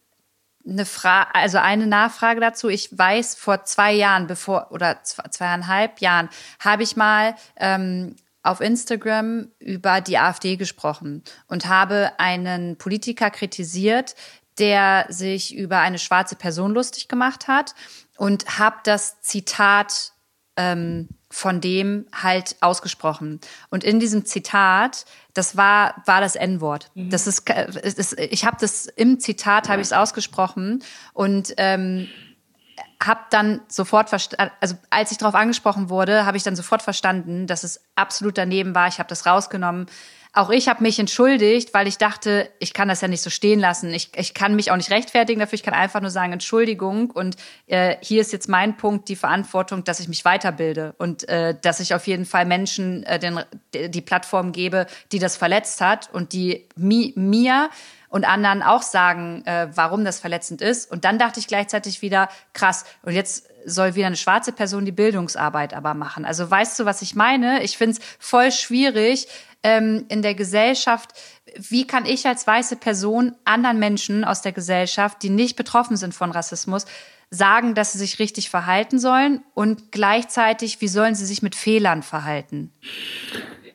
eine 0.69 0.85
Frage, 0.87 1.35
also 1.35 1.59
eine 1.59 1.87
Nachfrage 1.87 2.41
dazu. 2.41 2.69
Ich 2.69 2.97
weiß, 2.97 3.35
vor 3.35 3.65
zwei 3.65 3.93
Jahren, 3.93 4.27
bevor 4.27 4.71
oder 4.71 5.03
zweieinhalb 5.03 6.01
Jahren, 6.01 6.29
habe 6.59 6.83
ich 6.83 6.97
mal 6.97 7.35
ähm, 7.57 8.17
auf 8.43 8.61
Instagram 8.61 9.49
über 9.59 10.01
die 10.01 10.19
AfD 10.19 10.57
gesprochen 10.57 11.23
und 11.47 11.67
habe 11.67 12.13
einen 12.19 12.77
Politiker 12.77 13.31
kritisiert, 13.31 14.15
der 14.59 15.07
sich 15.09 15.55
über 15.55 15.79
eine 15.79 15.99
schwarze 15.99 16.37
Person 16.37 16.73
lustig 16.73 17.09
gemacht 17.09 17.49
hat 17.49 17.75
und 18.17 18.59
habe 18.59 18.77
das 18.85 19.21
Zitat 19.21 20.13
ähm, 20.57 21.09
von 21.31 21.61
dem 21.61 22.07
halt 22.13 22.57
ausgesprochen. 22.61 23.41
Und 23.71 23.85
in 23.85 24.01
diesem 24.01 24.25
Zitat, 24.25 25.05
das 25.33 25.57
war 25.57 26.03
war 26.05 26.21
das 26.21 26.35
N-Wort. 26.35 26.91
Mhm. 26.95 27.11
Das 27.11 27.27
ist, 27.27 27.49
ist 27.49 28.19
ich 28.19 28.45
habe 28.45 28.57
das 28.61 28.87
im 28.87 29.21
Zitat 29.21 29.69
habe 29.69 29.81
ich 29.81 29.89
es 29.89 29.93
ausgesprochen 29.93 30.83
und 31.15 31.55
ähm, 31.57 32.09
habe 33.03 33.21
dann 33.31 33.63
sofort 33.69 34.11
verstanden, 34.11 34.53
also 34.61 34.77
als 34.91 35.11
ich 35.11 35.19
darauf 35.19 35.35
angesprochen 35.35 35.89
wurde, 35.89 36.27
habe 36.27 36.37
ich 36.37 36.43
dann 36.43 36.57
sofort 36.57 36.83
verstanden, 36.83 37.47
dass 37.47 37.65
es 37.65 37.83
absolut 37.97 38.37
daneben 38.37 38.75
war. 38.75 38.89
Ich 38.89 38.99
habe 38.99 39.09
das 39.09 39.27
rausgenommen. 39.27 39.87
Auch 40.33 40.51
ich 40.51 40.69
habe 40.69 40.83
mich 40.85 41.01
entschuldigt, 41.01 41.75
weil 41.75 41.89
ich 41.89 41.99
dachte, 41.99 42.49
ich 42.61 42.73
kann 42.73 42.87
das 42.87 43.01
ja 43.01 43.09
nicht 43.09 43.23
so 43.23 43.31
stehen 43.31 43.59
lassen. 43.59 43.93
Ich, 43.93 44.11
ich 44.15 44.33
kann 44.33 44.55
mich 44.55 44.71
auch 44.71 44.77
nicht 44.77 44.93
rechtfertigen 44.93 45.41
dafür. 45.41 45.55
Ich 45.55 45.65
kann 45.65 45.75
einfach 45.75 46.01
nur 46.01 46.11
sagen, 46.11 46.33
Entschuldigung. 46.33 47.11
Und 47.11 47.35
äh, 47.67 47.97
hier 48.01 48.21
ist 48.21 48.33
jetzt 48.33 48.49
mein 48.49 48.77
Punkt, 48.77 49.09
die 49.09 49.17
Verantwortung, 49.17 49.83
dass 49.83 49.99
ich 49.99 50.07
mich 50.07 50.25
weiterbilde 50.25 50.95
und 50.99 51.29
äh, 51.29 51.57
dass 51.61 51.81
ich 51.81 51.95
auf 51.95 52.07
jeden 52.07 52.27
Fall 52.27 52.45
Menschen 52.45 53.03
äh, 53.05 53.19
den, 53.19 53.41
die 53.75 54.01
Plattform 54.03 54.53
gebe, 54.53 54.87
die 55.11 55.19
das 55.19 55.37
verletzt 55.37 55.81
hat 55.81 56.11
und 56.13 56.33
die 56.33 56.69
mi, 56.77 57.13
mir 57.17 57.71
und 58.11 58.25
anderen 58.25 58.63
auch 58.63 58.83
sagen, 58.83 59.43
äh, 59.47 59.69
warum 59.75 60.05
das 60.05 60.21
verletzend 60.21 60.61
ist. 60.61 60.91
Und 60.91 61.05
dann 61.07 61.19
dachte 61.19 61.41
ich 61.41 61.47
gleichzeitig 61.47 62.03
wieder, 62.03 62.29
krass, 62.53 62.85
und 63.03 63.13
jetzt 63.15 63.47
soll 63.65 63.95
wieder 63.95 64.09
eine 64.09 64.17
schwarze 64.17 64.53
Person 64.53 64.85
die 64.85 64.93
Bildungsarbeit 64.93 65.75
aber 65.75 65.95
machen. 65.95 66.25
Also 66.25 66.51
weißt 66.51 66.79
du, 66.79 66.85
was 66.85 67.03
ich 67.03 67.15
meine? 67.15 67.63
Ich 67.63 67.79
finde 67.79 67.99
es 67.99 68.07
voll 68.19 68.53
schwierig, 68.53 69.29
ähm, 69.63 70.07
in 70.09 70.23
der 70.23 70.35
Gesellschaft, 70.35 71.11
wie 71.57 71.87
kann 71.87 72.07
ich 72.07 72.27
als 72.27 72.47
weiße 72.47 72.77
Person 72.77 73.35
anderen 73.45 73.79
Menschen 73.79 74.25
aus 74.25 74.43
der 74.43 74.53
Gesellschaft, 74.53 75.23
die 75.23 75.31
nicht 75.31 75.57
betroffen 75.57 75.97
sind 75.97 76.15
von 76.15 76.31
Rassismus, 76.31 76.87
sagen, 77.31 77.75
dass 77.75 77.93
sie 77.93 77.99
sich 77.99 78.19
richtig 78.19 78.51
verhalten 78.51 78.99
sollen 78.99 79.43
und 79.55 79.93
gleichzeitig, 79.93 80.81
wie 80.81 80.89
sollen 80.89 81.15
sie 81.15 81.27
sich 81.27 81.43
mit 81.43 81.55
Fehlern 81.55 82.03
verhalten? 82.03 82.73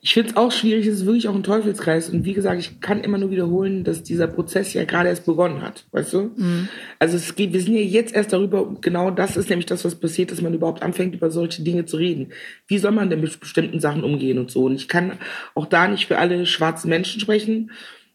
Ich 0.06 0.14
finde 0.14 0.30
es 0.30 0.38
auch 0.38 0.52
schwierig, 0.52 0.86
es 0.86 1.00
ist 1.00 1.06
wirklich 1.08 1.28
auch 1.28 1.34
ein 1.34 1.42
Teufelskreis. 1.42 2.12
Und 2.12 2.26
wie 2.26 2.34
gesagt, 2.34 2.60
ich 2.60 2.80
kann 2.80 3.04
immer 3.04 3.18
nur 3.18 3.32
wiederholen, 3.32 3.84
dass 3.84 4.04
dieser 4.04 4.28
Prozess 4.28 4.72
ja 4.72 4.84
gerade 4.84 5.10
erst 5.10 5.26
begonnen 5.26 5.64
hat, 5.64 5.88
weißt 5.94 6.14
du? 6.14 6.32
Mhm. 6.36 6.70
Also 7.00 7.18
es 7.18 7.34
geht, 7.34 7.54
wir 7.54 7.60
sind 7.60 7.74
ja 7.74 7.82
jetzt 7.82 8.14
erst 8.14 8.32
darüber, 8.32 8.76
genau 8.82 9.10
das 9.10 9.36
ist 9.36 9.50
nämlich 9.50 9.66
das, 9.66 9.84
was 9.84 9.96
passiert, 9.96 10.32
dass 10.32 10.44
man 10.44 10.54
überhaupt 10.54 10.84
anfängt, 10.84 11.16
über 11.16 11.32
solche 11.32 11.64
Dinge 11.64 11.86
zu 11.86 11.98
reden. 11.98 12.34
Wie 12.68 12.78
soll 12.78 12.92
man 12.92 13.10
denn 13.10 13.20
mit 13.20 13.40
bestimmten 13.40 13.80
Sachen 13.80 14.04
umgehen 14.04 14.38
und 14.38 14.52
so? 14.52 14.66
Und 14.66 14.76
ich 14.76 14.88
kann 14.88 15.14
auch 15.56 15.66
da 15.66 15.88
nicht 15.88 16.06
für 16.06 16.20
alle 16.20 16.46
schwarzen 16.46 16.90
Menschen 16.90 17.20
sprechen, 17.20 17.72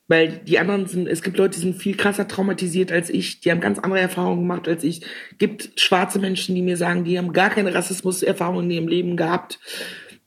weil 0.07 0.29
die 0.46 0.61
anderen 0.61 0.87
sind, 0.87 1.09
es 1.09 1.22
gibt 1.22 1.38
Leute, 1.38 1.59
die 1.59 1.64
sind 1.64 1.74
viel 1.74 1.96
krasser 1.96 2.29
traumatisiert 2.29 2.92
als 2.92 3.11
ich, 3.11 3.40
die 3.40 3.50
haben 3.50 3.61
ganz 3.61 3.81
andere 3.81 3.98
Erfahrungen 3.98 4.42
gemacht 4.42 4.68
als 4.68 4.85
ich. 4.85 5.03
Es 5.33 5.38
gibt 5.38 5.81
schwarze 5.81 6.20
Menschen, 6.20 6.55
die 6.55 6.62
mir 6.62 6.76
sagen, 6.76 7.03
die 7.03 7.18
haben 7.18 7.33
gar 7.33 7.50
keine 7.50 7.74
Rassismuserfahrung 7.74 8.62
in 8.62 8.70
ihrem 8.70 8.87
Leben 8.87 9.16
gehabt 9.16 9.59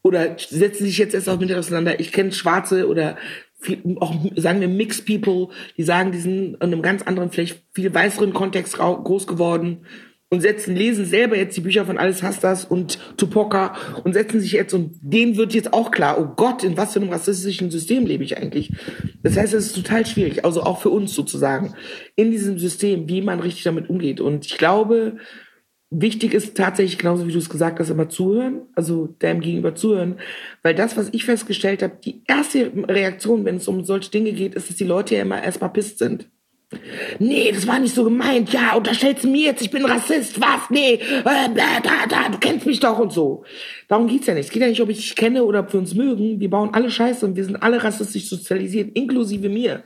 oder 0.03 0.35
setzen 0.37 0.85
sich 0.85 0.97
jetzt 0.97 1.15
erst 1.15 1.29
auch 1.29 1.39
mit 1.39 1.51
auseinander. 1.51 1.99
Ich 1.99 2.11
kenne 2.11 2.31
Schwarze 2.31 2.87
oder 2.87 3.17
viel, 3.59 3.81
auch 3.99 4.13
sagen 4.35 4.61
wir 4.61 4.67
Mixed 4.67 5.05
People, 5.05 5.47
die 5.77 5.83
sagen, 5.83 6.11
die 6.11 6.19
sind 6.19 6.55
in 6.55 6.61
einem 6.61 6.81
ganz 6.81 7.01
anderen, 7.03 7.31
vielleicht 7.31 7.63
viel 7.73 7.93
weißeren 7.93 8.33
Kontext 8.33 8.77
groß 8.77 9.25
geworden 9.25 9.85
und 10.29 10.41
setzen, 10.41 10.75
lesen 10.75 11.05
selber 11.05 11.37
jetzt 11.37 11.55
die 11.55 11.61
Bücher 11.61 11.85
von 11.85 11.97
Alice 11.97 12.23
Hastas 12.23 12.65
und 12.65 12.97
Tupoka 13.17 13.75
und 14.03 14.13
setzen 14.13 14.41
sich 14.41 14.51
jetzt 14.51 14.73
und 14.73 14.95
denen 15.01 15.37
wird 15.37 15.53
jetzt 15.53 15.73
auch 15.73 15.91
klar, 15.91 16.19
oh 16.19 16.33
Gott, 16.35 16.63
in 16.63 16.75
was 16.75 16.93
für 16.93 16.99
einem 16.99 17.11
rassistischen 17.11 17.71
System 17.71 18.05
lebe 18.05 18.23
ich 18.23 18.37
eigentlich. 18.37 18.71
Das 19.21 19.37
heißt, 19.37 19.53
es 19.53 19.67
ist 19.67 19.75
total 19.75 20.05
schwierig, 20.05 20.43
also 20.43 20.63
auch 20.63 20.81
für 20.81 20.89
uns 20.89 21.13
sozusagen, 21.13 21.75
in 22.15 22.31
diesem 22.31 22.57
System, 22.57 23.07
wie 23.07 23.21
man 23.21 23.39
richtig 23.39 23.63
damit 23.63 23.89
umgeht. 23.89 24.19
Und 24.19 24.45
ich 24.47 24.57
glaube, 24.57 25.17
wichtig 25.93 26.33
ist 26.33 26.55
tatsächlich, 26.55 26.97
genauso 26.97 27.27
wie 27.27 27.31
du 27.31 27.37
es 27.37 27.49
gesagt 27.49 27.79
hast, 27.79 27.89
immer 27.89 28.09
zuhören, 28.09 28.61
also 28.75 29.07
dem 29.07 29.41
gegenüber 29.41 29.75
zuhören, 29.75 30.15
weil 30.61 30.75
das, 30.75 30.97
was 30.97 31.09
ich 31.11 31.25
festgestellt 31.25 31.83
habe, 31.83 31.93
die 32.03 32.21
erste 32.27 32.71
Reaktion, 32.87 33.45
wenn 33.45 33.57
es 33.57 33.67
um 33.67 33.83
solche 33.83 34.11
Dinge 34.11 34.33
geht, 34.33 34.55
ist, 34.55 34.69
dass 34.69 34.77
die 34.77 34.83
Leute 34.83 35.15
ja 35.15 35.21
immer 35.21 35.43
erstmal 35.43 35.71
pisst 35.71 35.99
sind. 35.99 36.27
Nee, 37.19 37.51
das 37.51 37.67
war 37.67 37.79
nicht 37.79 37.93
so 37.93 38.03
gemeint. 38.03 38.51
Ja, 38.51 38.75
unterstellst 38.75 39.23
du 39.23 39.29
mir 39.29 39.47
jetzt, 39.47 39.61
ich 39.61 39.71
bin 39.71 39.85
Rassist. 39.85 40.39
Was? 40.41 40.69
Nee, 40.69 40.93
äh, 40.95 42.29
du 42.31 42.37
kennst 42.39 42.65
mich 42.65 42.79
doch 42.79 42.99
und 42.99 43.11
so. 43.11 43.43
Darum 43.87 44.07
geht's 44.07 44.27
ja 44.27 44.33
nicht. 44.33 44.45
Es 44.47 44.51
geht 44.51 44.61
ja 44.61 44.67
nicht, 44.67 44.81
ob 44.81 44.89
ich 44.89 44.97
dich 44.97 45.15
kenne 45.15 45.43
oder 45.43 45.61
ob 45.61 45.73
wir 45.73 45.79
uns 45.79 45.93
mögen. 45.93 46.39
Wir 46.39 46.49
bauen 46.49 46.71
alle 46.73 46.89
Scheiße 46.89 47.25
und 47.25 47.35
wir 47.35 47.45
sind 47.45 47.57
alle 47.57 47.83
rassistisch 47.83 48.27
sozialisiert, 48.27 48.97
inklusive 48.97 49.49
mir. 49.49 49.83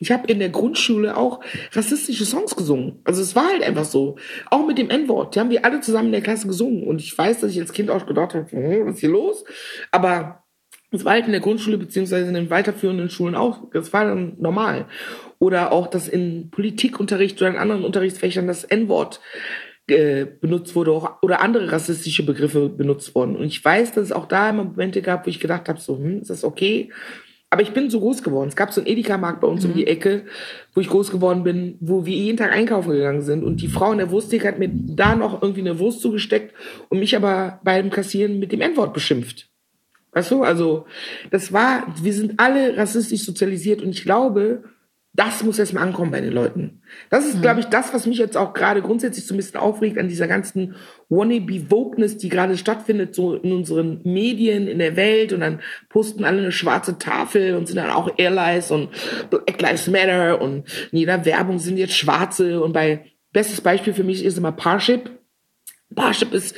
Ich 0.00 0.10
habe 0.10 0.26
in 0.26 0.38
der 0.38 0.50
Grundschule 0.50 1.16
auch 1.16 1.40
rassistische 1.72 2.24
Songs 2.24 2.54
gesungen. 2.56 3.00
Also 3.04 3.22
es 3.22 3.34
war 3.34 3.48
halt 3.48 3.62
einfach 3.62 3.84
so. 3.84 4.16
Auch 4.50 4.66
mit 4.66 4.78
dem 4.78 4.90
N-Wort. 4.90 5.34
Die 5.34 5.40
haben 5.40 5.50
wir 5.50 5.64
alle 5.64 5.80
zusammen 5.80 6.06
in 6.06 6.12
der 6.12 6.20
Klasse 6.20 6.46
gesungen. 6.46 6.84
Und 6.84 7.00
ich 7.00 7.16
weiß, 7.16 7.40
dass 7.40 7.52
ich 7.52 7.60
als 7.60 7.72
Kind 7.72 7.90
auch 7.90 8.06
gedacht 8.06 8.34
habe, 8.34 8.50
hm, 8.50 8.86
was 8.86 8.94
ist 8.94 9.00
hier 9.00 9.10
los? 9.10 9.44
Aber 9.90 10.44
es 10.90 11.04
war 11.04 11.12
halt 11.12 11.26
in 11.26 11.32
der 11.32 11.40
Grundschule 11.40 11.78
beziehungsweise 11.78 12.28
in 12.28 12.34
den 12.34 12.50
weiterführenden 12.50 13.10
Schulen 13.10 13.34
auch. 13.34 13.70
Das 13.72 13.92
war 13.92 14.04
dann 14.04 14.36
normal. 14.38 14.86
Oder 15.38 15.72
auch, 15.72 15.86
dass 15.86 16.08
in 16.08 16.50
Politikunterricht 16.50 17.40
oder 17.40 17.50
in 17.50 17.56
anderen 17.56 17.84
Unterrichtsfächern 17.84 18.46
das 18.46 18.64
N-Wort 18.64 19.20
äh, 19.88 20.26
benutzt 20.26 20.74
wurde 20.74 20.92
oder 21.22 21.40
andere 21.40 21.72
rassistische 21.72 22.24
Begriffe 22.24 22.68
benutzt 22.68 23.14
wurden. 23.14 23.36
Und 23.36 23.46
ich 23.46 23.64
weiß, 23.64 23.92
dass 23.92 24.04
es 24.04 24.12
auch 24.12 24.26
da 24.26 24.50
immer 24.50 24.64
Momente 24.64 25.02
gab, 25.02 25.26
wo 25.26 25.30
ich 25.30 25.40
gedacht 25.40 25.68
habe, 25.68 25.80
so, 25.80 25.96
hm, 25.96 26.20
ist 26.20 26.30
das 26.30 26.44
okay? 26.44 26.90
Aber 27.50 27.62
ich 27.62 27.72
bin 27.72 27.88
so 27.88 28.00
groß 28.00 28.22
geworden. 28.22 28.48
Es 28.48 28.56
gab 28.56 28.72
so 28.72 28.80
einen 28.80 28.88
Edeka-Markt 28.88 29.40
bei 29.40 29.48
uns 29.48 29.64
mhm. 29.64 29.70
um 29.70 29.76
die 29.76 29.86
Ecke, 29.86 30.24
wo 30.74 30.80
ich 30.80 30.88
groß 30.88 31.10
geworden 31.10 31.44
bin, 31.44 31.76
wo 31.80 32.04
wir 32.04 32.14
jeden 32.14 32.36
Tag 32.36 32.52
einkaufen 32.52 32.92
gegangen 32.92 33.22
sind. 33.22 33.42
Und 33.42 33.62
die 33.62 33.68
Frau 33.68 33.90
in 33.92 33.98
der 33.98 34.10
Wursttheke 34.10 34.46
hat 34.46 34.58
mir 34.58 34.70
da 34.70 35.14
noch 35.14 35.42
irgendwie 35.42 35.62
eine 35.62 35.78
Wurst 35.78 36.00
zugesteckt 36.00 36.54
und 36.88 36.98
mich 36.98 37.16
aber 37.16 37.60
beim 37.64 37.90
Kassieren 37.90 38.38
mit 38.38 38.52
dem 38.52 38.60
N-Wort 38.60 38.92
beschimpft. 38.92 39.48
Weißt 40.12 40.30
du? 40.30 40.42
Also, 40.42 40.86
das 41.30 41.52
war, 41.52 41.86
wir 42.02 42.12
sind 42.12 42.38
alle 42.38 42.76
rassistisch 42.76 43.22
sozialisiert 43.22 43.82
und 43.82 43.90
ich 43.90 44.02
glaube, 44.02 44.64
das 45.18 45.42
muss 45.42 45.58
erstmal 45.58 45.82
ankommen 45.82 46.12
bei 46.12 46.20
den 46.20 46.32
Leuten. 46.32 46.80
Das 47.10 47.26
ist, 47.26 47.38
mhm. 47.38 47.42
glaube 47.42 47.58
ich, 47.58 47.66
das, 47.66 47.92
was 47.92 48.06
mich 48.06 48.18
jetzt 48.18 48.36
auch 48.36 48.54
gerade 48.54 48.82
grundsätzlich 48.82 49.26
so 49.26 49.34
ein 49.34 49.36
bisschen 49.36 49.58
aufregt 49.58 49.98
an 49.98 50.06
dieser 50.06 50.28
ganzen 50.28 50.76
Wannabe-Wokeness, 51.08 52.18
die 52.18 52.28
gerade 52.28 52.56
stattfindet, 52.56 53.16
so 53.16 53.34
in 53.34 53.50
unseren 53.50 54.00
Medien, 54.04 54.68
in 54.68 54.78
der 54.78 54.94
Welt. 54.94 55.32
Und 55.32 55.40
dann 55.40 55.58
posten 55.88 56.24
alle 56.24 56.38
eine 56.38 56.52
schwarze 56.52 56.98
Tafel 56.98 57.56
und 57.56 57.66
sind 57.66 57.78
dann 57.78 57.90
auch 57.90 58.12
Airlines 58.16 58.70
und 58.70 58.90
Black 59.28 59.60
Lives 59.60 59.88
Matter 59.88 60.40
und 60.40 60.68
in 60.92 60.98
jeder 60.98 61.24
Werbung 61.24 61.58
sind 61.58 61.78
jetzt 61.78 61.96
Schwarze. 61.96 62.62
Und 62.62 62.72
bei, 62.72 63.06
bestes 63.32 63.60
Beispiel 63.60 63.94
für 63.94 64.04
mich 64.04 64.24
ist 64.24 64.38
immer 64.38 64.52
Parship. 64.52 65.10
Parship 65.96 66.32
ist, 66.32 66.54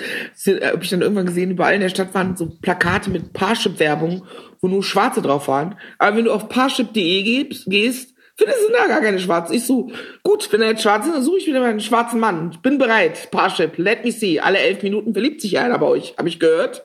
äh, 0.46 0.72
habe 0.72 0.84
ich 0.84 0.90
dann 0.90 1.00
irgendwann 1.00 1.24
gesehen, 1.24 1.52
überall 1.52 1.74
in 1.76 1.80
der 1.80 1.88
Stadt 1.88 2.12
waren 2.12 2.36
so 2.36 2.50
Plakate 2.60 3.08
mit 3.08 3.32
Parship-Werbung, 3.32 4.26
wo 4.60 4.68
nur 4.68 4.82
Schwarze 4.82 5.22
drauf 5.22 5.48
waren. 5.48 5.76
Aber 5.96 6.18
wenn 6.18 6.26
du 6.26 6.32
auf 6.32 6.50
parship.de 6.50 7.48
gehst, 7.66 8.19
Findest 8.40 8.68
du 8.68 8.72
da 8.72 8.86
gar 8.86 9.02
keine 9.02 9.18
Schwarzen? 9.18 9.54
Ich 9.54 9.66
so, 9.66 9.90
gut, 10.22 10.50
wenn 10.50 10.62
er 10.62 10.70
jetzt 10.70 10.82
schwarz 10.82 11.06
ist, 11.06 11.14
dann 11.14 11.22
suche 11.22 11.36
ich 11.36 11.46
wieder 11.46 11.60
mal 11.60 11.68
einen 11.68 11.80
schwarzen 11.80 12.18
Mann. 12.18 12.52
Ich 12.54 12.60
bin 12.60 12.78
bereit. 12.78 13.30
Parship, 13.30 13.76
let 13.76 14.02
me 14.02 14.12
see. 14.12 14.40
Alle 14.40 14.56
elf 14.56 14.82
Minuten 14.82 15.12
verliebt 15.12 15.42
sich 15.42 15.58
einer 15.58 15.78
bei 15.78 15.84
euch, 15.84 16.14
habe 16.16 16.30
ich 16.30 16.40
gehört. 16.40 16.82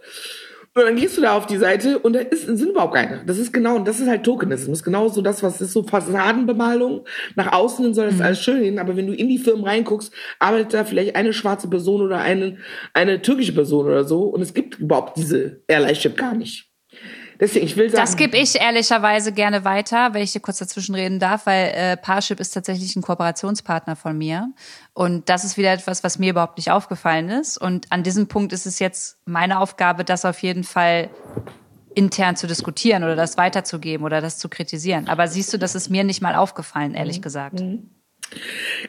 Und 0.73 0.83
dann 0.83 0.97
gehst 0.97 1.17
du 1.17 1.21
da 1.21 1.37
auf 1.37 1.45
die 1.45 1.55
Seite 1.55 1.99
und 1.99 2.11
da 2.11 2.19
ist, 2.19 2.47
sind 2.47 2.69
überhaupt 2.69 2.93
keine. 2.93 3.23
Das 3.25 3.37
ist 3.37 3.53
genau, 3.53 3.77
und 3.77 3.87
das 3.87 4.01
ist 4.01 4.09
halt 4.09 4.23
Tokenismus. 4.23 4.83
Genau 4.83 5.07
so 5.07 5.21
das, 5.21 5.41
was 5.41 5.61
ist 5.61 5.71
so 5.71 5.83
Fassadenbemalung. 5.83 7.05
Nach 7.37 7.53
außen 7.53 7.93
soll 7.93 8.07
das 8.07 8.15
mhm. 8.15 8.21
alles 8.21 8.41
schön 8.41 8.61
hin, 8.61 8.77
aber 8.77 8.97
wenn 8.97 9.07
du 9.07 9.13
in 9.13 9.29
die 9.29 9.37
Firmen 9.37 9.63
reinguckst, 9.63 10.13
arbeitet 10.39 10.73
da 10.73 10.83
vielleicht 10.83 11.15
eine 11.15 11.31
schwarze 11.31 11.69
Person 11.69 12.01
oder 12.01 12.17
eine, 12.17 12.57
eine 12.93 13.21
türkische 13.21 13.53
Person 13.53 13.85
oder 13.85 14.03
so. 14.03 14.23
Und 14.23 14.41
es 14.41 14.53
gibt 14.53 14.77
überhaupt 14.77 15.15
diese 15.15 15.61
Airline-Ship 15.69 16.17
gar 16.17 16.35
nicht. 16.35 16.69
Deswegen, 17.39 17.65
ich 17.65 17.75
will 17.75 17.89
sagen. 17.89 18.01
Das 18.01 18.15
gebe 18.15 18.37
ich 18.37 18.59
ehrlicherweise 18.59 19.31
gerne 19.31 19.65
weiter, 19.65 20.13
wenn 20.13 20.21
ich 20.21 20.31
dir 20.31 20.39
kurz 20.39 20.59
dazwischen 20.59 20.95
reden 20.95 21.19
darf, 21.19 21.45
weil 21.45 21.71
äh, 21.75 21.97
Parship 21.97 22.39
ist 22.39 22.51
tatsächlich 22.51 22.95
ein 22.95 23.01
Kooperationspartner 23.01 23.95
von 23.95 24.17
mir. 24.17 24.53
Und 24.93 25.29
das 25.29 25.43
ist 25.43 25.57
wieder 25.57 25.73
etwas, 25.73 26.03
was 26.03 26.19
mir 26.19 26.31
überhaupt 26.31 26.57
nicht 26.57 26.71
aufgefallen 26.71 27.29
ist. 27.29 27.57
Und 27.57 27.91
an 27.91 28.03
diesem 28.03 28.27
Punkt 28.27 28.53
ist 28.53 28.65
es 28.65 28.79
jetzt 28.79 29.17
meine 29.25 29.59
Aufgabe, 29.59 30.03
das 30.03 30.25
auf 30.25 30.39
jeden 30.39 30.63
Fall 30.63 31.09
intern 31.93 32.35
zu 32.35 32.47
diskutieren 32.47 33.03
oder 33.03 33.15
das 33.15 33.37
weiterzugeben 33.37 34.05
oder 34.05 34.21
das 34.21 34.37
zu 34.37 34.49
kritisieren. 34.49 35.07
Aber 35.07 35.27
siehst 35.27 35.53
du, 35.53 35.57
das 35.57 35.75
ist 35.75 35.89
mir 35.89 36.03
nicht 36.03 36.21
mal 36.21 36.35
aufgefallen, 36.35 36.93
ehrlich 36.93 37.17
mhm. 37.17 37.21
gesagt. 37.21 37.59
Mhm. 37.59 37.89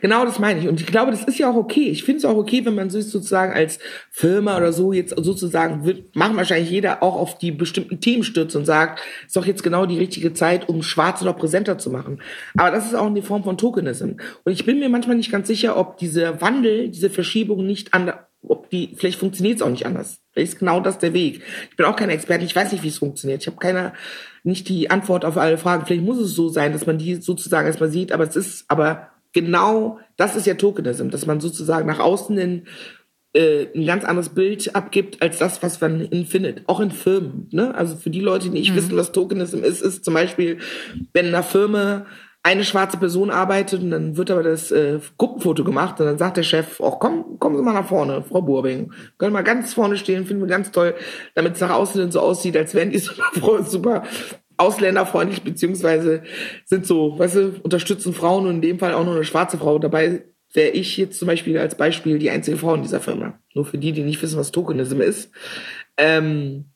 Genau, 0.00 0.24
das 0.24 0.38
meine 0.38 0.60
ich. 0.60 0.68
Und 0.68 0.80
ich 0.80 0.86
glaube, 0.86 1.10
das 1.10 1.24
ist 1.24 1.38
ja 1.38 1.50
auch 1.50 1.56
okay. 1.56 1.88
Ich 1.88 2.04
finde 2.04 2.18
es 2.18 2.24
auch 2.24 2.36
okay, 2.36 2.64
wenn 2.64 2.74
man 2.74 2.90
sich 2.90 3.08
sozusagen 3.08 3.52
als 3.52 3.78
Firma 4.10 4.56
oder 4.56 4.72
so 4.72 4.92
jetzt 4.92 5.14
sozusagen 5.16 5.84
wird, 5.84 6.14
machen 6.16 6.36
wahrscheinlich 6.36 6.70
jeder 6.70 7.02
auch 7.02 7.16
auf 7.16 7.38
die 7.38 7.52
bestimmten 7.52 8.00
Themen 8.00 8.24
stürzt 8.24 8.56
und 8.56 8.64
sagt, 8.64 9.00
ist 9.26 9.36
doch 9.36 9.46
jetzt 9.46 9.62
genau 9.62 9.86
die 9.86 9.98
richtige 9.98 10.32
Zeit, 10.32 10.68
um 10.68 10.82
Schwarze 10.82 11.24
noch 11.24 11.36
präsenter 11.36 11.78
zu 11.78 11.90
machen. 11.90 12.20
Aber 12.56 12.70
das 12.70 12.86
ist 12.86 12.94
auch 12.94 13.06
eine 13.06 13.22
Form 13.22 13.44
von 13.44 13.58
Tokenism. 13.58 14.12
Und 14.44 14.52
ich 14.52 14.64
bin 14.64 14.78
mir 14.78 14.88
manchmal 14.88 15.16
nicht 15.16 15.32
ganz 15.32 15.46
sicher, 15.46 15.76
ob 15.76 15.98
dieser 15.98 16.40
Wandel, 16.40 16.88
diese 16.88 17.10
Verschiebung 17.10 17.66
nicht 17.66 17.94
anders, 17.94 18.16
ob 18.48 18.70
die, 18.70 18.94
vielleicht 18.96 19.18
funktioniert 19.18 19.56
es 19.56 19.62
auch 19.62 19.70
nicht 19.70 19.86
anders. 19.86 20.20
Vielleicht 20.32 20.52
ist 20.52 20.58
genau 20.58 20.80
das 20.80 20.98
der 20.98 21.14
Weg. 21.14 21.42
Ich 21.70 21.76
bin 21.76 21.86
auch 21.86 21.96
kein 21.96 22.10
Experte, 22.10 22.44
ich 22.44 22.54
weiß 22.54 22.72
nicht, 22.72 22.84
wie 22.84 22.88
es 22.88 22.98
funktioniert. 22.98 23.42
Ich 23.42 23.46
habe 23.46 23.58
keine, 23.58 23.92
nicht 24.44 24.68
die 24.68 24.90
Antwort 24.90 25.24
auf 25.24 25.36
alle 25.36 25.58
Fragen. 25.58 25.86
Vielleicht 25.86 26.04
muss 26.04 26.18
es 26.18 26.34
so 26.34 26.48
sein, 26.48 26.72
dass 26.72 26.86
man 26.86 26.98
die 26.98 27.16
sozusagen 27.16 27.66
erstmal 27.66 27.90
sieht, 27.90 28.12
aber 28.12 28.24
es 28.24 28.36
ist, 28.36 28.64
aber 28.68 29.10
genau 29.36 30.00
das 30.16 30.34
ist 30.34 30.46
ja 30.46 30.54
Tokenism, 30.54 31.10
dass 31.10 31.26
man 31.26 31.40
sozusagen 31.40 31.86
nach 31.86 31.98
außen 31.98 32.36
hin 32.38 32.62
äh, 33.34 33.66
ein 33.74 33.84
ganz 33.84 34.02
anderes 34.04 34.30
Bild 34.30 34.74
abgibt 34.74 35.20
als 35.20 35.38
das, 35.38 35.62
was 35.62 35.78
man 35.82 36.00
in 36.00 36.24
findet. 36.24 36.62
Auch 36.66 36.80
in 36.80 36.90
Firmen. 36.90 37.48
Ne? 37.52 37.74
Also 37.74 37.96
für 37.96 38.08
die 38.08 38.20
Leute, 38.20 38.48
die 38.48 38.58
nicht 38.58 38.72
mhm. 38.72 38.76
wissen, 38.76 38.96
was 38.96 39.12
Tokenism 39.12 39.62
ist, 39.62 39.82
ist 39.82 40.06
zum 40.06 40.14
Beispiel, 40.14 40.58
wenn 41.12 41.26
in 41.26 41.34
einer 41.34 41.44
Firma 41.44 42.06
eine 42.42 42.64
schwarze 42.64 42.96
Person 42.96 43.30
arbeitet 43.30 43.82
und 43.82 43.90
dann 43.90 44.16
wird 44.16 44.30
aber 44.30 44.42
das 44.42 44.70
äh, 44.70 45.00
Gruppenfoto 45.18 45.64
gemacht 45.64 46.00
und 46.00 46.06
dann 46.06 46.16
sagt 46.16 46.38
der 46.38 46.44
Chef, 46.44 46.76
oh, 46.78 46.92
komm, 46.92 47.38
kommen 47.38 47.56
Sie 47.56 47.62
mal 47.62 47.74
nach 47.74 47.88
vorne, 47.88 48.22
Frau 48.22 48.40
Burbing. 48.40 48.92
Können 49.18 49.34
mal 49.34 49.42
ganz 49.42 49.74
vorne 49.74 49.98
stehen, 49.98 50.24
finden 50.24 50.44
wir 50.44 50.48
ganz 50.48 50.70
toll, 50.70 50.94
damit 51.34 51.56
es 51.56 51.60
nach 51.60 51.70
außen 51.70 52.10
so 52.10 52.20
aussieht, 52.20 52.56
als 52.56 52.72
wären 52.72 52.90
die 52.90 52.98
super, 53.34 53.64
super 53.64 54.02
ausländerfreundlich, 54.56 55.42
beziehungsweise 55.42 56.22
sind 56.64 56.86
so, 56.86 57.18
weißt 57.18 57.36
du, 57.36 57.60
unterstützen 57.62 58.14
Frauen 58.14 58.46
und 58.46 58.56
in 58.56 58.62
dem 58.62 58.78
Fall 58.78 58.94
auch 58.94 59.04
noch 59.04 59.14
eine 59.14 59.24
schwarze 59.24 59.58
Frau. 59.58 59.78
Dabei 59.78 60.24
wäre 60.52 60.70
ich 60.70 60.96
jetzt 60.96 61.18
zum 61.18 61.26
Beispiel 61.26 61.58
als 61.58 61.76
Beispiel 61.76 62.18
die 62.18 62.30
einzige 62.30 62.56
Frau 62.56 62.74
in 62.74 62.82
dieser 62.82 63.00
Firma. 63.00 63.38
Nur 63.54 63.64
für 63.64 63.78
die, 63.78 63.92
die 63.92 64.02
nicht 64.02 64.22
wissen, 64.22 64.38
was 64.38 64.52
Tokenism 64.52 65.00
ist. 65.00 65.30
Ähm, 65.96 66.66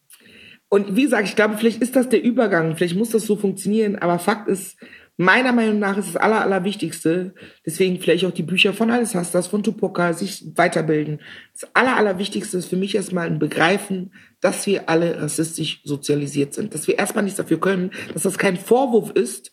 und 0.68 0.94
wie 0.94 1.02
gesagt, 1.02 1.26
ich 1.26 1.36
glaube, 1.36 1.56
vielleicht 1.56 1.82
ist 1.82 1.96
das 1.96 2.08
der 2.08 2.22
Übergang, 2.22 2.76
vielleicht 2.76 2.96
muss 2.96 3.10
das 3.10 3.26
so 3.26 3.36
funktionieren, 3.36 3.96
aber 3.96 4.18
Fakt 4.18 4.48
ist, 4.48 4.76
meiner 5.20 5.52
Meinung 5.52 5.78
nach 5.78 5.98
ist 5.98 6.08
das 6.08 6.16
Aller, 6.16 6.40
Allerwichtigste, 6.40 7.34
deswegen 7.66 8.00
vielleicht 8.00 8.24
auch 8.24 8.30
die 8.30 8.42
Bücher 8.42 8.72
von 8.72 8.90
Alice 8.90 9.14
Hastas, 9.14 9.48
von 9.48 9.62
Tupoka, 9.62 10.14
sich 10.14 10.44
weiterbilden. 10.56 11.20
Das 11.52 11.68
Aller, 11.74 11.96
Allerwichtigste 11.96 12.56
ist 12.56 12.68
für 12.68 12.76
mich 12.76 12.94
erstmal 12.94 13.26
ein 13.26 13.38
Begreifen, 13.38 14.14
dass 14.40 14.66
wir 14.66 14.88
alle 14.88 15.20
rassistisch 15.20 15.82
sozialisiert 15.84 16.54
sind. 16.54 16.74
Dass 16.74 16.88
wir 16.88 16.98
erstmal 16.98 17.22
nichts 17.22 17.36
dafür 17.36 17.60
können, 17.60 17.90
dass 18.14 18.22
das 18.22 18.38
kein 18.38 18.56
Vorwurf 18.56 19.10
ist 19.10 19.52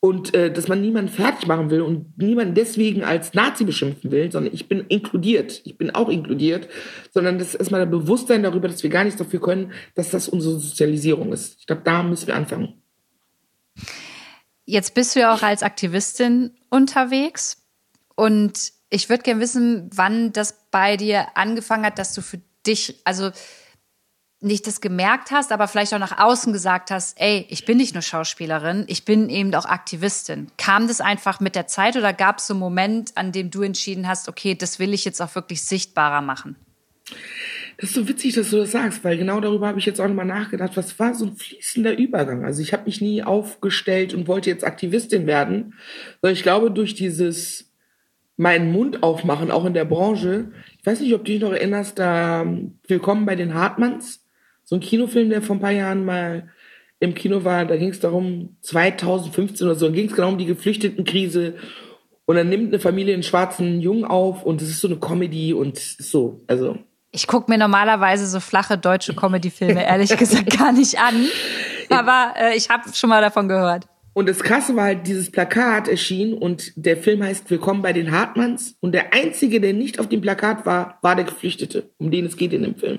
und 0.00 0.34
äh, 0.34 0.50
dass 0.50 0.66
man 0.66 0.80
niemanden 0.80 1.10
fertig 1.10 1.46
machen 1.46 1.68
will 1.68 1.82
und 1.82 2.16
niemanden 2.16 2.54
deswegen 2.54 3.04
als 3.04 3.34
Nazi 3.34 3.64
beschimpfen 3.64 4.10
will, 4.10 4.32
sondern 4.32 4.54
ich 4.54 4.66
bin 4.66 4.86
inkludiert. 4.88 5.60
Ich 5.64 5.76
bin 5.76 5.90
auch 5.90 6.08
inkludiert, 6.08 6.68
sondern 7.12 7.38
das 7.38 7.48
ist 7.48 7.56
erstmal 7.56 7.82
ein 7.82 7.90
Bewusstsein 7.90 8.42
darüber, 8.42 8.68
dass 8.68 8.82
wir 8.82 8.90
gar 8.90 9.04
nichts 9.04 9.18
dafür 9.18 9.40
können, 9.40 9.72
dass 9.94 10.10
das 10.10 10.28
unsere 10.28 10.58
Sozialisierung 10.58 11.34
ist. 11.34 11.60
Ich 11.60 11.66
glaube, 11.66 11.82
da 11.84 12.02
müssen 12.02 12.28
wir 12.28 12.36
anfangen. 12.36 12.80
Jetzt 14.66 14.94
bist 14.94 15.14
du 15.14 15.20
ja 15.20 15.32
auch 15.32 15.42
als 15.42 15.62
Aktivistin 15.62 16.50
unterwegs 16.70 17.56
und 18.16 18.72
ich 18.90 19.08
würde 19.08 19.22
gerne 19.22 19.40
wissen, 19.40 19.88
wann 19.94 20.32
das 20.32 20.56
bei 20.70 20.96
dir 20.96 21.28
angefangen 21.36 21.86
hat, 21.86 21.98
dass 21.98 22.14
du 22.14 22.20
für 22.20 22.40
dich, 22.66 23.00
also 23.04 23.30
nicht 24.40 24.66
das 24.66 24.80
gemerkt 24.80 25.30
hast, 25.30 25.50
aber 25.50 25.66
vielleicht 25.66 25.94
auch 25.94 25.98
nach 25.98 26.18
außen 26.18 26.52
gesagt 26.52 26.90
hast, 26.90 27.18
ey, 27.20 27.46
ich 27.48 27.64
bin 27.64 27.78
nicht 27.78 27.94
nur 27.94 28.02
Schauspielerin, 28.02 28.84
ich 28.86 29.04
bin 29.04 29.30
eben 29.30 29.54
auch 29.54 29.64
Aktivistin. 29.64 30.50
Kam 30.58 30.88
das 30.88 31.00
einfach 31.00 31.40
mit 31.40 31.54
der 31.54 31.66
Zeit 31.68 31.96
oder 31.96 32.12
gab 32.12 32.38
es 32.38 32.48
so 32.48 32.54
einen 32.54 32.60
Moment, 32.60 33.16
an 33.16 33.32
dem 33.32 33.50
du 33.50 33.62
entschieden 33.62 34.06
hast, 34.06 34.28
okay, 34.28 34.54
das 34.54 34.78
will 34.78 34.92
ich 34.92 35.04
jetzt 35.04 35.22
auch 35.22 35.34
wirklich 35.34 35.62
sichtbarer 35.62 36.20
machen? 36.20 36.56
Das 37.78 37.90
ist 37.90 37.96
so 37.96 38.08
witzig, 38.08 38.34
dass 38.34 38.50
du 38.50 38.56
das 38.56 38.72
sagst, 38.72 39.04
weil 39.04 39.18
genau 39.18 39.38
darüber 39.40 39.66
habe 39.68 39.78
ich 39.78 39.84
jetzt 39.84 40.00
auch 40.00 40.08
nochmal 40.08 40.24
nachgedacht. 40.24 40.76
Was 40.76 40.98
war 40.98 41.14
so 41.14 41.26
ein 41.26 41.36
fließender 41.36 41.98
Übergang? 41.98 42.44
Also 42.44 42.62
ich 42.62 42.72
habe 42.72 42.84
mich 42.86 43.02
nie 43.02 43.22
aufgestellt 43.22 44.14
und 44.14 44.28
wollte 44.28 44.48
jetzt 44.48 44.64
Aktivistin 44.64 45.26
werden, 45.26 45.74
sondern 46.22 46.34
ich 46.34 46.42
glaube, 46.42 46.70
durch 46.70 46.94
dieses 46.94 47.70
meinen 48.38 48.72
Mund 48.72 49.02
aufmachen, 49.02 49.50
auch 49.50 49.64
in 49.64 49.74
der 49.74 49.84
Branche. 49.84 50.52
Ich 50.78 50.86
weiß 50.86 51.00
nicht, 51.00 51.14
ob 51.14 51.24
du 51.24 51.32
dich 51.32 51.40
noch 51.40 51.52
erinnerst, 51.52 51.98
da 51.98 52.42
ähm, 52.42 52.78
Willkommen 52.86 53.26
bei 53.26 53.34
den 53.34 53.54
Hartmanns, 53.54 54.24
so 54.64 54.76
ein 54.76 54.80
Kinofilm, 54.80 55.30
der 55.30 55.42
vor 55.42 55.56
ein 55.56 55.60
paar 55.60 55.70
Jahren 55.70 56.04
mal 56.04 56.50
im 56.98 57.14
Kino 57.14 57.44
war, 57.44 57.66
da 57.66 57.76
ging 57.76 57.90
es 57.90 58.00
darum, 58.00 58.56
2015 58.62 59.66
oder 59.66 59.76
so, 59.76 59.90
ging 59.92 60.08
es 60.08 60.14
genau 60.14 60.30
um 60.30 60.38
die 60.38 60.46
Geflüchtetenkrise 60.46 61.56
und 62.24 62.36
dann 62.36 62.48
nimmt 62.48 62.68
eine 62.68 62.80
Familie 62.80 63.14
einen 63.14 63.22
schwarzen 63.22 63.80
Jungen 63.80 64.04
auf 64.04 64.44
und 64.44 64.62
es 64.62 64.68
ist 64.68 64.80
so 64.80 64.88
eine 64.88 64.96
Comedy 64.96 65.52
und 65.52 65.78
so, 65.78 66.42
also. 66.46 66.78
Ich 67.16 67.26
gucke 67.26 67.50
mir 67.50 67.56
normalerweise 67.56 68.26
so 68.26 68.40
flache 68.40 68.76
deutsche 68.76 69.14
Comedy-Filme 69.14 69.86
ehrlich 69.86 70.14
gesagt 70.18 70.58
gar 70.58 70.70
nicht 70.70 71.00
an, 71.00 71.26
aber 71.88 72.34
äh, 72.36 72.56
ich 72.58 72.68
habe 72.68 72.92
schon 72.92 73.08
mal 73.08 73.22
davon 73.22 73.48
gehört. 73.48 73.86
Und 74.12 74.28
das 74.28 74.40
Krasse 74.40 74.76
war 74.76 74.84
halt, 74.84 75.06
dieses 75.06 75.30
Plakat 75.30 75.88
erschien 75.88 76.34
und 76.34 76.72
der 76.76 76.98
Film 76.98 77.22
heißt 77.22 77.50
Willkommen 77.50 77.80
bei 77.80 77.94
den 77.94 78.10
Hartmanns 78.10 78.76
und 78.80 78.92
der 78.92 79.14
Einzige, 79.14 79.62
der 79.62 79.72
nicht 79.72 79.98
auf 79.98 80.10
dem 80.10 80.20
Plakat 80.20 80.66
war, 80.66 80.98
war 81.00 81.16
der 81.16 81.24
Geflüchtete, 81.24 81.88
um 81.96 82.10
den 82.10 82.26
es 82.26 82.36
geht 82.36 82.52
in 82.52 82.62
dem 82.62 82.76
Film. 82.76 82.98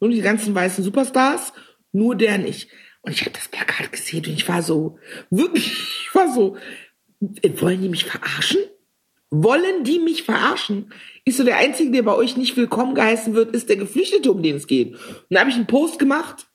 Nur 0.00 0.08
die 0.08 0.22
ganzen 0.22 0.54
weißen 0.54 0.82
Superstars, 0.82 1.52
nur 1.92 2.16
der 2.16 2.38
nicht. 2.38 2.70
Und 3.02 3.12
ich 3.12 3.20
habe 3.20 3.32
das 3.32 3.48
Plakat 3.48 3.92
gesehen 3.92 4.24
und 4.24 4.32
ich 4.32 4.48
war 4.48 4.62
so, 4.62 4.98
wirklich, 5.28 5.66
ich 5.66 6.14
war 6.14 6.32
so, 6.32 6.56
wollen 7.20 7.82
die 7.82 7.90
mich 7.90 8.06
verarschen? 8.06 8.60
Wollen 9.30 9.84
die 9.84 9.98
mich 9.98 10.22
verarschen? 10.22 10.92
Ist 11.24 11.36
so 11.36 11.44
der 11.44 11.58
Einzige, 11.58 11.90
der 11.90 12.02
bei 12.02 12.14
euch 12.14 12.36
nicht 12.36 12.56
willkommen 12.56 12.94
geheißen 12.94 13.34
wird, 13.34 13.54
ist 13.54 13.68
der 13.68 13.76
Geflüchtete, 13.76 14.30
um 14.32 14.42
den 14.42 14.56
es 14.56 14.66
geht. 14.66 14.94
Und 14.94 15.26
da 15.28 15.40
habe 15.40 15.50
ich 15.50 15.56
einen 15.56 15.66
Post 15.66 15.98
gemacht 15.98 16.46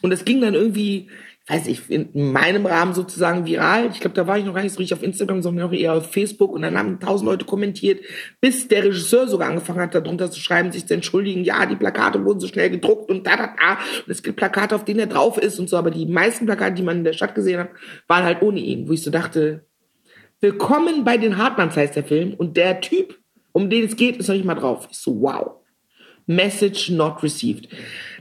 und 0.00 0.10
das 0.10 0.24
ging 0.24 0.40
dann 0.40 0.54
irgendwie, 0.54 1.10
weiß 1.46 1.66
ich, 1.66 1.90
in 1.90 2.08
meinem 2.32 2.64
Rahmen 2.64 2.94
sozusagen 2.94 3.44
viral. 3.44 3.90
Ich 3.92 4.00
glaube, 4.00 4.14
da 4.14 4.26
war 4.26 4.38
ich 4.38 4.46
noch 4.46 4.54
gar 4.54 4.62
nicht 4.62 4.72
so 4.72 4.78
richtig 4.78 4.96
auf 4.96 5.02
Instagram, 5.02 5.42
sondern 5.42 5.68
auch 5.68 5.72
eher 5.72 5.92
auf 5.92 6.10
Facebook. 6.10 6.52
Und 6.52 6.62
dann 6.62 6.78
haben 6.78 7.00
tausend 7.00 7.28
Leute 7.28 7.44
kommentiert, 7.44 8.00
bis 8.40 8.66
der 8.66 8.84
Regisseur 8.84 9.28
sogar 9.28 9.50
angefangen 9.50 9.80
hat, 9.80 9.94
darunter 9.94 10.30
zu 10.30 10.40
schreiben, 10.40 10.72
sich 10.72 10.86
zu 10.86 10.94
entschuldigen. 10.94 11.44
Ja, 11.44 11.66
die 11.66 11.76
Plakate 11.76 12.24
wurden 12.24 12.40
so 12.40 12.48
schnell 12.48 12.70
gedruckt 12.70 13.10
und 13.10 13.26
da, 13.26 13.36
da, 13.36 13.54
da. 13.60 13.72
Und 13.74 14.10
es 14.10 14.22
gibt 14.22 14.36
Plakate, 14.36 14.74
auf 14.74 14.86
denen 14.86 15.00
er 15.00 15.06
drauf 15.06 15.36
ist 15.36 15.60
und 15.60 15.68
so. 15.68 15.76
Aber 15.76 15.90
die 15.90 16.06
meisten 16.06 16.46
Plakate, 16.46 16.74
die 16.74 16.82
man 16.82 16.98
in 16.98 17.04
der 17.04 17.12
Stadt 17.12 17.34
gesehen 17.34 17.60
hat, 17.60 17.70
waren 18.08 18.24
halt 18.24 18.40
ohne 18.40 18.60
ihn. 18.60 18.88
Wo 18.88 18.92
ich 18.92 19.02
so 19.02 19.10
dachte, 19.10 19.66
willkommen 20.42 21.04
bei 21.04 21.16
den 21.16 21.38
Hartmanns 21.38 21.76
heißt 21.76 21.96
der 21.96 22.04
Film. 22.04 22.34
Und 22.34 22.56
der 22.56 22.80
Typ, 22.80 23.18
um 23.52 23.70
den 23.70 23.84
es 23.84 23.96
geht, 23.96 24.16
ist 24.16 24.28
noch 24.28 24.34
nicht 24.34 24.44
mal 24.44 24.56
drauf. 24.56 24.88
Ich 24.90 24.98
so, 24.98 25.22
wow. 25.22 25.52
Message 26.26 26.90
not 26.90 27.22
received. 27.22 27.68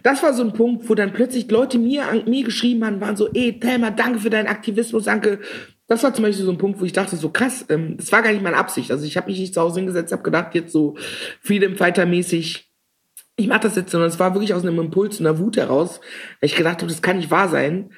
Das 0.04 0.24
war 0.24 0.34
so 0.34 0.44
ein 0.44 0.54
Punkt, 0.54 0.88
wo 0.88 0.96
dann 0.96 1.14
plötzlich 1.14 1.50
Leute 1.52 1.78
mir, 1.78 2.04
mir 2.26 2.44
geschrieben 2.44 2.86
haben, 2.86 3.02
waren 3.02 3.18
so, 3.18 3.28
ey, 3.34 3.60
Thelma, 3.60 3.92
danke 3.92 4.20
für 4.20 4.30
deinen 4.30 4.48
Aktivismus, 4.48 5.06
danke. 5.06 5.40
Das 5.88 6.04
war 6.04 6.14
zum 6.14 6.24
Beispiel 6.24 6.46
so 6.46 6.52
ein 6.52 6.58
Punkt, 6.58 6.80
wo 6.80 6.86
ich 6.86 6.94
dachte, 6.94 7.18
so 7.18 7.30
krass, 7.30 7.66
ähm, 7.70 7.98
das 7.98 8.12
war 8.12 8.22
gar 8.22 8.32
nicht 8.32 8.44
meine 8.44 8.58
Absicht. 8.58 8.92
Also 8.92 9.06
ich 9.06 9.18
habe 9.18 9.30
mich 9.30 9.40
nicht 9.40 9.54
zu 9.54 9.62
Hause 9.62 9.80
hingesetzt, 9.80 10.12
habe 10.12 10.24
gedacht, 10.24 10.56
jetzt 10.56 10.72
so 10.72 10.96
Freedom 11.42 11.76
Fighter 11.76 12.06
mäßig, 12.06 12.72
ich 13.36 13.48
mache 13.48 13.62
das 13.62 13.76
jetzt, 13.76 13.92
sondern 13.92 14.10
es 14.10 14.20
war 14.20 14.34
wirklich 14.34 14.54
aus 14.54 14.64
einem 14.64 14.80
Impuls, 14.80 15.20
einer 15.20 15.40
Wut 15.40 15.58
heraus, 15.58 16.00
weil 16.40 16.50
ich 16.50 16.56
gedacht 16.56 16.78
habe, 16.78 16.88
das 16.88 17.02
kann 17.02 17.18
nicht 17.18 17.32
wahr 17.32 17.50
sein. 17.50 17.92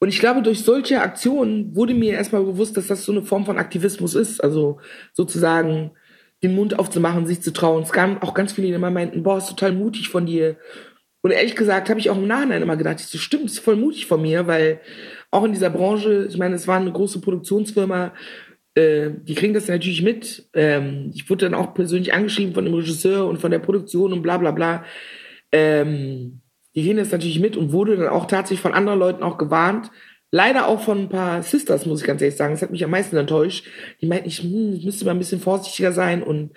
Und 0.00 0.08
ich 0.08 0.18
glaube, 0.18 0.42
durch 0.42 0.64
solche 0.64 1.02
Aktionen 1.02 1.76
wurde 1.76 1.94
mir 1.94 2.14
erstmal 2.14 2.42
bewusst, 2.42 2.76
dass 2.76 2.86
das 2.86 3.04
so 3.04 3.12
eine 3.12 3.22
Form 3.22 3.44
von 3.44 3.58
Aktivismus 3.58 4.14
ist. 4.14 4.42
Also 4.42 4.80
sozusagen 5.12 5.92
den 6.42 6.54
Mund 6.54 6.78
aufzumachen, 6.78 7.26
sich 7.26 7.42
zu 7.42 7.52
trauen. 7.52 7.82
Es 7.82 7.92
kamen 7.92 8.18
auch 8.18 8.32
ganz 8.32 8.54
viele, 8.54 8.68
die 8.68 8.72
immer 8.72 8.90
meinten, 8.90 9.22
boah, 9.22 9.38
ist 9.38 9.50
total 9.50 9.72
mutig 9.72 10.08
von 10.08 10.24
dir. 10.24 10.56
Und 11.20 11.32
ehrlich 11.32 11.54
gesagt 11.54 11.90
habe 11.90 12.00
ich 12.00 12.08
auch 12.08 12.16
im 12.16 12.26
Nachhinein 12.26 12.62
immer 12.62 12.78
gedacht, 12.78 12.98
so 12.98 13.18
stimmt, 13.18 13.44
ist 13.44 13.58
voll 13.58 13.76
mutig 13.76 14.06
von 14.06 14.22
mir, 14.22 14.46
weil 14.46 14.80
auch 15.30 15.44
in 15.44 15.52
dieser 15.52 15.68
Branche, 15.68 16.26
ich 16.30 16.38
meine, 16.38 16.54
es 16.54 16.66
war 16.66 16.80
eine 16.80 16.92
große 16.92 17.20
Produktionsfirma, 17.20 18.14
äh, 18.74 19.10
die 19.22 19.34
kriegen 19.34 19.52
das 19.52 19.68
natürlich 19.68 20.00
mit. 20.00 20.48
Ähm, 20.54 21.10
ich 21.14 21.28
wurde 21.28 21.44
dann 21.44 21.54
auch 21.54 21.74
persönlich 21.74 22.14
angeschrieben 22.14 22.54
von 22.54 22.64
dem 22.64 22.72
Regisseur 22.74 23.26
und 23.26 23.38
von 23.38 23.50
der 23.50 23.58
Produktion 23.58 24.14
und 24.14 24.22
bla 24.22 24.38
bla 24.38 24.50
bla. 24.50 24.84
Ähm, 25.52 26.39
die 26.74 26.82
kriegen 26.82 26.98
das 26.98 27.12
natürlich 27.12 27.40
mit 27.40 27.56
und 27.56 27.72
wurde 27.72 27.96
dann 27.96 28.08
auch 28.08 28.26
tatsächlich 28.26 28.60
von 28.60 28.74
anderen 28.74 28.98
Leuten 28.98 29.22
auch 29.22 29.38
gewarnt, 29.38 29.90
Leider 30.32 30.68
auch 30.68 30.80
von 30.80 30.98
ein 30.98 31.08
paar 31.08 31.42
Sisters, 31.42 31.86
muss 31.86 32.02
ich 32.02 32.06
ganz 32.06 32.22
ehrlich 32.22 32.36
sagen. 32.36 32.54
Das 32.54 32.62
hat 32.62 32.70
mich 32.70 32.84
am 32.84 32.90
meisten 32.92 33.16
enttäuscht. 33.16 33.66
Die 34.00 34.06
meinten, 34.06 34.28
ich, 34.28 34.42
hm, 34.42 34.80
müsste 34.84 35.04
mal 35.04 35.10
ein 35.10 35.18
bisschen 35.18 35.40
vorsichtiger 35.40 35.90
sein 35.90 36.22
und 36.22 36.52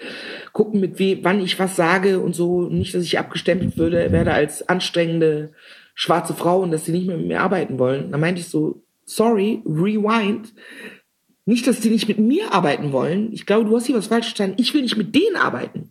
gucken, 0.51 0.79
mit 0.79 0.99
wem, 0.99 1.23
wann 1.23 1.41
ich 1.41 1.57
was 1.57 1.75
sage 1.75 2.19
und 2.19 2.35
so. 2.35 2.69
Nicht, 2.69 2.93
dass 2.93 3.03
ich 3.03 3.17
abgestempelt 3.17 3.75
würde, 3.77 4.11
werde 4.11 4.31
als 4.33 4.67
anstrengende 4.69 5.53
schwarze 5.95 6.35
Frau 6.35 6.61
und 6.61 6.69
dass 6.69 6.85
sie 6.85 6.91
nicht 6.91 7.07
mehr 7.07 7.17
mit 7.17 7.27
mir 7.27 7.41
arbeiten 7.41 7.79
wollen. 7.79 8.11
Da 8.11 8.19
meinte 8.19 8.41
ich 8.41 8.47
so, 8.47 8.83
sorry, 9.05 9.63
rewind. 9.65 10.53
Nicht, 11.45 11.65
dass 11.65 11.79
die 11.79 11.89
nicht 11.89 12.07
mit 12.07 12.19
mir 12.19 12.53
arbeiten 12.53 12.91
wollen. 12.91 13.33
Ich 13.33 13.47
glaube, 13.47 13.67
du 13.67 13.75
hast 13.75 13.87
hier 13.87 13.97
was 13.97 14.07
falsch 14.07 14.27
verstanden. 14.27 14.57
Ich 14.59 14.73
will 14.75 14.83
nicht 14.83 14.97
mit 14.97 15.15
denen 15.15 15.35
arbeiten. 15.35 15.82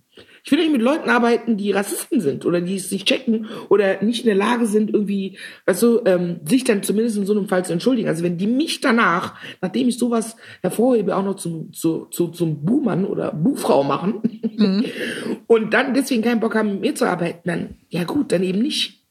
Ich 0.44 0.50
will 0.50 0.58
nicht 0.58 0.72
mit 0.72 0.82
Leuten 0.82 1.08
arbeiten, 1.08 1.56
die 1.56 1.70
Rassisten 1.70 2.20
sind 2.20 2.44
oder 2.44 2.60
die 2.60 2.74
es 2.74 2.90
nicht 2.90 3.06
checken 3.06 3.48
oder 3.68 4.02
nicht 4.02 4.20
in 4.20 4.26
der 4.26 4.34
Lage 4.34 4.66
sind, 4.66 4.92
irgendwie, 4.92 5.38
weißt 5.66 5.82
du, 5.82 6.02
ähm, 6.04 6.40
sich 6.44 6.64
dann 6.64 6.82
zumindest 6.82 7.16
in 7.16 7.26
so 7.26 7.32
einem 7.32 7.46
Fall 7.46 7.64
zu 7.64 7.72
entschuldigen. 7.72 8.08
Also 8.08 8.24
wenn 8.24 8.38
die 8.38 8.48
mich 8.48 8.80
danach, 8.80 9.34
nachdem 9.60 9.88
ich 9.88 9.98
sowas 9.98 10.36
hervorhebe, 10.60 11.16
auch 11.16 11.22
noch 11.22 11.36
zum, 11.36 11.72
zu, 11.72 12.06
zu, 12.06 12.28
zum 12.28 12.64
Buhmann 12.64 13.04
oder 13.04 13.30
Buhfrau 13.30 13.84
machen 13.84 14.20
mhm. 14.56 14.84
und 15.46 15.72
dann 15.72 15.94
deswegen 15.94 16.22
keinen 16.22 16.40
Bock 16.40 16.56
haben, 16.56 16.72
mit 16.72 16.80
mir 16.80 16.94
zu 16.96 17.04
arbeiten, 17.04 17.48
dann, 17.48 17.76
ja 17.88 18.02
gut, 18.02 18.32
dann 18.32 18.42
eben 18.42 18.60
nicht. 18.60 19.04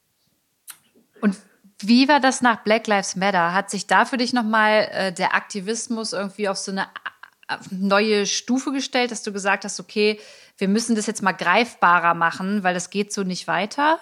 Und 1.21 1.37
wie 1.79 2.09
war 2.09 2.19
das 2.19 2.41
nach 2.41 2.63
Black 2.63 2.87
Lives 2.87 3.15
Matter? 3.15 3.53
Hat 3.53 3.69
sich 3.69 3.87
da 3.87 4.03
für 4.03 4.17
dich 4.17 4.33
nochmal 4.33 4.89
äh, 4.91 5.13
der 5.13 5.33
Aktivismus 5.33 6.11
irgendwie 6.11 6.49
auf 6.49 6.57
so 6.57 6.71
eine 6.73 6.87
äh, 7.47 7.55
neue 7.71 8.25
Stufe 8.25 8.71
gestellt, 8.71 9.11
dass 9.11 9.23
du 9.23 9.31
gesagt 9.31 9.63
hast, 9.63 9.79
okay, 9.79 10.19
wir 10.61 10.67
müssen 10.67 10.95
das 10.95 11.07
jetzt 11.07 11.23
mal 11.23 11.31
greifbarer 11.33 12.13
machen, 12.13 12.63
weil 12.63 12.73
das 12.73 12.89
geht 12.89 13.11
so 13.11 13.23
nicht 13.23 13.47
weiter? 13.47 13.99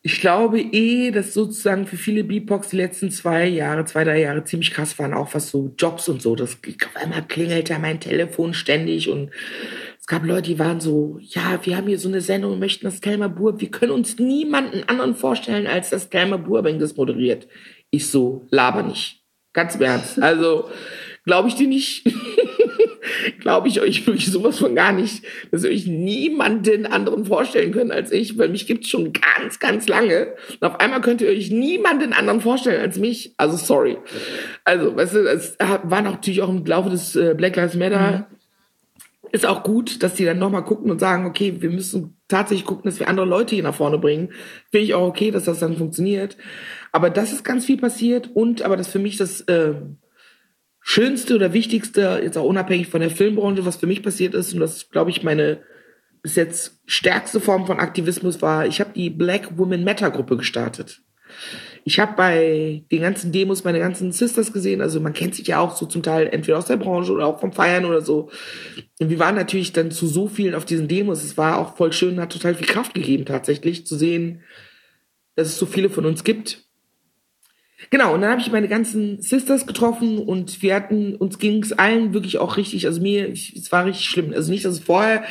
Ich 0.00 0.20
glaube 0.20 0.60
eh, 0.60 1.10
dass 1.10 1.34
sozusagen 1.34 1.86
für 1.86 1.96
viele 1.96 2.24
Beatbox 2.24 2.68
die 2.68 2.76
letzten 2.76 3.10
zwei 3.10 3.46
Jahre, 3.46 3.84
zwei, 3.84 4.04
drei 4.04 4.20
Jahre 4.20 4.44
ziemlich 4.44 4.70
krass 4.70 4.98
waren, 4.98 5.12
auch 5.12 5.34
was 5.34 5.50
so 5.50 5.74
Jobs 5.76 6.08
und 6.08 6.22
so. 6.22 6.34
Das 6.34 6.54
auf 6.54 6.96
einmal 6.96 7.26
klingelt 7.26 7.68
ja 7.68 7.78
mein 7.78 8.00
Telefon 8.00 8.54
ständig 8.54 9.10
und 9.10 9.30
es 10.00 10.06
gab 10.06 10.24
Leute, 10.24 10.48
die 10.48 10.58
waren 10.58 10.80
so, 10.80 11.18
ja, 11.20 11.60
wir 11.64 11.76
haben 11.76 11.88
hier 11.88 11.98
so 11.98 12.08
eine 12.08 12.22
Sendung 12.22 12.52
und 12.52 12.58
möchten 12.60 12.86
das 12.86 13.02
Kelmer 13.02 13.28
Burb, 13.28 13.60
wir 13.60 13.70
können 13.70 13.92
uns 13.92 14.18
niemanden 14.18 14.84
anderen 14.88 15.14
vorstellen, 15.14 15.66
als 15.66 15.90
das 15.90 16.08
Kelmer 16.08 16.38
Burbing 16.38 16.78
das 16.78 16.96
moderiert. 16.96 17.46
Ich 17.90 18.08
so, 18.08 18.46
laber 18.50 18.82
nicht. 18.82 19.22
Ganz 19.52 19.74
im 19.74 19.82
Ernst. 19.82 20.22
Also, 20.22 20.70
glaube 21.24 21.48
ich 21.48 21.56
dir 21.56 21.68
nicht. 21.68 22.06
glaube 23.40 23.68
ich 23.68 23.80
euch 23.80 24.06
wirklich 24.06 24.30
sowas 24.30 24.58
von 24.58 24.74
gar 24.74 24.92
nicht, 24.92 25.24
dass 25.50 25.64
ihr 25.64 25.70
euch 25.70 25.86
niemanden 25.86 26.86
anderen 26.86 27.24
vorstellen 27.24 27.72
könnt 27.72 27.92
als 27.92 28.12
ich, 28.12 28.38
weil 28.38 28.48
mich 28.48 28.66
gibt's 28.66 28.88
schon 28.88 29.12
ganz, 29.12 29.58
ganz 29.58 29.88
lange. 29.88 30.34
Und 30.60 30.64
auf 30.64 30.80
einmal 30.80 31.00
könnt 31.00 31.20
ihr 31.20 31.28
euch 31.28 31.50
niemanden 31.50 32.12
anderen 32.12 32.40
vorstellen 32.40 32.80
als 32.80 32.98
mich. 32.98 33.34
Also 33.36 33.56
sorry. 33.56 33.98
Also, 34.64 34.96
weißt 34.96 35.14
du, 35.14 35.18
es 35.30 35.56
war 35.58 36.02
natürlich 36.02 36.42
auch 36.42 36.48
im 36.48 36.64
Laufe 36.64 36.90
des 36.90 37.16
äh, 37.16 37.34
Black 37.36 37.56
Lives 37.56 37.74
Matter 37.74 38.26
mhm. 38.28 39.28
ist 39.32 39.46
auch 39.46 39.62
gut, 39.62 40.02
dass 40.02 40.14
die 40.14 40.24
dann 40.24 40.38
nochmal 40.38 40.64
gucken 40.64 40.90
und 40.90 40.98
sagen, 40.98 41.26
okay, 41.26 41.56
wir 41.60 41.70
müssen 41.70 42.16
tatsächlich 42.28 42.66
gucken, 42.66 42.90
dass 42.90 43.00
wir 43.00 43.08
andere 43.08 43.26
Leute 43.26 43.54
hier 43.54 43.64
nach 43.64 43.74
vorne 43.74 43.98
bringen. 43.98 44.30
Finde 44.70 44.84
ich 44.84 44.94
auch 44.94 45.08
okay, 45.08 45.30
dass 45.30 45.44
das 45.44 45.58
dann 45.58 45.76
funktioniert. 45.76 46.36
Aber 46.92 47.10
das 47.10 47.32
ist 47.32 47.44
ganz 47.44 47.64
viel 47.64 47.78
passiert 47.78 48.30
und 48.34 48.62
aber 48.62 48.76
das 48.76 48.88
für 48.88 48.98
mich 48.98 49.16
das 49.16 49.42
äh, 49.42 49.74
Schönste 50.90 51.34
oder 51.34 51.52
Wichtigste, 51.52 52.18
jetzt 52.22 52.38
auch 52.38 52.46
unabhängig 52.46 52.88
von 52.88 53.02
der 53.02 53.10
Filmbranche, 53.10 53.66
was 53.66 53.76
für 53.76 53.86
mich 53.86 54.02
passiert 54.02 54.32
ist, 54.32 54.54
und 54.54 54.60
das 54.60 54.88
glaube 54.88 55.10
ich, 55.10 55.22
meine 55.22 55.60
bis 56.22 56.34
jetzt 56.34 56.80
stärkste 56.86 57.40
Form 57.40 57.66
von 57.66 57.78
Aktivismus 57.78 58.40
war, 58.40 58.66
ich 58.66 58.80
habe 58.80 58.94
die 58.94 59.10
Black 59.10 59.58
Women 59.58 59.84
Matter 59.84 60.10
Gruppe 60.10 60.38
gestartet. 60.38 61.02
Ich 61.84 62.00
habe 62.00 62.14
bei 62.16 62.84
den 62.90 63.02
ganzen 63.02 63.32
Demos 63.32 63.64
meine 63.64 63.80
ganzen 63.80 64.12
Sisters 64.12 64.50
gesehen, 64.50 64.80
also 64.80 64.98
man 64.98 65.12
kennt 65.12 65.34
sich 65.34 65.46
ja 65.46 65.60
auch 65.60 65.76
so 65.76 65.84
zum 65.84 66.02
Teil 66.02 66.26
entweder 66.28 66.56
aus 66.56 66.64
der 66.64 66.78
Branche 66.78 67.12
oder 67.12 67.26
auch 67.26 67.38
vom 67.38 67.52
Feiern 67.52 67.84
oder 67.84 68.00
so. 68.00 68.30
Und 68.98 69.10
wir 69.10 69.18
waren 69.18 69.34
natürlich 69.34 69.74
dann 69.74 69.90
zu 69.90 70.06
so 70.06 70.26
vielen 70.26 70.54
auf 70.54 70.64
diesen 70.64 70.88
Demos. 70.88 71.22
Es 71.22 71.36
war 71.36 71.58
auch 71.58 71.76
voll 71.76 71.92
schön, 71.92 72.18
hat 72.18 72.32
total 72.32 72.54
viel 72.54 72.66
Kraft 72.66 72.94
gegeben 72.94 73.26
tatsächlich 73.26 73.86
zu 73.86 73.94
sehen, 73.94 74.40
dass 75.36 75.48
es 75.48 75.58
so 75.58 75.66
viele 75.66 75.90
von 75.90 76.06
uns 76.06 76.24
gibt 76.24 76.67
Genau, 77.90 78.14
und 78.14 78.22
dann 78.22 78.30
habe 78.32 78.40
ich 78.40 78.50
meine 78.50 78.66
ganzen 78.66 79.22
Sisters 79.22 79.66
getroffen 79.66 80.18
und 80.18 80.62
wir 80.62 80.74
hatten, 80.74 81.14
uns 81.14 81.38
ging 81.38 81.62
es 81.62 81.72
allen 81.72 82.12
wirklich 82.12 82.38
auch 82.38 82.56
richtig, 82.56 82.86
also 82.86 83.00
mir, 83.00 83.28
ich, 83.28 83.54
es 83.54 83.70
war 83.70 83.86
richtig 83.86 84.06
schlimm. 84.06 84.32
Also 84.34 84.50
nicht, 84.50 84.64
dass 84.64 84.74
es 84.74 84.80
vorher, 84.80 85.22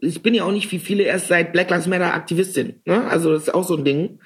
ich 0.00 0.22
bin 0.22 0.32
ja 0.32 0.44
auch 0.44 0.52
nicht 0.52 0.72
wie 0.72 0.78
viele 0.78 1.02
erst 1.02 1.28
seit 1.28 1.52
Black 1.52 1.68
Lives 1.68 1.86
Matter 1.86 2.14
Aktivistin, 2.14 2.80
ne? 2.86 3.06
Also 3.08 3.30
das 3.32 3.44
ist 3.44 3.54
auch 3.54 3.64
so 3.64 3.76
ein 3.76 3.84
Ding. 3.84 4.18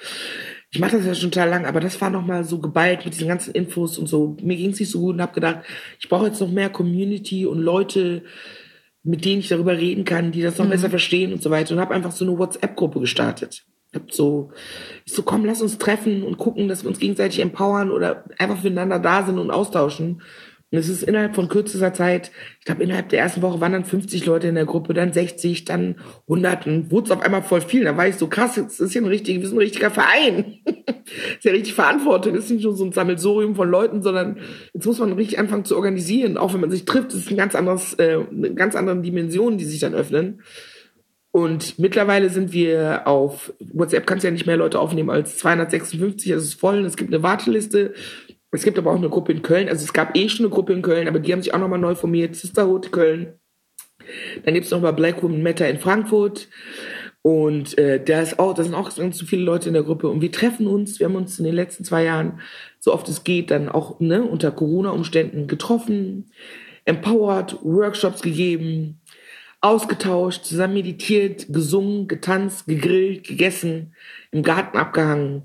Ich 0.70 0.78
mache 0.78 0.96
das 0.96 1.06
ja 1.06 1.14
schon 1.14 1.30
total 1.32 1.48
lang, 1.48 1.64
aber 1.64 1.80
das 1.80 2.00
war 2.00 2.10
nochmal 2.10 2.44
so 2.44 2.60
geballt 2.60 3.04
mit 3.04 3.14
diesen 3.14 3.28
ganzen 3.28 3.52
Infos 3.52 3.98
und 3.98 4.08
so. 4.08 4.36
Mir 4.42 4.56
ging 4.56 4.70
es 4.70 4.80
nicht 4.80 4.90
so 4.90 5.00
gut 5.00 5.14
und 5.14 5.22
habe 5.22 5.34
gedacht, 5.34 5.60
ich 5.98 6.08
brauche 6.08 6.26
jetzt 6.26 6.40
noch 6.40 6.50
mehr 6.50 6.70
Community 6.70 7.46
und 7.46 7.58
Leute, 7.58 8.22
mit 9.02 9.24
denen 9.24 9.40
ich 9.40 9.48
darüber 9.48 9.76
reden 9.76 10.04
kann, 10.04 10.32
die 10.32 10.42
das 10.42 10.58
noch 10.58 10.66
mhm. 10.66 10.70
besser 10.70 10.90
verstehen 10.90 11.32
und 11.32 11.42
so 11.42 11.50
weiter. 11.50 11.74
Und 11.74 11.80
habe 11.80 11.94
einfach 11.94 12.12
so 12.12 12.24
eine 12.24 12.38
WhatsApp-Gruppe 12.38 13.00
gestartet. 13.00 13.64
Hab 13.96 14.12
so, 14.12 14.50
ich 15.04 15.12
so, 15.12 15.22
komm, 15.22 15.44
lass 15.44 15.62
uns 15.62 15.78
treffen 15.78 16.22
und 16.22 16.38
gucken, 16.38 16.68
dass 16.68 16.84
wir 16.84 16.88
uns 16.88 17.00
gegenseitig 17.00 17.40
empowern 17.40 17.90
oder 17.90 18.24
einfach 18.38 18.60
füreinander 18.60 19.00
da 19.00 19.24
sind 19.24 19.38
und 19.38 19.50
austauschen. 19.50 20.22
Und 20.72 20.78
es 20.78 20.88
ist 20.88 21.04
innerhalb 21.04 21.36
von 21.36 21.48
kürzester 21.48 21.94
Zeit, 21.94 22.32
ich 22.58 22.64
glaube, 22.64 22.82
innerhalb 22.82 23.08
der 23.10 23.20
ersten 23.20 23.40
Woche 23.40 23.60
waren 23.60 23.70
dann 23.70 23.84
50 23.84 24.26
Leute 24.26 24.48
in 24.48 24.56
der 24.56 24.64
Gruppe, 24.64 24.94
dann 24.94 25.12
60, 25.12 25.64
dann 25.64 26.00
100 26.22 26.66
und 26.66 26.90
wurde 26.90 27.06
es 27.06 27.10
auf 27.12 27.22
einmal 27.22 27.42
voll 27.42 27.60
viel. 27.60 27.84
Da 27.84 27.96
war 27.96 28.08
ich 28.08 28.16
so, 28.16 28.26
krass, 28.26 28.56
jetzt 28.56 28.80
ist 28.80 28.92
hier 28.92 29.02
ein 29.02 29.06
richtiger, 29.06 29.40
wir 29.40 29.48
sind 29.48 29.58
ein 29.58 29.62
richtiger 29.62 29.92
Verein. 29.92 30.56
ist 30.66 31.44
ja 31.44 31.52
richtig 31.52 31.74
Verantwortung, 31.74 32.34
ist 32.34 32.50
nicht 32.50 32.64
nur 32.64 32.74
so 32.74 32.84
ein 32.84 32.90
Sammelsurium 32.90 33.54
von 33.54 33.70
Leuten, 33.70 34.02
sondern 34.02 34.38
jetzt 34.74 34.86
muss 34.86 34.98
man 34.98 35.12
richtig 35.12 35.38
anfangen 35.38 35.64
zu 35.64 35.76
organisieren. 35.76 36.36
Auch 36.36 36.52
wenn 36.52 36.60
man 36.60 36.72
sich 36.72 36.84
trifft, 36.84 37.14
ist 37.14 37.30
ein 37.30 37.36
ganz 37.36 37.54
anderes, 37.54 37.94
äh, 37.94 38.18
eine 38.28 38.52
ganz 38.54 38.74
andere 38.74 39.00
Dimension, 39.00 39.58
die 39.58 39.64
sich 39.64 39.78
dann 39.78 39.94
öffnen. 39.94 40.42
Und 41.36 41.78
mittlerweile 41.78 42.30
sind 42.30 42.54
wir 42.54 43.06
auf 43.06 43.52
WhatsApp 43.60 44.06
kannst 44.06 44.24
ja 44.24 44.30
nicht 44.30 44.46
mehr 44.46 44.56
Leute 44.56 44.80
aufnehmen 44.80 45.10
als 45.10 45.36
256, 45.36 46.32
also 46.32 46.42
es 46.42 46.54
ist 46.54 46.60
voll. 46.60 46.84
Es 46.86 46.96
gibt 46.96 47.12
eine 47.12 47.22
Warteliste 47.22 47.92
es 48.56 48.64
gibt 48.64 48.78
aber 48.78 48.90
auch 48.90 48.96
eine 48.96 49.08
Gruppe 49.08 49.32
in 49.32 49.42
Köln. 49.42 49.68
Also 49.68 49.84
es 49.84 49.92
gab 49.92 50.16
eh 50.16 50.28
schon 50.28 50.46
eine 50.46 50.54
Gruppe 50.54 50.72
in 50.72 50.82
Köln, 50.82 51.08
aber 51.08 51.18
die 51.18 51.32
haben 51.32 51.42
sich 51.42 51.52
auch 51.52 51.58
nochmal 51.58 51.78
neu 51.78 51.94
formiert. 51.94 52.34
Sisterhood 52.34 52.90
Köln. 52.90 53.34
Dann 54.44 54.54
gibt 54.54 54.66
es 54.66 54.72
nochmal 54.72 54.92
Black 54.92 55.22
Women 55.22 55.42
Matter 55.42 55.68
in 55.68 55.78
Frankfurt. 55.78 56.48
Und 57.22 57.76
äh, 57.76 58.02
da 58.02 58.22
ist 58.22 58.38
auch, 58.38 58.54
da 58.54 58.62
sind 58.62 58.74
auch 58.74 58.94
ganz 58.94 59.20
viele 59.20 59.42
Leute 59.42 59.68
in 59.68 59.74
der 59.74 59.82
Gruppe. 59.82 60.08
Und 60.08 60.20
wir 60.20 60.30
treffen 60.30 60.68
uns, 60.68 61.00
wir 61.00 61.06
haben 61.06 61.16
uns 61.16 61.38
in 61.38 61.44
den 61.44 61.54
letzten 61.54 61.84
zwei 61.84 62.04
Jahren, 62.04 62.40
so 62.78 62.94
oft 62.94 63.08
es 63.08 63.24
geht, 63.24 63.50
dann 63.50 63.68
auch 63.68 63.98
ne, 63.98 64.22
unter 64.22 64.52
Corona-Umständen 64.52 65.48
getroffen, 65.48 66.30
empowered, 66.84 67.58
Workshops 67.62 68.22
gegeben, 68.22 69.00
ausgetauscht, 69.60 70.44
zusammen 70.44 70.74
meditiert, 70.74 71.46
gesungen, 71.48 72.08
getanzt, 72.08 72.66
gegrillt, 72.66 73.26
gegessen, 73.26 73.94
im 74.30 74.42
Garten 74.42 74.76
abgehangen. 74.76 75.42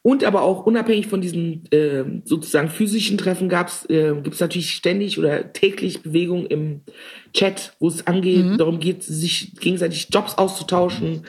Und 0.00 0.24
aber 0.24 0.42
auch 0.42 0.64
unabhängig 0.64 1.06
von 1.06 1.20
diesen 1.20 1.70
äh, 1.70 2.04
sozusagen 2.24 2.70
physischen 2.70 3.18
Treffen 3.18 3.48
gab's, 3.48 3.84
äh, 3.90 4.14
gibt 4.14 4.34
es 4.34 4.40
natürlich 4.40 4.72
ständig 4.72 5.18
oder 5.18 5.52
täglich 5.52 6.02
Bewegung 6.02 6.46
im 6.46 6.80
Chat, 7.34 7.74
wo 7.78 7.88
es 7.88 8.06
angeht, 8.06 8.44
mhm. 8.44 8.58
darum 8.58 8.80
geht, 8.80 9.02
sich 9.02 9.54
gegenseitig 9.60 10.08
Jobs 10.10 10.38
auszutauschen, 10.38 11.24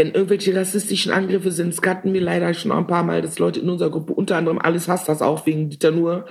wenn 0.00 0.14
irgendwelche 0.14 0.56
rassistischen 0.56 1.12
Angriffe 1.12 1.50
sind, 1.50 1.74
es 1.74 1.82
hatten 1.86 2.14
wir 2.14 2.22
leider 2.22 2.54
schon 2.54 2.72
ein 2.72 2.86
paar 2.86 3.02
Mal, 3.02 3.20
dass 3.20 3.38
Leute 3.38 3.60
in 3.60 3.68
unserer 3.68 3.90
Gruppe, 3.90 4.14
unter 4.14 4.38
anderem 4.38 4.58
alles 4.58 4.88
hasst 4.88 5.10
das 5.10 5.20
auch 5.20 5.44
wegen 5.44 5.68
Dieter 5.68 5.90
Nur, 5.90 6.24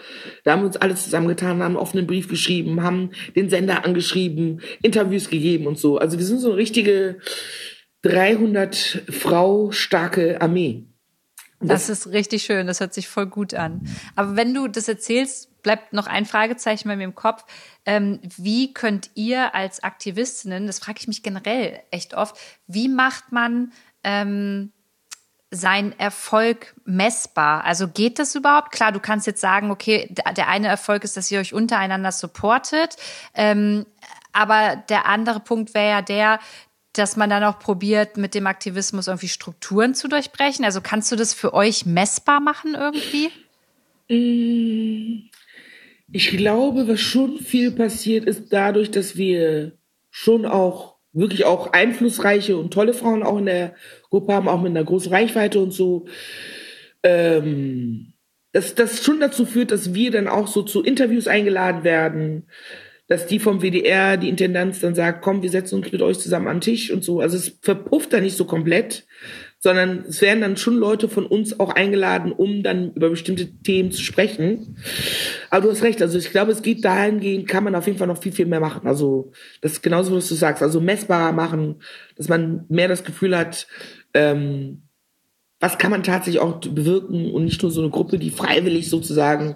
da 0.44 0.54
haben 0.54 0.64
wir 0.64 0.66
uns 0.66 0.78
alles 0.78 1.04
zusammengetan, 1.04 1.50
haben 1.50 1.62
einen 1.62 1.76
offenen 1.76 2.08
Brief 2.08 2.28
geschrieben, 2.28 2.82
haben 2.82 3.12
den 3.36 3.52
Sender 3.52 3.86
angeschrieben, 3.86 4.62
Interviews 4.82 5.30
gegeben 5.30 5.68
und 5.68 5.78
so. 5.78 6.00
Also 6.00 6.18
wir 6.18 6.26
sind 6.26 6.40
so 6.40 6.50
eine 6.50 6.58
richtige 6.58 7.20
300 8.02 9.04
Frau 9.12 9.70
starke 9.70 10.42
Armee. 10.42 10.89
Das, 11.60 11.90
ist 11.90 12.08
richtig 12.08 12.44
schön, 12.44 12.68
das 12.68 12.80
hört 12.80 12.94
sich 12.94 13.08
voll 13.08 13.26
gut 13.26 13.54
an. 13.54 13.82
Aber 14.16 14.36
wenn 14.36 14.54
du 14.54 14.68
das 14.68 14.88
erzählst, 14.88 15.62
bleibt 15.62 15.94
noch 15.94 16.08
ein 16.08 16.26
Fragezeichen 16.26 16.88
bei 16.88 16.96
mir 16.96 17.04
im 17.04 17.16
Kopf. 17.16 17.44
Ähm, 17.86 18.20
wie 18.38 18.74
könnt 18.74 19.12
ihr 19.16 19.54
als 19.54 19.84
Aktivistinnen, 19.84 20.68
das 20.68 20.80
frage 20.80 21.00
ich 21.02 21.08
mich 21.08 21.24
generell 21.24 21.82
echt 21.92 22.14
oft, 22.14 22.38
wie 22.68 22.88
macht 22.88 23.32
man 23.32 23.74
ähm, 24.04 24.72
sein 25.52 25.98
Erfolg 26.00 26.76
messbar? 26.86 27.66
Also 27.66 27.88
geht 27.88 28.20
das 28.20 28.36
überhaupt? 28.36 28.72
Klar, 28.72 28.92
du 28.92 29.00
kannst 29.00 29.28
jetzt 29.28 29.42
sagen, 29.42 29.72
okay, 29.72 30.14
der 30.38 30.48
eine 30.48 30.68
Erfolg 30.68 31.04
ist, 31.04 31.18
dass 31.18 31.30
ihr 31.30 31.40
euch 31.40 31.54
untereinander 31.54 32.12
supportet. 32.12 32.96
Ähm, 33.34 33.86
aber 34.32 34.76
der 34.76 35.08
andere 35.08 35.40
Punkt 35.40 35.74
wäre 35.74 35.90
ja 35.90 36.02
der, 36.02 36.40
dass 36.94 37.16
man 37.16 37.30
dann 37.30 37.44
auch 37.44 37.60
probiert, 37.60 38.18
mit 38.18 38.34
dem 38.34 38.48
Aktivismus 38.48 39.08
irgendwie 39.08 39.28
Strukturen 39.28 39.94
zu 39.94 40.08
durchbrechen? 40.08 40.66
Also 40.66 40.82
kannst 40.82 41.12
du 41.12 41.16
das 41.16 41.34
für 41.34 41.54
euch 41.54 41.86
messbar 41.86 42.40
machen 42.40 42.76
irgendwie? 42.76 43.30
Mm, 44.10 45.30
ich 46.12 46.32
glaube, 46.32 46.88
was 46.88 47.00
schon 47.00 47.38
viel 47.40 47.72
passiert, 47.72 48.26
ist 48.26 48.52
dadurch, 48.52 48.90
dass 48.92 49.16
wir 49.16 49.74
schon 50.10 50.46
auch 50.46 50.96
wirklich 51.14 51.46
auch 51.46 51.74
einflussreiche 51.74 52.58
und 52.58 52.74
tolle 52.74 52.94
Frauen 52.94 53.24
auch 53.24 53.38
in 53.38 53.46
der 53.46 53.76
Gruppe 54.10 54.34
haben, 54.34 54.48
auch 54.48 54.62
mit 54.62 54.72
einer 54.72 54.84
großen 54.84 55.12
Reichweite 55.12 55.60
und 55.60 55.72
so. 55.72 56.06
Ähm, 57.04 58.14
dass 58.52 58.74
das 58.76 59.04
schon 59.04 59.20
dazu 59.20 59.46
führt, 59.46 59.72
dass 59.72 59.94
wir 59.94 60.12
dann 60.12 60.28
auch 60.28 60.48
so 60.48 60.64
zu 60.64 60.84
Interviews 60.84 61.28
eingeladen 61.28 61.84
werden, 61.84 62.48
dass 63.10 63.26
die 63.26 63.40
vom 63.40 63.62
WDR, 63.62 64.18
die 64.18 64.30
Intendanz 64.30 64.80
dann 64.80 64.94
sagt, 64.94 65.24
komm, 65.24 65.42
wir 65.42 65.50
setzen 65.50 65.76
uns 65.76 65.92
mit 65.92 66.02
euch 66.02 66.20
zusammen 66.20 66.48
an 66.48 66.58
den 66.58 66.62
Tisch 66.62 66.92
und 66.92 67.04
so. 67.04 67.20
Also 67.20 67.38
es 67.38 67.58
verpufft 67.62 68.14
da 68.14 68.22
nicht 68.22 68.38
so 68.38 68.46
komplett, 68.46 69.08
sondern 69.58 70.06
es 70.08 70.22
werden 70.22 70.42
dann 70.42 70.58
schon 70.58 70.78
Leute 70.78 71.10
von 71.10 71.26
uns 71.26 71.60
auch 71.60 71.72
eingeladen, 71.72 72.32
um 72.32 72.62
dann 72.62 72.94
über 72.94 73.10
bestimmte 73.10 73.48
Themen 73.64 73.92
zu 73.92 74.04
sprechen. 74.04 74.78
Aber 75.50 75.64
du 75.64 75.72
hast 75.72 75.82
recht, 75.82 76.04
also 76.04 76.20
ich 76.20 76.30
glaube, 76.30 76.52
es 76.52 76.62
geht 76.62 76.86
dahingehend, 76.86 77.48
kann 77.48 77.64
man 77.64 77.74
auf 77.74 77.88
jeden 77.88 77.98
Fall 77.98 78.08
noch 78.08 78.22
viel, 78.22 78.32
viel 78.32 78.46
mehr 78.46 78.60
machen. 78.60 78.88
Also 78.88 79.32
das 79.62 79.74
ist 79.74 79.82
genauso, 79.82 80.16
was 80.16 80.30
du 80.30 80.36
sagst, 80.36 80.62
also 80.62 80.80
messbarer 80.80 81.34
machen, 81.34 81.82
dass 82.16 82.30
man 82.30 82.66
mehr 82.70 82.88
das 82.88 83.04
Gefühl 83.04 83.36
hat, 83.36 83.66
ähm, 84.14 84.84
was 85.60 85.80
kann 85.80 85.92
man 85.92 86.04
tatsächlich 86.04 86.42
auch 86.42 86.60
bewirken 86.60 87.32
und 87.32 87.44
nicht 87.44 87.62
nur 87.62 87.72
so 87.72 87.82
eine 87.82 87.90
Gruppe, 87.90 88.20
die 88.20 88.30
freiwillig 88.30 88.90
sozusagen 88.90 89.56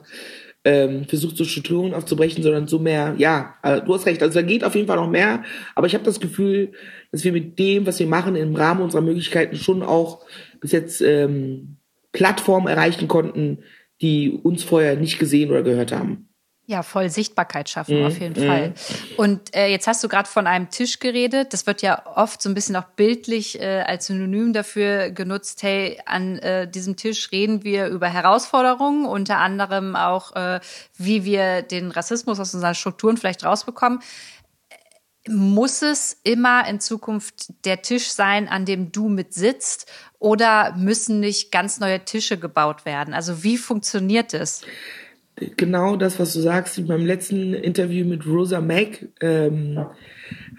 ähm, 0.66 1.06
versucht, 1.06 1.38
so 1.38 1.44
Strukturen 1.44 1.94
aufzubrechen, 1.94 2.44
sondern 2.44 2.68
so 2.68 2.80
mehr, 2.80 3.16
ja, 3.18 3.56
äh, 3.64 3.82
du 3.82 3.94
hast 3.94 4.06
recht, 4.06 4.24
also 4.24 4.40
da 4.40 4.46
geht 4.46 4.64
auf 4.64 4.76
jeden 4.76 4.88
Fall 4.88 4.98
noch 4.98 5.10
mehr, 5.10 5.44
aber 5.76 5.88
ich 5.88 5.94
habe 5.94 6.06
das 6.06 6.20
Gefühl, 6.20 6.72
dass 7.12 7.24
wir 7.24 7.34
mit 7.34 7.60
dem, 7.60 7.86
was 7.86 8.00
wir 8.00 8.08
machen, 8.08 8.36
im 8.36 8.56
Rahmen 8.56 8.82
unserer 8.82 9.02
Möglichkeiten 9.02 9.58
schon 9.58 9.84
auch 9.84 10.26
bis 10.62 10.72
jetzt 10.72 11.02
ähm, 11.02 11.78
Plattformen 12.14 12.68
erreichen 12.68 13.08
konnten, 13.08 13.60
die 14.02 14.32
uns 14.32 14.64
vorher 14.64 14.96
nicht 14.96 15.20
gesehen 15.20 15.50
oder 15.50 15.64
gehört 15.64 15.92
haben. 15.92 16.30
Ja, 16.66 16.82
voll 16.82 17.10
Sichtbarkeit 17.10 17.70
schaffen, 17.70 18.00
mhm. 18.00 18.06
auf 18.06 18.18
jeden 18.20 18.42
mhm. 18.42 18.48
Fall. 18.48 18.74
Und 19.18 19.54
äh, 19.54 19.68
jetzt 19.68 19.86
hast 19.86 20.02
du 20.02 20.08
gerade 20.08 20.30
von 20.30 20.48
einem 20.48 20.70
Tisch 20.70 21.00
geredet. 21.00 21.52
Das 21.52 21.68
wird 21.68 21.82
ja 21.82 22.06
oft 22.16 22.42
so 22.42 22.48
ein 22.48 22.54
bisschen 22.54 22.78
auch 22.78 22.86
bildlich 22.96 23.60
äh, 23.60 23.82
als 23.82 24.06
Synonym 24.06 24.54
dafür 24.54 25.10
genutzt. 25.10 25.62
Hey, 25.62 26.00
an 26.06 26.40
äh, 26.40 26.66
diesem 26.70 26.96
Tisch 26.96 27.34
reden 27.34 27.66
wir 27.66 27.88
über 27.88 28.08
Herausforderungen, 28.08 29.06
unter 29.06 29.40
anderem 29.40 29.98
auch, 29.98 30.38
äh, 30.38 30.62
wie 30.98 31.26
wir 31.26 31.64
den 31.64 31.92
Rassismus 31.92 32.40
aus 32.40 32.54
unseren 32.54 32.76
Strukturen 32.76 33.18
vielleicht 33.18 33.44
rausbekommen. 33.44 34.00
Muss 35.28 35.82
es 35.82 36.18
immer 36.24 36.66
in 36.68 36.80
Zukunft 36.80 37.66
der 37.66 37.82
Tisch 37.82 38.10
sein, 38.10 38.48
an 38.48 38.64
dem 38.66 38.94
du 38.94 39.10
mit 39.10 39.34
sitzt, 39.34 39.92
oder 40.18 40.74
müssen 40.78 41.20
nicht 41.20 41.52
ganz 41.52 41.82
neue 41.82 42.06
Tische 42.06 42.40
gebaut 42.40 42.86
werden? 42.86 43.14
Also 43.14 43.44
wie 43.44 43.58
funktioniert 43.58 44.34
es? 44.34 44.62
Genau 45.36 45.96
das, 45.96 46.20
was 46.20 46.34
du 46.34 46.42
sagst. 46.42 46.78
In 46.78 46.88
meinem 46.88 47.06
letzten 47.06 47.54
Interview 47.54 48.06
mit 48.06 48.26
Rosa 48.26 48.62
Mack 48.62 49.08
ähm, 49.22 49.86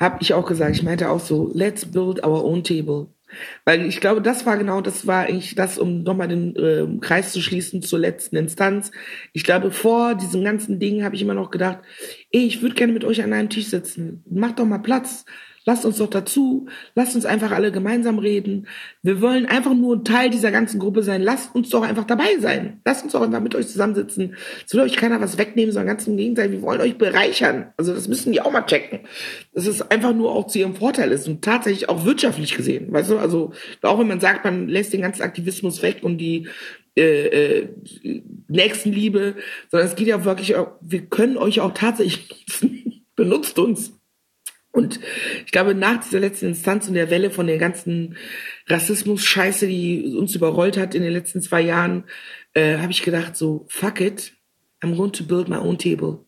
habe 0.01 0.19
ich 0.21 0.35
auch 0.35 0.47
gesagt, 0.47 0.77
ich 0.77 0.83
meinte 0.83 1.11
auch 1.11 1.21
so, 1.21 1.51
let's 1.55 1.85
build 1.85 2.25
our 2.25 2.45
own 2.45 2.65
table. 2.65 3.09
Weil 3.65 3.87
ich 3.87 4.01
glaube, 4.01 4.23
das 4.23 4.47
war 4.47 4.57
genau, 4.57 4.81
das 4.81 5.07
war 5.07 5.25
eigentlich 5.25 5.55
das, 5.55 5.79
um 5.79 6.03
nochmal 6.03 6.29
den 6.29 6.55
äh, 6.57 6.87
Kreis 7.01 7.33
zu 7.33 7.41
schließen 7.41 7.83
zur 7.83 7.99
letzten 7.99 8.37
Instanz. 8.37 8.91
Ich 9.33 9.45
glaube, 9.45 9.71
vor 9.71 10.15
diesem 10.15 10.45
ganzen 10.45 10.79
Ding 10.79 11.03
habe 11.03 11.17
ich 11.17 11.23
immer 11.23 11.35
noch 11.35 11.51
gedacht, 11.51 11.79
ey, 12.31 12.45
ich 12.45 12.63
würde 12.63 12.75
gerne 12.75 12.93
mit 12.93 13.05
euch 13.05 13.23
an 13.23 13.33
einem 13.33 13.51
Tisch 13.51 13.67
sitzen. 13.67 14.23
Macht 14.31 14.59
doch 14.59 14.67
mal 14.67 14.79
Platz. 14.79 15.25
Lasst 15.67 15.87
uns 15.87 15.99
doch 15.99 16.11
dazu, 16.11 16.67
lasst 16.95 17.15
uns 17.15 17.25
einfach 17.25 17.51
alle 17.51 17.73
gemeinsam 17.73 18.19
reden. 18.19 18.67
Wir 19.03 19.23
wollen 19.23 19.47
einfach 19.47 19.73
nur 19.73 19.97
ein 19.97 20.05
Teil 20.05 20.29
dieser 20.29 20.51
ganzen 20.51 20.79
Gruppe 20.79 21.03
sein. 21.03 21.23
Lasst 21.23 21.55
uns 21.55 21.71
doch 21.71 21.83
einfach 21.83 22.05
dabei 22.05 22.39
sein. 22.39 22.81
Lasst 22.85 23.05
uns 23.05 23.13
doch 23.13 23.23
einfach 23.23 23.41
mit 23.41 23.55
euch 23.55 23.69
zusammensitzen. 23.69 24.37
Es 24.67 24.75
will 24.75 24.83
euch 24.83 24.97
keiner 24.97 25.21
was 25.23 25.39
wegnehmen, 25.39 25.73
sondern 25.73 25.97
ganz 25.97 26.07
im 26.07 26.19
Gegenteil, 26.19 26.53
wir 26.53 26.61
wollen 26.61 26.83
euch 26.83 26.99
bereichern. 26.99 27.73
Also 27.79 27.95
das 27.95 28.09
müssen 28.09 28.33
die 28.33 28.43
auch 28.43 28.53
mal 28.53 28.67
checken. 28.67 29.01
Dass 29.55 29.67
es 29.67 29.81
einfach 29.91 30.15
nur 30.15 30.33
auch 30.33 30.49
zu 30.49 30.59
ihrem 30.59 30.75
Vorteil 30.75 31.13
ist 31.13 31.27
und 31.29 31.43
tatsächlich 31.43 31.89
auch 31.89 32.05
wirtschaftlich 32.05 32.55
gesehen. 32.57 32.93
Weißt 32.93 33.11
du, 33.11 33.19
also 33.19 33.53
auch 33.81 33.99
wenn 33.99 34.09
man 34.09 34.21
sagt, 34.21 34.45
man 34.45 34.69
lässt 34.69 34.93
den 34.93 35.01
ganzen 35.01 35.23
Aktivismus 35.23 35.83
weg 35.83 35.99
und 36.03 36.19
die 36.19 36.49
äh, 36.97 37.63
äh, 37.63 37.69
Nächstenliebe, 38.49 39.35
sondern 39.71 39.89
es 39.89 39.97
geht 39.97 40.07
ja 40.09 40.25
wirklich 40.25 40.57
auch, 40.57 40.73
wir 40.81 41.07
können 41.07 41.37
euch 41.37 41.61
auch 41.61 41.73
tatsächlich 41.73 42.45
nutzen. 42.61 42.91
Benutzt 43.17 43.59
uns. 43.59 43.93
Und 44.75 44.99
ich 45.47 45.53
glaube, 45.53 45.73
nach 45.77 46.03
dieser 46.03 46.19
letzten 46.19 46.47
Instanz 46.47 46.89
und 46.89 46.95
der 46.95 47.09
Welle 47.09 47.31
von 47.31 47.47
der 47.47 47.59
ganzen 47.59 48.17
Rassismus-Scheiße, 48.67 49.69
die 49.69 50.17
uns 50.19 50.35
überrollt 50.35 50.77
hat 50.77 50.97
in 50.97 51.03
den 51.05 51.13
letzten 51.13 51.41
zwei 51.41 51.61
Jahren, 51.61 52.03
äh, 52.55 52.79
habe 52.79 52.91
ich 52.91 53.03
gedacht, 53.03 53.37
so, 53.37 53.67
fuck 53.69 54.01
it, 54.01 54.33
I'm 54.83 54.97
going 54.97 55.13
to 55.13 55.23
build 55.23 55.49
my 55.49 55.59
own 55.59 55.79
table. 55.79 56.25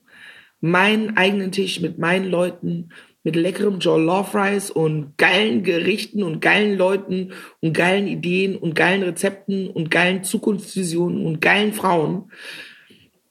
Meinen 0.60 1.16
eigenen 1.16 1.50
Tisch 1.50 1.80
mit 1.80 1.98
meinen 1.98 2.30
Leuten, 2.30 2.90
mit 3.24 3.34
leckerem 3.34 3.80
Jollof 3.80 4.32
Rice 4.36 4.70
und 4.70 5.18
geilen 5.18 5.64
Gerichten 5.64 6.22
und 6.22 6.40
geilen 6.40 6.78
Leuten 6.78 7.32
und 7.60 7.72
geilen 7.72 8.06
Ideen 8.06 8.54
und 8.56 8.76
geilen 8.76 9.02
Rezepten 9.02 9.68
und 9.68 9.90
geilen 9.90 10.22
Zukunftsvisionen 10.22 11.26
und 11.26 11.40
geilen 11.40 11.72
Frauen. 11.72 12.30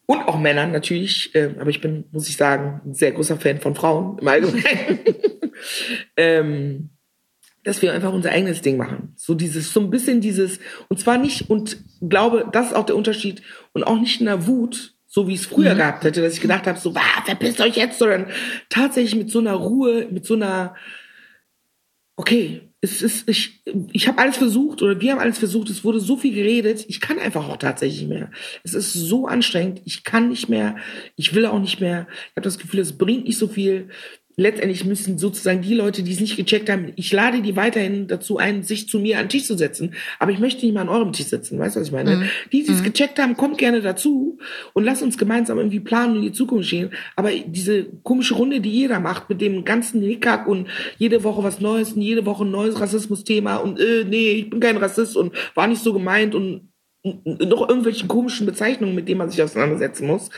Und 0.06 0.28
auch 0.28 0.40
Männern 0.40 0.72
natürlich, 0.72 1.34
äh, 1.34 1.52
aber 1.60 1.70
ich 1.70 1.82
bin, 1.82 2.06
muss 2.12 2.30
ich 2.30 2.38
sagen, 2.38 2.82
ein 2.86 2.94
sehr 2.94 3.12
großer 3.12 3.38
Fan 3.38 3.60
von 3.60 3.76
Frauen 3.76 4.20
im 4.20 4.28
Allgemeinen, 4.28 5.00
ähm, 6.18 6.90
dass 7.64 7.82
wir 7.82 7.94
einfach 7.94 8.14
unser 8.14 8.32
eigenes 8.32 8.62
Ding 8.62 8.78
machen. 8.78 9.14
So 9.16 9.34
dieses, 9.34 9.74
so 9.74 9.80
ein 9.80 9.90
bisschen 9.90 10.22
dieses, 10.22 10.60
und 10.88 11.00
zwar 11.00 11.18
nicht, 11.18 11.50
und 11.50 11.78
glaube, 12.02 12.48
das 12.52 12.68
ist 12.68 12.76
auch 12.76 12.86
der 12.86 12.96
Unterschied, 12.96 13.42
und 13.74 13.84
auch 13.84 14.00
nicht 14.00 14.20
in 14.20 14.28
der 14.28 14.46
Wut, 14.46 14.94
so 15.08 15.28
wie 15.28 15.34
ich 15.34 15.42
es 15.42 15.46
früher 15.48 15.74
mhm. 15.74 15.78
gehabt 15.78 16.04
hätte, 16.04 16.22
dass 16.22 16.34
ich 16.34 16.42
gedacht 16.42 16.68
habe, 16.68 16.78
so, 16.78 16.94
wah, 16.94 17.24
verpisst 17.26 17.62
euch 17.62 17.76
jetzt, 17.76 17.98
sondern 17.98 18.28
tatsächlich 18.70 19.16
mit 19.16 19.32
so 19.32 19.40
einer 19.40 19.54
Ruhe, 19.54 20.08
mit 20.12 20.26
so 20.26 20.36
einer, 20.36 20.76
okay, 22.16 22.62
es 22.82 23.02
ist, 23.02 23.28
ich, 23.28 23.62
ich 23.92 24.08
habe 24.08 24.20
alles 24.20 24.38
versucht 24.38 24.82
oder 24.82 25.02
wir 25.02 25.12
haben 25.12 25.20
alles 25.20 25.40
versucht, 25.40 25.70
es 25.70 25.84
wurde 25.84 26.00
so 26.00 26.18
viel 26.18 26.34
geredet, 26.34 26.86
ich 26.88 27.02
kann 27.02 27.20
einfach 27.20 27.50
auch 27.50 27.58
tatsächlich 27.58 28.08
mehr. 28.08 28.32
Es 28.64 28.74
ist 28.74 28.94
so 28.94 29.28
anstrengend, 29.28 29.82
ich 29.86 30.04
kann 30.04 30.30
nicht 30.30 30.48
mehr, 30.48 30.78
ich 31.16 31.34
will 31.34 31.46
auch 31.46 31.60
nicht 31.60 31.82
mehr. 31.82 32.08
Ich 32.10 32.36
habe 32.36 32.42
das 32.42 32.60
Gefühl, 32.60 32.80
es 32.80 32.98
bringt 32.98 33.26
nicht 33.26 33.38
so 33.38 33.48
viel 33.48 33.90
letztendlich 34.38 34.86
müssen 34.86 35.18
sozusagen 35.18 35.62
die 35.62 35.74
Leute, 35.74 36.04
die 36.04 36.12
es 36.12 36.20
nicht 36.20 36.36
gecheckt 36.36 36.70
haben, 36.70 36.92
ich 36.96 37.12
lade 37.12 37.42
die 37.42 37.56
weiterhin 37.56 38.08
dazu 38.08 38.38
ein, 38.38 38.64
sich 38.64 38.90
zu 38.90 39.00
mir 39.00 39.18
an 39.18 39.26
den 39.26 39.30
Tisch 39.30 39.46
zu 39.46 39.58
setzen. 39.58 39.94
Aber 40.20 40.32
ich 40.32 40.40
möchte 40.40 40.66
nicht 40.66 40.76
mal 40.76 40.82
an 40.82 40.90
eurem 40.90 41.14
Tisch 41.14 41.28
sitzen. 41.28 41.58
Weißt 41.58 41.76
du, 41.76 41.80
was 41.80 41.88
ich 41.88 41.94
meine? 41.94 42.18
Mhm. 42.18 42.24
Die, 42.52 42.64
die 42.64 42.72
es 42.72 42.80
mhm. 42.80 42.86
gecheckt 42.86 43.20
haben, 43.20 43.38
kommt 43.38 43.58
gerne 43.58 43.82
dazu 43.82 44.38
und 44.74 44.84
lasst 44.84 45.04
uns 45.04 45.18
gemeinsam 45.18 45.58
irgendwie 45.58 45.80
planen 45.80 46.18
und 46.18 46.24
die 46.24 46.32
Zukunft 46.32 46.68
stehen. 46.68 46.92
Aber 47.16 47.32
diese 47.32 47.86
komische 48.04 48.36
Runde, 48.36 48.60
die 48.60 48.72
jeder 48.72 49.00
macht, 49.00 49.30
mit 49.30 49.42
dem 49.42 49.64
ganzen 49.64 50.02
Hickhack 50.02 50.48
und 50.48 50.68
jede 50.98 51.24
Woche 51.24 51.44
was 51.44 51.62
Neues 51.62 51.94
und 51.94 52.02
jede 52.02 52.26
Woche 52.26 52.44
ein 52.44 52.52
neues 52.52 52.80
Rassismus-Thema 52.80 53.58
und 53.58 53.80
äh, 53.80 54.06
nee, 54.08 54.32
ich 54.32 54.50
bin 54.50 54.60
kein 54.60 54.78
Rassist 54.78 55.16
und 55.16 55.34
war 55.54 55.68
nicht 55.68 55.82
so 55.82 55.94
gemeint 55.94 56.36
und 56.36 56.70
noch 57.06 57.70
irgendwelchen 57.70 58.08
komischen 58.08 58.48
Bezeichnungen, 58.48 58.96
mit 58.96 59.08
denen 59.08 59.20
man 59.20 59.30
sich 59.30 59.42
auseinandersetzen 59.42 60.08
muss, 60.08 60.32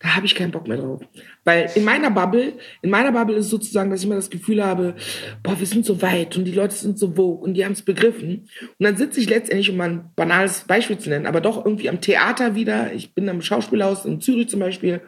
da 0.00 0.14
habe 0.16 0.26
ich 0.26 0.34
keinen 0.34 0.50
Bock 0.50 0.68
mehr 0.68 0.76
drauf. 0.76 1.00
Weil 1.44 1.70
in 1.74 1.84
meiner 1.84 2.10
Bubble, 2.10 2.52
in 2.82 2.90
meiner 2.90 3.10
Bubble 3.10 3.36
ist 3.36 3.48
sozusagen, 3.48 3.90
dass 3.90 4.00
ich 4.00 4.06
immer 4.06 4.16
das 4.16 4.28
Gefühl 4.28 4.62
habe, 4.62 4.94
boah, 5.42 5.58
wir 5.58 5.66
sind 5.66 5.86
so 5.86 6.02
weit 6.02 6.36
und 6.36 6.44
die 6.44 6.52
Leute 6.52 6.74
sind 6.74 6.98
so 6.98 7.14
vogue 7.14 7.42
und 7.42 7.54
die 7.54 7.64
haben 7.64 7.72
es 7.72 7.82
begriffen. 7.82 8.48
Und 8.78 8.84
dann 8.84 8.96
sitze 8.96 9.18
ich 9.18 9.30
letztendlich, 9.30 9.70
um 9.70 9.78
mal 9.78 9.88
ein 9.88 10.10
banales 10.14 10.64
Beispiel 10.64 10.98
zu 10.98 11.08
nennen, 11.08 11.26
aber 11.26 11.40
doch 11.40 11.64
irgendwie 11.64 11.88
am 11.88 12.02
Theater 12.02 12.54
wieder. 12.54 12.92
Ich 12.92 13.14
bin 13.14 13.28
am 13.28 13.40
Schauspielhaus 13.40 14.04
in 14.04 14.20
Zürich 14.20 14.48
zum 14.48 14.60
Beispiel, 14.60 15.00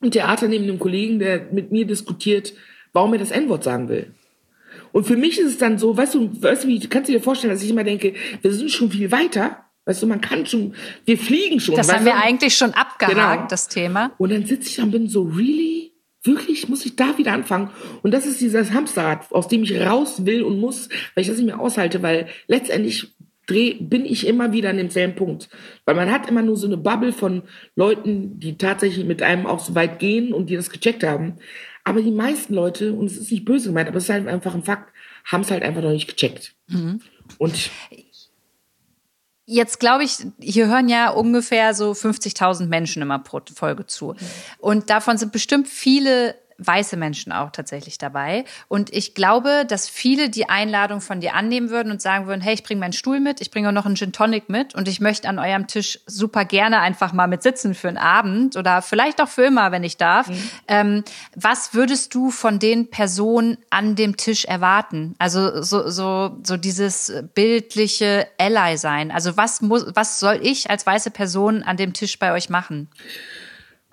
im 0.00 0.10
Theater 0.10 0.48
neben 0.48 0.64
einem 0.64 0.80
Kollegen, 0.80 1.20
der 1.20 1.52
mit 1.52 1.70
mir 1.70 1.86
diskutiert, 1.86 2.52
warum 2.92 3.12
er 3.12 3.20
das 3.20 3.30
N-Wort 3.30 3.62
sagen 3.62 3.88
will. 3.88 4.12
Und 4.92 5.06
für 5.06 5.16
mich 5.16 5.38
ist 5.38 5.46
es 5.46 5.58
dann 5.58 5.78
so, 5.78 5.96
weißt 5.96 6.14
du, 6.14 6.42
weißt 6.42 6.64
du, 6.64 6.68
wie 6.68 6.80
kannst 6.80 7.08
du 7.08 7.12
dir 7.12 7.20
vorstellen, 7.20 7.52
dass 7.52 7.62
ich 7.62 7.70
immer 7.70 7.84
denke, 7.84 8.14
wir 8.42 8.52
sind 8.52 8.70
schon 8.70 8.90
viel 8.90 9.12
weiter 9.12 9.65
Weißt 9.86 10.02
du, 10.02 10.06
man 10.08 10.20
kann 10.20 10.44
schon, 10.46 10.74
wir 11.04 11.16
fliegen 11.16 11.60
schon. 11.60 11.76
Das 11.76 11.92
haben 11.92 12.04
wir 12.04 12.16
eigentlich 12.16 12.56
schon 12.56 12.74
abgehakt, 12.74 13.14
genau. 13.36 13.46
das 13.48 13.68
Thema. 13.68 14.10
Und 14.18 14.32
dann 14.32 14.44
sitze 14.44 14.68
ich 14.68 14.76
da 14.76 14.82
und 14.82 14.90
bin 14.90 15.08
so, 15.08 15.22
really? 15.22 15.92
Wirklich? 16.24 16.68
Muss 16.68 16.84
ich 16.84 16.96
da 16.96 17.16
wieder 17.18 17.32
anfangen? 17.32 17.70
Und 18.02 18.12
das 18.12 18.26
ist 18.26 18.40
dieses 18.40 18.72
Hamsterrad, 18.72 19.30
aus 19.30 19.46
dem 19.46 19.62
ich 19.62 19.80
raus 19.80 20.26
will 20.26 20.42
und 20.42 20.58
muss, 20.58 20.88
weil 21.14 21.22
ich 21.22 21.28
das 21.28 21.36
nicht 21.36 21.46
mehr 21.46 21.60
aushalte, 21.60 22.02
weil 22.02 22.26
letztendlich 22.48 23.14
dreh, 23.46 23.74
bin 23.74 24.04
ich 24.04 24.26
immer 24.26 24.52
wieder 24.52 24.70
an 24.70 24.76
demselben 24.76 25.14
Punkt. 25.14 25.48
Weil 25.84 25.94
man 25.94 26.10
hat 26.10 26.28
immer 26.28 26.42
nur 26.42 26.56
so 26.56 26.66
eine 26.66 26.76
Bubble 26.76 27.12
von 27.12 27.42
Leuten, 27.76 28.40
die 28.40 28.58
tatsächlich 28.58 29.06
mit 29.06 29.22
einem 29.22 29.46
auch 29.46 29.60
so 29.60 29.76
weit 29.76 30.00
gehen 30.00 30.32
und 30.32 30.50
die 30.50 30.56
das 30.56 30.70
gecheckt 30.70 31.04
haben. 31.04 31.36
Aber 31.84 32.02
die 32.02 32.10
meisten 32.10 32.54
Leute, 32.54 32.92
und 32.92 33.06
es 33.06 33.16
ist 33.16 33.30
nicht 33.30 33.44
böse 33.44 33.68
gemeint, 33.68 33.88
aber 33.88 33.98
es 33.98 34.04
ist 34.04 34.10
halt 34.10 34.26
einfach 34.26 34.54
ein 34.56 34.64
Fakt, 34.64 34.92
haben 35.24 35.42
es 35.42 35.50
halt 35.52 35.62
einfach 35.62 35.82
noch 35.82 35.92
nicht 35.92 36.08
gecheckt. 36.08 36.56
Mhm. 36.66 37.00
Und 37.38 37.70
Jetzt 39.48 39.78
glaube 39.78 40.02
ich, 40.02 40.18
hier 40.40 40.66
hören 40.66 40.88
ja 40.88 41.10
ungefähr 41.10 41.72
so 41.72 41.92
50.000 41.92 42.66
Menschen 42.66 43.00
immer 43.00 43.20
pro 43.20 43.40
Folge 43.54 43.86
zu. 43.86 44.16
Und 44.58 44.90
davon 44.90 45.18
sind 45.18 45.30
bestimmt 45.30 45.68
viele 45.68 46.34
weiße 46.58 46.96
Menschen 46.96 47.32
auch 47.32 47.50
tatsächlich 47.50 47.98
dabei. 47.98 48.44
Und 48.68 48.92
ich 48.92 49.14
glaube, 49.14 49.64
dass 49.68 49.88
viele 49.88 50.30
die 50.30 50.48
Einladung 50.48 51.00
von 51.00 51.20
dir 51.20 51.34
annehmen 51.34 51.70
würden 51.70 51.90
und 51.90 52.00
sagen 52.00 52.26
würden, 52.26 52.40
hey, 52.40 52.54
ich 52.54 52.62
bringe 52.62 52.80
meinen 52.80 52.92
Stuhl 52.92 53.20
mit, 53.20 53.40
ich 53.40 53.50
bringe 53.50 53.68
auch 53.68 53.72
noch 53.72 53.86
einen 53.86 53.96
Gin 53.96 54.12
Tonic 54.12 54.48
mit 54.48 54.74
und 54.74 54.88
ich 54.88 55.00
möchte 55.00 55.28
an 55.28 55.38
eurem 55.38 55.66
Tisch 55.66 56.00
super 56.06 56.44
gerne 56.44 56.80
einfach 56.80 57.12
mal 57.12 57.26
mit 57.26 57.42
sitzen 57.42 57.74
für 57.74 57.88
einen 57.88 57.98
Abend 57.98 58.56
oder 58.56 58.82
vielleicht 58.82 59.20
auch 59.20 59.28
für 59.28 59.44
immer, 59.44 59.72
wenn 59.72 59.84
ich 59.84 59.96
darf. 59.96 60.28
Mhm. 60.28 60.50
Ähm, 60.68 61.04
was 61.34 61.74
würdest 61.74 62.14
du 62.14 62.30
von 62.30 62.58
den 62.58 62.90
Personen 62.90 63.58
an 63.70 63.96
dem 63.96 64.16
Tisch 64.16 64.44
erwarten? 64.44 65.14
Also 65.18 65.62
so, 65.62 65.88
so, 65.88 66.38
so 66.42 66.56
dieses 66.56 67.12
bildliche 67.34 68.26
Ally 68.38 68.78
sein. 68.78 69.10
Also 69.10 69.36
was 69.36 69.60
muss, 69.60 69.86
was 69.94 70.20
soll 70.20 70.40
ich 70.42 70.70
als 70.70 70.86
weiße 70.86 71.10
Person 71.10 71.62
an 71.62 71.76
dem 71.76 71.92
Tisch 71.92 72.18
bei 72.18 72.32
euch 72.32 72.48
machen? 72.48 72.88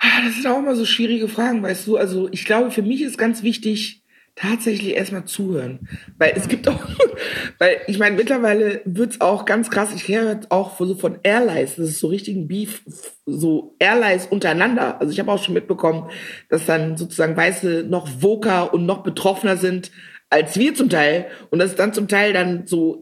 Ah, 0.03 0.25
das 0.25 0.35
sind 0.35 0.47
auch 0.47 0.59
immer 0.59 0.75
so 0.75 0.83
schwierige 0.83 1.29
Fragen, 1.29 1.63
weißt 1.63 1.87
du. 1.87 1.95
Also 1.95 2.27
ich 2.31 2.43
glaube, 2.43 2.71
für 2.71 2.81
mich 2.81 3.01
ist 3.01 3.17
ganz 3.17 3.41
wichtig, 3.41 4.03
tatsächlich 4.35 4.95
erstmal 4.95 5.23
zuhören. 5.23 5.87
Weil 6.17 6.33
es 6.35 6.49
gibt 6.49 6.67
auch, 6.67 6.85
weil 7.57 7.77
ich 7.87 7.99
meine, 7.99 8.17
mittlerweile 8.17 8.81
wird's 8.83 9.21
auch 9.21 9.45
ganz 9.45 9.69
krass, 9.69 9.93
ich 9.95 10.09
höre 10.09 10.41
auch 10.49 10.77
so 10.77 10.95
von 10.95 11.19
Airlines, 11.23 11.77
das 11.77 11.87
ist 11.87 11.99
so 11.99 12.07
richtigen 12.07 12.49
Beef, 12.49 12.81
so 13.25 13.77
Airlines 13.79 14.25
untereinander. 14.25 14.99
Also 14.99 15.13
ich 15.13 15.19
habe 15.19 15.31
auch 15.31 15.41
schon 15.41 15.53
mitbekommen, 15.53 16.09
dass 16.49 16.65
dann 16.65 16.97
sozusagen 16.97 17.37
Weiße 17.37 17.85
noch 17.87 18.09
voker 18.09 18.73
und 18.73 18.85
noch 18.85 19.03
betroffener 19.03 19.55
sind 19.55 19.89
als 20.29 20.57
wir 20.57 20.75
zum 20.75 20.89
Teil. 20.89 21.27
Und 21.49 21.59
das 21.59 21.71
ist 21.71 21.79
dann 21.79 21.93
zum 21.93 22.09
Teil 22.09 22.33
dann 22.33 22.65
so, 22.65 23.01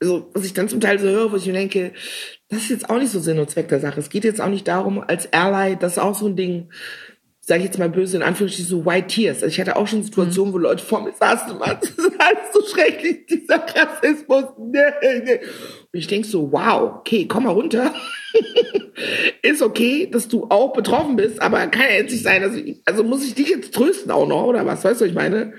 also, 0.00 0.30
was 0.32 0.44
ich 0.44 0.54
dann 0.54 0.68
zum 0.68 0.80
Teil 0.80 0.98
so 0.98 1.08
höre, 1.08 1.32
wo 1.32 1.36
ich 1.36 1.46
mir 1.46 1.52
denke, 1.52 1.92
das 2.50 2.62
ist 2.62 2.70
jetzt 2.70 2.90
auch 2.90 2.98
nicht 2.98 3.12
so 3.12 3.20
Sinn 3.20 3.38
und 3.38 3.48
Zweck 3.48 3.68
der 3.68 3.80
Sache. 3.80 4.00
Es 4.00 4.10
geht 4.10 4.24
jetzt 4.24 4.40
auch 4.40 4.48
nicht 4.48 4.66
darum, 4.66 5.00
als 5.00 5.32
Ally, 5.32 5.76
das 5.78 5.92
ist 5.92 5.98
auch 5.98 6.16
so 6.16 6.26
ein 6.26 6.36
Ding, 6.36 6.68
sage 7.40 7.60
ich 7.60 7.66
jetzt 7.66 7.78
mal 7.78 7.88
böse, 7.88 8.16
in 8.16 8.22
Anführungsstrichen 8.22 8.68
so 8.68 8.84
White 8.84 9.06
Tears. 9.06 9.42
Also 9.42 9.46
ich 9.46 9.60
hatte 9.60 9.76
auch 9.76 9.86
schon 9.86 10.02
Situationen, 10.02 10.50
mhm. 10.50 10.54
wo 10.54 10.58
Leute 10.58 10.84
vor 10.84 11.02
mir 11.02 11.12
saßen 11.12 11.52
und 11.52 11.60
das 11.80 11.90
ist 11.90 12.20
alles 12.20 12.52
so 12.52 12.60
schrecklich, 12.66 13.26
dieser 13.26 13.56
Rassismus. 13.56 14.44
Nee, 14.58 14.80
nee. 15.24 15.40
Und 15.92 15.98
ich 15.98 16.08
denk 16.08 16.26
so, 16.26 16.50
wow, 16.50 16.98
okay, 16.98 17.26
komm 17.26 17.44
mal 17.44 17.50
runter. 17.50 17.94
ist 19.42 19.62
okay, 19.62 20.08
dass 20.10 20.26
du 20.28 20.46
auch 20.50 20.72
betroffen 20.72 21.16
bist, 21.16 21.40
aber 21.40 21.64
kann 21.68 21.82
ja 21.88 21.96
jetzt 21.96 22.12
nicht 22.12 22.24
sein, 22.24 22.42
also, 22.42 22.60
also 22.84 23.04
muss 23.04 23.24
ich 23.24 23.34
dich 23.34 23.48
jetzt 23.48 23.74
trösten 23.74 24.10
auch 24.10 24.26
noch, 24.26 24.44
oder 24.44 24.66
was? 24.66 24.84
Weißt 24.84 25.00
du, 25.00 25.04
was 25.04 25.10
ich 25.10 25.16
meine? 25.16 25.54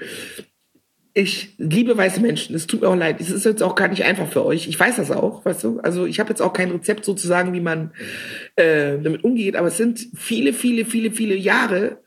Ich 1.13 1.55
liebe 1.57 1.97
weiße 1.97 2.21
Menschen. 2.21 2.55
Es 2.55 2.67
tut 2.67 2.81
mir 2.81 2.89
auch 2.89 2.95
leid. 2.95 3.19
Es 3.19 3.29
ist 3.29 3.45
jetzt 3.45 3.63
auch 3.63 3.75
gar 3.75 3.89
nicht 3.89 4.03
einfach 4.03 4.27
für 4.27 4.45
euch. 4.45 4.67
Ich 4.67 4.79
weiß 4.79 4.95
das 4.95 5.11
auch, 5.11 5.43
weißt 5.43 5.63
du. 5.63 5.79
Also 5.81 6.05
ich 6.05 6.19
habe 6.19 6.29
jetzt 6.29 6.41
auch 6.41 6.53
kein 6.53 6.71
Rezept 6.71 7.03
sozusagen, 7.03 7.53
wie 7.53 7.59
man 7.59 7.91
äh, 8.55 8.97
damit 8.97 9.23
umgeht. 9.23 9.55
Aber 9.55 9.67
es 9.67 9.77
sind 9.77 10.07
viele, 10.15 10.53
viele, 10.53 10.85
viele, 10.85 11.11
viele 11.11 11.35
Jahre 11.35 11.97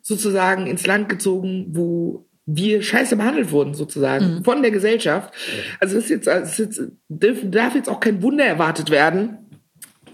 sozusagen 0.00 0.66
ins 0.66 0.86
Land 0.86 1.08
gezogen, 1.08 1.66
wo 1.70 2.26
wir 2.46 2.82
scheiße 2.82 3.16
behandelt 3.16 3.50
wurden 3.50 3.74
sozusagen 3.74 4.36
mhm. 4.36 4.44
von 4.44 4.62
der 4.62 4.70
Gesellschaft. 4.70 5.34
Also 5.80 5.98
es 5.98 6.04
ist 6.04 6.10
jetzt, 6.10 6.26
es 6.26 6.58
ist 6.58 6.80
jetzt, 7.08 7.44
darf 7.54 7.74
jetzt 7.74 7.90
auch 7.90 8.00
kein 8.00 8.22
Wunder 8.22 8.44
erwartet 8.44 8.90
werden, 8.90 9.36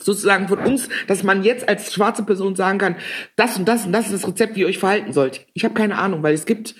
sozusagen 0.00 0.48
von 0.48 0.58
uns, 0.58 0.88
dass 1.06 1.22
man 1.22 1.44
jetzt 1.44 1.68
als 1.68 1.94
schwarze 1.94 2.24
Person 2.24 2.56
sagen 2.56 2.78
kann, 2.78 2.96
das 3.36 3.56
und 3.56 3.66
das 3.66 3.86
und 3.86 3.92
das 3.92 4.06
ist 4.06 4.14
das 4.14 4.28
Rezept, 4.28 4.56
wie 4.56 4.60
ihr 4.60 4.66
euch 4.66 4.78
verhalten 4.78 5.12
sollt. 5.12 5.46
Ich 5.54 5.64
habe 5.64 5.74
keine 5.74 5.96
Ahnung, 5.96 6.24
weil 6.24 6.34
es 6.34 6.44
gibt 6.44 6.74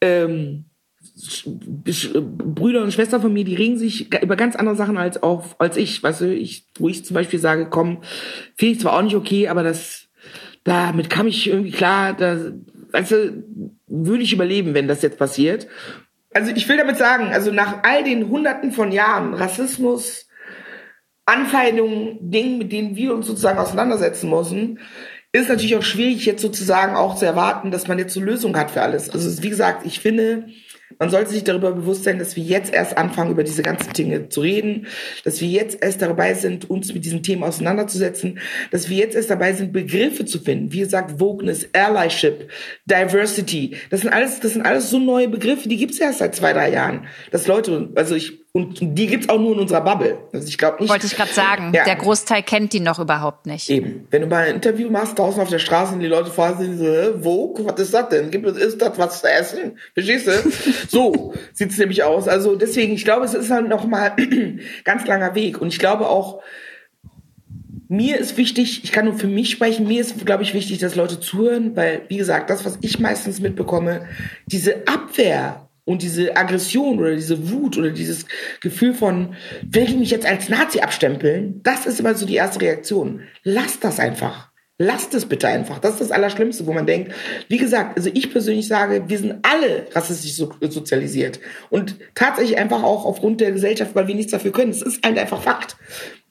ähm, 0.00 0.65
Brüder 1.16 2.82
und 2.82 2.92
Schwestern 2.92 3.22
von 3.22 3.32
mir, 3.32 3.44
die 3.44 3.54
regen 3.54 3.78
sich 3.78 4.12
über 4.22 4.36
ganz 4.36 4.54
andere 4.54 4.76
Sachen 4.76 4.98
als 4.98 5.22
auf, 5.22 5.58
als 5.58 5.78
ich. 5.78 6.02
Weißt 6.02 6.20
du, 6.20 6.34
ich, 6.34 6.66
wo 6.78 6.88
ich 6.88 7.06
zum 7.06 7.14
Beispiel 7.14 7.38
sage, 7.38 7.68
komm, 7.70 8.02
finde 8.56 8.74
ich 8.74 8.80
zwar 8.80 8.94
auch 8.98 9.02
nicht 9.02 9.16
okay, 9.16 9.48
aber 9.48 9.62
das, 9.62 10.08
damit 10.64 11.08
kam 11.08 11.26
ich 11.26 11.48
irgendwie 11.48 11.70
klar, 11.70 12.12
da, 12.12 12.36
weißt 12.92 13.12
du, 13.12 13.44
würde 13.86 14.22
ich 14.24 14.34
überleben, 14.34 14.74
wenn 14.74 14.88
das 14.88 15.00
jetzt 15.00 15.18
passiert. 15.18 15.66
Also 16.34 16.52
ich 16.54 16.68
will 16.68 16.76
damit 16.76 16.98
sagen, 16.98 17.28
also 17.28 17.50
nach 17.50 17.82
all 17.82 18.04
den 18.04 18.28
Hunderten 18.28 18.72
von 18.72 18.92
Jahren 18.92 19.32
Rassismus, 19.32 20.28
Anfeindungen, 21.24 22.18
Dingen, 22.20 22.58
mit 22.58 22.72
denen 22.72 22.94
wir 22.94 23.14
uns 23.14 23.26
sozusagen 23.26 23.58
auseinandersetzen 23.58 24.28
müssen, 24.28 24.80
ist 25.32 25.48
natürlich 25.48 25.76
auch 25.76 25.82
schwierig, 25.82 26.26
jetzt 26.26 26.42
sozusagen 26.42 26.94
auch 26.94 27.16
zu 27.16 27.24
erwarten, 27.24 27.70
dass 27.70 27.88
man 27.88 27.98
jetzt 27.98 28.14
so 28.14 28.20
Lösung 28.20 28.56
hat 28.56 28.70
für 28.70 28.82
alles. 28.82 29.10
Also 29.10 29.42
wie 29.42 29.50
gesagt, 29.50 29.86
ich 29.86 30.00
finde, 30.00 30.46
man 30.98 31.10
sollte 31.10 31.30
sich 31.30 31.44
darüber 31.44 31.72
bewusst 31.72 32.04
sein, 32.04 32.18
dass 32.18 32.36
wir 32.36 32.44
jetzt 32.44 32.72
erst 32.72 32.96
anfangen, 32.96 33.32
über 33.32 33.44
diese 33.44 33.62
ganzen 33.62 33.92
Dinge 33.92 34.28
zu 34.28 34.40
reden, 34.40 34.86
dass 35.24 35.40
wir 35.40 35.48
jetzt 35.48 35.82
erst 35.82 36.00
dabei 36.00 36.34
sind, 36.34 36.70
uns 36.70 36.94
mit 36.94 37.04
diesen 37.04 37.22
Themen 37.22 37.42
auseinanderzusetzen, 37.42 38.38
dass 38.70 38.88
wir 38.88 38.96
jetzt 38.96 39.16
erst 39.16 39.30
dabei 39.30 39.52
sind, 39.52 39.72
Begriffe 39.72 40.24
zu 40.24 40.38
finden. 40.38 40.72
Wie 40.72 40.80
gesagt, 40.80 41.20
Wokeness, 41.20 41.68
Allyship, 41.72 42.50
Diversity. 42.86 43.76
Das 43.90 44.02
sind 44.02 44.10
alles, 44.10 44.40
das 44.40 44.52
sind 44.52 44.62
alles 44.62 44.90
so 44.90 44.98
neue 44.98 45.28
Begriffe, 45.28 45.68
die 45.68 45.76
gibt's 45.76 45.98
erst 45.98 46.20
seit 46.20 46.34
zwei, 46.34 46.52
drei 46.52 46.70
Jahren. 46.70 47.06
Dass 47.30 47.46
Leute, 47.46 47.90
also 47.94 48.14
ich 48.14 48.45
und 48.56 48.78
die 48.80 49.06
gibt's 49.06 49.28
auch 49.28 49.38
nur 49.38 49.52
in 49.52 49.58
unserer 49.58 49.82
Bubble. 49.82 50.16
Also 50.32 50.48
ich 50.48 50.56
glaube 50.56 50.80
nicht. 50.80 50.88
Wollte 50.88 51.04
ich 51.04 51.14
gerade 51.14 51.30
sagen. 51.30 51.72
Ja. 51.74 51.84
Der 51.84 51.96
Großteil 51.96 52.42
kennt 52.42 52.72
die 52.72 52.80
noch 52.80 52.98
überhaupt 52.98 53.44
nicht. 53.44 53.68
Eben. 53.68 54.08
Wenn 54.10 54.22
du 54.22 54.28
mal 54.28 54.46
ein 54.46 54.54
Interview 54.54 54.88
machst 54.88 55.18
draußen 55.18 55.42
auf 55.42 55.50
der 55.50 55.58
Straße 55.58 55.92
und 55.92 56.00
die 56.00 56.06
Leute 56.06 56.30
fragen 56.30 56.58
sich 56.58 56.78
so, 56.78 57.22
wo, 57.22 57.54
was 57.58 57.78
ist 57.78 57.92
das 57.92 58.08
denn? 58.08 58.30
Gibt 58.30 58.46
es, 58.46 58.56
ist 58.56 58.80
das 58.80 58.96
was 58.96 59.20
zu 59.20 59.30
essen? 59.30 59.78
Verstehst 59.92 60.26
du? 60.26 60.32
so 60.88 61.34
sieht's 61.52 61.76
nämlich 61.76 62.02
aus. 62.02 62.28
Also 62.28 62.56
deswegen, 62.56 62.94
ich 62.94 63.04
glaube, 63.04 63.26
es 63.26 63.34
ist 63.34 63.50
halt 63.50 63.68
noch 63.68 63.86
mal 63.86 64.16
ganz 64.84 65.06
langer 65.06 65.34
Weg. 65.34 65.60
Und 65.60 65.68
ich 65.68 65.78
glaube 65.78 66.08
auch, 66.08 66.40
mir 67.88 68.18
ist 68.18 68.38
wichtig, 68.38 68.84
ich 68.84 68.90
kann 68.90 69.04
nur 69.04 69.18
für 69.18 69.28
mich 69.28 69.50
sprechen, 69.50 69.86
mir 69.86 70.00
ist, 70.00 70.24
glaube 70.24 70.44
ich, 70.44 70.54
wichtig, 70.54 70.78
dass 70.78 70.94
Leute 70.94 71.20
zuhören, 71.20 71.76
weil, 71.76 72.00
wie 72.08 72.16
gesagt, 72.16 72.48
das, 72.48 72.64
was 72.64 72.78
ich 72.80 72.98
meistens 73.00 73.38
mitbekomme, 73.38 74.06
diese 74.46 74.88
Abwehr 74.88 75.65
und 75.86 76.02
diese 76.02 76.36
Aggression 76.36 76.98
oder 76.98 77.14
diese 77.14 77.50
Wut 77.50 77.78
oder 77.78 77.90
dieses 77.90 78.26
Gefühl 78.60 78.92
von, 78.92 79.34
will 79.62 79.84
ich 79.84 79.96
mich 79.96 80.10
jetzt 80.10 80.26
als 80.26 80.50
Nazi 80.50 80.80
abstempeln, 80.80 81.60
das 81.62 81.86
ist 81.86 82.00
immer 82.00 82.14
so 82.14 82.26
die 82.26 82.34
erste 82.34 82.60
Reaktion. 82.60 83.22
Lasst 83.44 83.84
das 83.84 83.98
einfach. 83.98 84.50
Lasst 84.78 85.14
es 85.14 85.24
bitte 85.24 85.48
einfach. 85.48 85.78
Das 85.78 85.92
ist 85.92 86.00
das 86.02 86.10
Allerschlimmste, 86.10 86.66
wo 86.66 86.72
man 86.72 86.86
denkt, 86.86 87.12
wie 87.48 87.56
gesagt, 87.56 87.96
also 87.96 88.10
ich 88.12 88.30
persönlich 88.30 88.68
sage, 88.68 89.04
wir 89.06 89.18
sind 89.18 89.36
alle 89.42 89.86
rassistisch 89.92 90.34
so, 90.34 90.52
sozialisiert. 90.60 91.40
Und 91.70 91.96
tatsächlich 92.14 92.58
einfach 92.58 92.82
auch 92.82 93.06
aufgrund 93.06 93.40
der 93.40 93.52
Gesellschaft, 93.52 93.94
weil 93.94 94.08
wir 94.08 94.14
nichts 94.14 94.32
dafür 94.32 94.52
können. 94.52 94.72
Es 94.72 94.82
ist 94.82 95.06
halt 95.06 95.18
einfach 95.18 95.40
Fakt. 95.40 95.76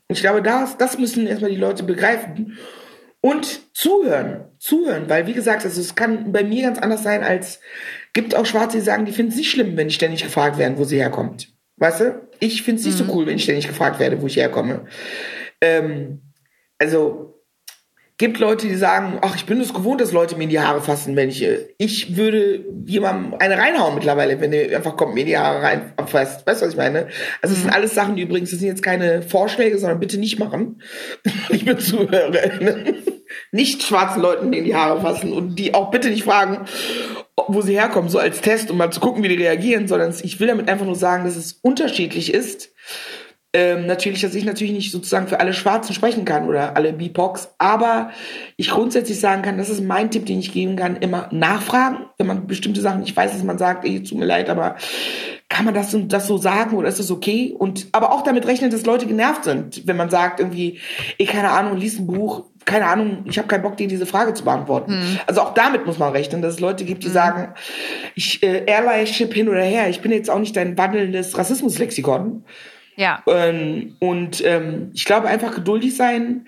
Und 0.08 0.18
ich 0.18 0.22
glaube, 0.22 0.44
das, 0.44 0.78
das 0.78 1.00
müssen 1.00 1.26
erstmal 1.26 1.50
die 1.50 1.58
Leute 1.58 1.84
begreifen. 1.84 2.58
Und 3.22 3.62
zuhören. 3.74 4.46
Zuhören. 4.60 5.10
Weil, 5.10 5.26
wie 5.26 5.34
gesagt, 5.34 5.64
also 5.64 5.82
es 5.82 5.96
kann 5.96 6.32
bei 6.32 6.44
mir 6.44 6.64
ganz 6.64 6.78
anders 6.78 7.02
sein, 7.02 7.24
als 7.24 7.62
gibt 8.16 8.34
auch 8.34 8.46
Schwarze, 8.48 8.78
die 8.78 8.84
sagen, 8.84 9.06
die 9.06 9.12
finden 9.12 9.32
es 9.32 9.38
nicht 9.38 9.52
schlimm, 9.52 9.78
wenn 9.78 9.88
ich 9.88 9.96
ständig 9.96 10.24
gefragt 10.24 10.58
werde, 10.58 10.80
wo 10.80 10.86
sie 10.86 10.98
herkommt. 10.98 11.54
Weißt 11.78 12.00
du? 12.00 12.28
Ich 12.40 12.64
finde 12.64 12.80
es 12.80 12.86
nicht 12.86 13.00
mhm. 13.00 13.06
so 13.06 13.14
cool, 13.14 13.28
wenn 13.28 13.36
ich 13.36 13.44
ständig 13.44 13.68
gefragt 13.68 14.00
werde, 14.00 14.22
wo 14.22 14.26
ich 14.26 14.38
herkomme. 14.38 14.86
Ähm, 15.62 16.22
also 16.80 17.44
gibt 18.18 18.40
Leute, 18.40 18.68
die 18.68 18.76
sagen, 18.76 19.20
ach, 19.22 19.36
ich 19.36 19.46
bin 19.46 19.60
es 19.60 19.74
gewohnt, 19.74 20.00
dass 20.00 20.14
Leute 20.14 20.38
mir 20.38 20.46
in 20.46 20.50
die 20.50 20.62
Haare 20.62 20.82
fassen, 20.82 21.18
wenn 21.18 21.28
ich, 21.28 21.44
äh, 21.44 21.68
ich 21.78 22.16
würde 22.16 22.64
jemandem 22.86 23.34
eine 23.38 23.58
reinhauen 23.58 23.96
mittlerweile, 23.96 24.40
wenn 24.40 24.52
der 24.52 24.78
einfach 24.78 24.96
kommt, 24.96 25.14
mir 25.14 25.22
in 25.22 25.28
die 25.28 25.38
Haare 25.38 25.62
reinfasst. 25.62 26.48
Weißt 26.48 26.62
du, 26.62 26.66
was 26.66 26.74
ich 26.74 26.78
meine? 26.78 27.10
Also, 27.42 27.54
es 27.54 27.62
sind 27.62 27.68
mhm. 27.68 27.76
alles 27.76 27.94
Sachen, 27.94 28.16
die 28.16 28.22
übrigens, 28.22 28.52
das 28.52 28.60
sind 28.60 28.70
jetzt 28.70 28.84
keine 28.84 29.22
Vorschläge, 29.22 29.78
sondern 29.78 30.00
bitte 30.00 30.18
nicht 30.18 30.40
machen. 30.40 30.82
ich 31.50 31.66
bin 31.66 31.78
Zuhörerin. 31.80 32.96
nicht 33.52 33.84
schwarzen 33.84 34.22
Leuten 34.22 34.54
in 34.54 34.64
die 34.64 34.76
Haare 34.76 35.02
fassen 35.02 35.34
und 35.34 35.56
die 35.56 35.74
auch 35.74 35.92
bitte 35.92 36.10
nicht 36.10 36.24
fragen, 36.24 36.66
wo 37.48 37.62
sie 37.62 37.74
herkommen, 37.74 38.10
so 38.10 38.20
als 38.20 38.42
Test, 38.42 38.72
um 38.72 38.78
mal 38.78 38.92
zu 38.92 39.00
gucken, 39.00 39.24
wie 39.24 39.28
die 39.28 39.36
reagieren, 39.36 39.88
sondern 39.88 40.14
ich 40.24 40.40
will 40.40 40.48
damit 40.48 40.70
einfach 40.70 40.86
nur 40.86 40.96
sagen, 40.96 41.26
dass 41.26 41.36
es 41.36 41.54
unterschiedlich 41.62 42.34
ist 42.34 42.72
ähm, 43.56 43.86
natürlich, 43.86 44.20
dass 44.20 44.36
ich 44.36 44.44
natürlich 44.44 44.74
nicht 44.74 44.92
sozusagen 44.92 45.28
für 45.28 45.40
alle 45.40 45.54
Schwarzen 45.54 45.96
sprechen 45.96 46.26
kann 46.26 46.50
oder 46.50 46.76
alle 46.76 46.92
BIPOCs, 46.92 47.56
aber 47.58 48.10
ich 48.58 48.70
grundsätzlich 48.70 49.18
sagen 49.18 49.44
kann, 49.44 49.58
das 49.58 49.70
ist 49.70 49.82
mein 49.82 50.12
Tipp, 50.12 50.26
den 50.26 50.40
ich 50.40 50.52
geben 50.52 50.76
kann, 50.76 50.98
immer 50.98 51.30
nachfragen, 51.32 52.00
wenn 52.18 52.28
man 52.28 52.48
bestimmte 52.48 52.82
Sachen 52.82 53.00
nicht 53.00 53.16
weiß, 53.16 53.32
dass 53.32 53.44
man 53.46 53.58
sagt, 53.58 53.86
ey, 53.86 54.04
tut 54.04 54.18
mir 54.18 54.26
leid, 54.26 54.50
aber 54.50 54.76
kann 55.48 55.64
man 55.64 55.74
das 55.74 55.96
das 55.98 56.28
so 56.28 56.38
sagen 56.38 56.76
oder 56.76 56.90
ist 56.90 57.00
das 57.00 57.12
okay? 57.12 57.56
Und 57.58 57.88
aber 57.94 58.12
auch 58.12 58.24
damit 58.24 58.46
rechnen, 58.46 58.72
dass 58.72 58.86
Leute 58.86 59.06
genervt 59.06 59.46
sind, 59.46 59.88
wenn 59.88 59.96
man 59.96 60.10
sagt 60.10 60.42
irgendwie, 60.42 60.82
ey, 61.18 61.26
keine 61.26 61.52
Ahnung, 61.52 61.78
lies 61.78 61.98
ein 61.98 62.08
Buch, 62.08 62.44
keine 62.66 62.88
Ahnung, 62.88 63.26
ich 63.26 63.38
habe 63.38 63.48
keinen 63.48 63.62
Bock, 63.62 63.78
dir 63.78 63.88
diese 63.88 64.08
Frage 64.08 64.34
zu 64.34 64.44
beantworten. 64.44 64.92
Mhm. 64.92 65.20
Also 65.28 65.42
auch 65.42 65.54
damit 65.54 65.86
muss 65.86 66.00
man 66.00 66.12
rechnen, 66.12 66.42
dass 66.42 66.56
es 66.56 66.60
Leute 66.60 66.84
gibt, 66.84 67.04
die 67.04 67.10
mhm. 67.10 67.14
sagen, 67.14 67.54
ich 68.16 68.42
äh, 68.42 68.64
Airline-Ship 68.66 69.32
hin 69.34 69.48
oder 69.48 69.62
her, 69.62 69.88
ich 69.90 70.02
bin 70.02 70.12
jetzt 70.12 70.30
auch 70.30 70.40
nicht 70.40 70.56
dein 70.56 70.78
wandelndes 70.78 71.38
Rassismuslexikon. 71.38 72.44
Ja. 72.98 73.22
Ähm, 73.28 73.96
und 74.00 74.44
ähm, 74.46 74.92
ich 74.94 75.06
glaube 75.06 75.28
einfach 75.28 75.54
geduldig 75.54 75.96
sein, 75.96 76.48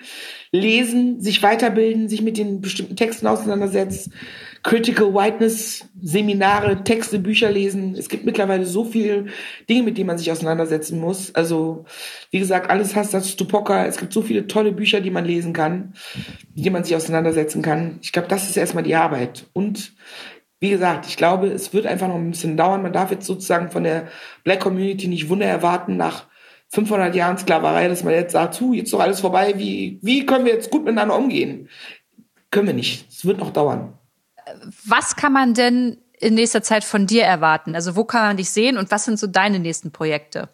lesen, 0.51 1.22
sich 1.22 1.43
weiterbilden, 1.43 2.07
sich 2.07 2.22
mit 2.22 2.38
den 2.38 2.61
bestimmten 2.61 2.95
Texten 2.95 3.28
auseinandersetzen, 3.28 4.13
Critical 4.68 5.13
Whiteness 5.13 5.88
Seminare, 6.01 6.84
Texte, 6.84 7.20
Bücher 7.20 7.49
lesen. 7.49 7.95
Es 7.95 8.09
gibt 8.09 8.26
mittlerweile 8.26 8.65
so 8.65 8.84
viele 8.84 9.28
Dinge, 9.70 9.84
mit 9.84 9.97
denen 9.97 10.07
man 10.07 10.18
sich 10.18 10.30
auseinandersetzen 10.30 10.99
muss. 10.99 11.34
Also, 11.34 11.86
wie 12.32 12.39
gesagt, 12.39 12.70
alles 12.70 12.93
hast 12.93 13.13
das 13.13 13.32
Stupoka. 13.32 13.86
Es 13.86 13.95
gibt 13.95 14.11
so 14.11 14.22
viele 14.22 14.45
tolle 14.45 14.74
Bücher, 14.74 14.99
die 14.99 15.09
man 15.09 15.24
lesen 15.24 15.53
kann, 15.53 15.93
mit 16.53 16.65
denen 16.65 16.74
man 16.74 16.84
sich 16.84 16.97
auseinandersetzen 16.97 17.61
kann. 17.61 17.99
Ich 18.01 18.11
glaube, 18.11 18.28
das 18.28 18.49
ist 18.49 18.57
erstmal 18.57 18.84
die 18.84 18.95
Arbeit. 18.95 19.45
Und 19.53 19.93
wie 20.59 20.72
gesagt, 20.72 21.05
ich 21.07 21.15
glaube, 21.15 21.47
es 21.47 21.74
wird 21.74 21.86
einfach 21.86 22.09
noch 22.09 22.15
ein 22.15 22.30
bisschen 22.30 22.57
dauern. 22.57 22.82
Man 22.82 22.91
darf 22.91 23.09
jetzt 23.11 23.26
sozusagen 23.26 23.72
von 23.72 23.86
der 23.86 24.09
Black 24.43 24.59
Community 24.59 25.07
nicht 25.07 25.30
Wunder 25.30 25.45
erwarten 25.45 25.95
nach 25.95 26.26
500 26.74 27.15
Jahren 27.15 27.38
Sklaverei, 27.38 27.88
dass 27.88 28.03
man 28.03 28.13
jetzt 28.13 28.34
sagt, 28.34 28.55
zu, 28.55 28.74
jetzt 28.74 28.88
ist 28.88 28.93
doch 28.93 28.99
alles 28.99 29.22
vorbei, 29.22 29.53
wie, 29.55 29.97
wie 30.01 30.26
können 30.26 30.43
wir 30.43 30.51
jetzt 30.51 30.72
gut 30.72 30.84
miteinander 30.84 31.15
umgehen? 31.15 31.70
Können 32.51 32.68
wir 32.68 32.74
nicht. 32.74 33.07
Es 33.09 33.26
wird 33.26 33.38
noch 33.38 33.53
dauern. 33.53 33.96
Was 34.85 35.15
kann 35.15 35.33
man 35.33 35.53
denn 35.53 35.97
in 36.19 36.33
nächster 36.33 36.63
Zeit 36.63 36.83
von 36.83 37.07
dir 37.07 37.23
erwarten? 37.23 37.75
Also 37.75 37.95
wo 37.95 38.03
kann 38.03 38.21
man 38.21 38.37
dich 38.37 38.49
sehen 38.49 38.77
und 38.77 38.91
was 38.91 39.05
sind 39.05 39.19
so 39.19 39.27
deine 39.27 39.59
nächsten 39.59 39.91
Projekte? 39.91 40.49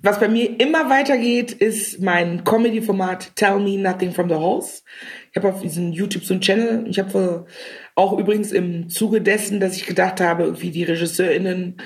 Was 0.00 0.20
bei 0.20 0.28
mir 0.28 0.60
immer 0.60 0.88
weitergeht, 0.90 1.50
ist 1.50 2.00
mein 2.00 2.44
Comedy-Format 2.44 3.34
Tell 3.34 3.58
Me 3.58 3.76
Nothing 3.78 4.12
from 4.12 4.28
the 4.28 4.36
Halls. 4.36 4.84
Ich 5.32 5.36
habe 5.36 5.48
auf 5.48 5.60
diesem 5.60 5.92
YouTube 5.92 6.24
so 6.24 6.34
einen 6.34 6.40
Channel. 6.40 6.86
Ich 6.88 7.00
habe 7.00 7.46
auch 7.96 8.16
übrigens 8.16 8.52
im 8.52 8.88
Zuge 8.90 9.20
dessen, 9.20 9.58
dass 9.58 9.74
ich 9.74 9.86
gedacht 9.86 10.20
habe, 10.20 10.44
irgendwie 10.44 10.70
die 10.70 10.84
RegisseurInnen 10.84 11.78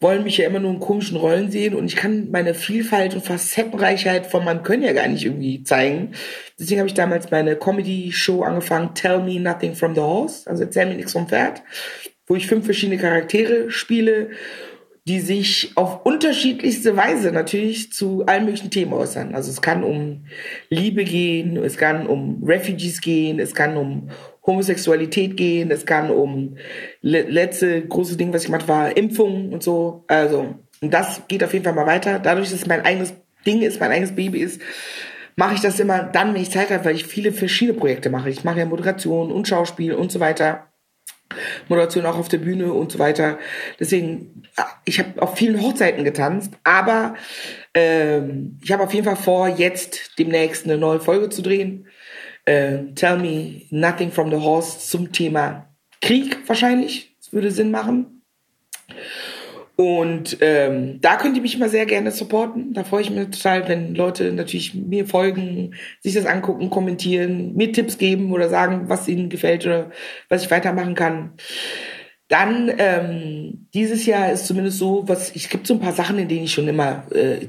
wollen 0.00 0.24
mich 0.24 0.38
ja 0.38 0.46
immer 0.46 0.60
nur 0.60 0.72
in 0.72 0.80
komischen 0.80 1.18
Rollen 1.18 1.50
sehen 1.50 1.74
und 1.74 1.84
ich 1.84 1.94
kann 1.94 2.30
meine 2.30 2.54
Vielfalt 2.54 3.14
und 3.14 3.24
Facettenreichheit 3.24 4.26
von 4.26 4.44
meinem 4.44 4.62
Können 4.62 4.82
ja 4.82 4.94
gar 4.94 5.06
nicht 5.06 5.24
irgendwie 5.24 5.62
zeigen. 5.62 6.12
Deswegen 6.58 6.80
habe 6.80 6.88
ich 6.88 6.94
damals 6.94 7.30
meine 7.30 7.56
Comedy-Show 7.56 8.42
angefangen, 8.42 8.94
Tell 8.94 9.22
Me 9.22 9.38
Nothing 9.38 9.74
from 9.74 9.94
the 9.94 10.00
Horse, 10.00 10.48
also 10.48 10.64
Erzähl 10.64 10.86
mir 10.86 10.94
nichts 10.94 11.12
vom 11.12 11.28
Pferd, 11.28 11.62
wo 12.26 12.34
ich 12.34 12.46
fünf 12.46 12.64
verschiedene 12.64 12.98
Charaktere 12.98 13.70
spiele, 13.70 14.30
die 15.06 15.20
sich 15.20 15.72
auf 15.76 16.04
unterschiedlichste 16.04 16.96
Weise 16.96 17.32
natürlich 17.32 17.92
zu 17.92 18.24
allen 18.26 18.44
möglichen 18.44 18.70
Themen 18.70 18.92
äußern. 18.92 19.34
Also 19.34 19.50
es 19.50 19.60
kann 19.60 19.82
um 19.82 20.24
Liebe 20.68 21.04
gehen, 21.04 21.56
es 21.58 21.76
kann 21.76 22.06
um 22.06 22.42
Refugees 22.44 23.00
gehen, 23.00 23.38
es 23.38 23.54
kann 23.54 23.76
um 23.76 24.10
Homosexualität 24.46 25.36
gehen, 25.36 25.70
es 25.70 25.84
kann 25.84 26.10
um 26.10 26.56
le 27.02 27.22
letzte 27.22 27.86
große 27.86 28.16
Ding, 28.16 28.32
was 28.32 28.42
ich 28.42 28.46
gemacht 28.46 28.68
war, 28.68 28.96
Impfungen 28.96 29.52
und 29.52 29.62
so. 29.62 30.04
Also, 30.08 30.54
und 30.80 30.94
das 30.94 31.22
geht 31.28 31.44
auf 31.44 31.52
jeden 31.52 31.64
Fall 31.64 31.74
mal 31.74 31.86
weiter. 31.86 32.18
Dadurch, 32.18 32.50
dass 32.50 32.60
es 32.60 32.66
mein 32.66 32.84
eigenes 32.84 33.12
Ding 33.46 33.62
ist, 33.62 33.80
mein 33.80 33.90
eigenes 33.90 34.14
Baby 34.14 34.40
ist, 34.40 34.60
mache 35.36 35.54
ich 35.54 35.60
das 35.60 35.78
immer 35.80 36.02
dann, 36.02 36.34
wenn 36.34 36.42
ich 36.42 36.50
Zeit 36.50 36.70
habe, 36.70 36.84
weil 36.84 36.96
ich 36.96 37.06
viele 37.06 37.32
verschiedene 37.32 37.78
Projekte 37.78 38.10
mache. 38.10 38.30
Ich 38.30 38.44
mache 38.44 38.58
ja 38.58 38.66
Moderation 38.66 39.30
und 39.30 39.46
Schauspiel 39.46 39.94
und 39.94 40.10
so 40.10 40.20
weiter. 40.20 40.66
Moderation 41.68 42.06
auch 42.06 42.18
auf 42.18 42.28
der 42.28 42.38
Bühne 42.38 42.72
und 42.72 42.90
so 42.90 42.98
weiter. 42.98 43.38
Deswegen, 43.78 44.42
ich 44.84 44.98
habe 44.98 45.22
auf 45.22 45.36
vielen 45.36 45.60
Hochzeiten 45.60 46.04
getanzt, 46.04 46.54
aber 46.64 47.14
ähm, 47.72 48.58
ich 48.62 48.72
habe 48.72 48.82
auf 48.82 48.92
jeden 48.92 49.04
Fall 49.04 49.16
vor, 49.16 49.48
jetzt 49.48 50.18
demnächst 50.18 50.64
eine 50.64 50.76
neue 50.76 51.00
Folge 51.00 51.28
zu 51.28 51.42
drehen 51.42 51.86
äh, 52.44 52.78
Tell 52.94 53.18
Me 53.18 53.62
Nothing 53.70 54.10
from 54.10 54.30
the 54.30 54.36
Horse 54.36 54.78
zum 54.78 55.12
Thema 55.12 55.66
Krieg 56.00 56.38
wahrscheinlich. 56.46 57.14
Das 57.18 57.32
würde 57.32 57.50
Sinn 57.50 57.70
machen. 57.70 58.22
Und 59.76 60.36
ähm, 60.42 61.00
da 61.00 61.16
könnt 61.16 61.36
ihr 61.36 61.42
mich 61.42 61.56
mal 61.56 61.70
sehr 61.70 61.86
gerne 61.86 62.10
supporten. 62.10 62.74
Da 62.74 62.84
freue 62.84 63.00
ich 63.00 63.08
mich 63.08 63.30
total, 63.30 63.66
wenn 63.66 63.94
Leute 63.94 64.30
natürlich 64.30 64.74
mir 64.74 65.06
folgen, 65.06 65.74
sich 66.00 66.12
das 66.12 66.26
angucken, 66.26 66.68
kommentieren, 66.68 67.54
mir 67.54 67.72
Tipps 67.72 67.96
geben 67.96 68.30
oder 68.30 68.50
sagen, 68.50 68.90
was 68.90 69.08
ihnen 69.08 69.30
gefällt 69.30 69.64
oder 69.64 69.90
was 70.28 70.44
ich 70.44 70.50
weitermachen 70.50 70.94
kann. 70.94 71.32
Dann 72.28 72.70
ähm, 72.76 73.68
dieses 73.72 74.04
Jahr 74.04 74.30
ist 74.30 74.46
zumindest 74.46 74.76
so, 74.76 75.08
was 75.08 75.34
ich 75.34 75.48
gibt 75.48 75.66
so 75.66 75.74
ein 75.74 75.80
paar 75.80 75.94
Sachen, 75.94 76.18
in 76.18 76.28
denen 76.28 76.44
ich 76.44 76.52
schon 76.52 76.68
immer 76.68 77.04
äh, 77.10 77.46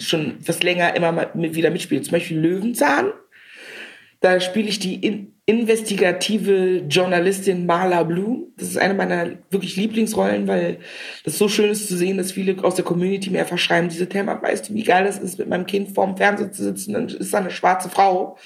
schon 0.00 0.34
was 0.44 0.62
länger 0.64 0.96
immer 0.96 1.12
mal 1.12 1.30
wieder 1.32 1.70
mitspiele. 1.70 2.02
Zum 2.02 2.12
Beispiel 2.12 2.38
Löwenzahn 2.40 3.12
da 4.26 4.40
spiele 4.40 4.68
ich 4.68 4.80
die 4.80 4.96
in 4.96 5.32
investigative 5.48 6.78
Journalistin 6.88 7.66
Marla 7.66 8.02
Blue. 8.02 8.48
Das 8.56 8.66
ist 8.66 8.78
eine 8.78 8.94
meiner 8.94 9.30
wirklich 9.50 9.76
Lieblingsrollen, 9.76 10.48
weil 10.48 10.78
das 11.24 11.38
so 11.38 11.48
schön 11.48 11.70
ist 11.70 11.86
zu 11.86 11.96
sehen, 11.96 12.16
dass 12.16 12.32
viele 12.32 12.64
aus 12.64 12.74
der 12.74 12.84
Community 12.84 13.30
mir 13.30 13.40
einfach 13.40 13.56
schreiben, 13.56 13.88
diese 13.88 14.08
Thema, 14.08 14.42
weißt 14.42 14.68
du, 14.68 14.74
wie 14.74 14.82
geil 14.82 15.04
das 15.04 15.20
ist, 15.20 15.38
mit 15.38 15.48
meinem 15.48 15.66
Kind 15.66 15.94
vorm 15.94 16.16
Fernseher 16.16 16.50
zu 16.50 16.64
sitzen, 16.64 16.94
dann 16.94 17.06
ist 17.08 17.32
da 17.32 17.38
eine 17.38 17.52
schwarze 17.52 17.88
Frau, 17.88 18.36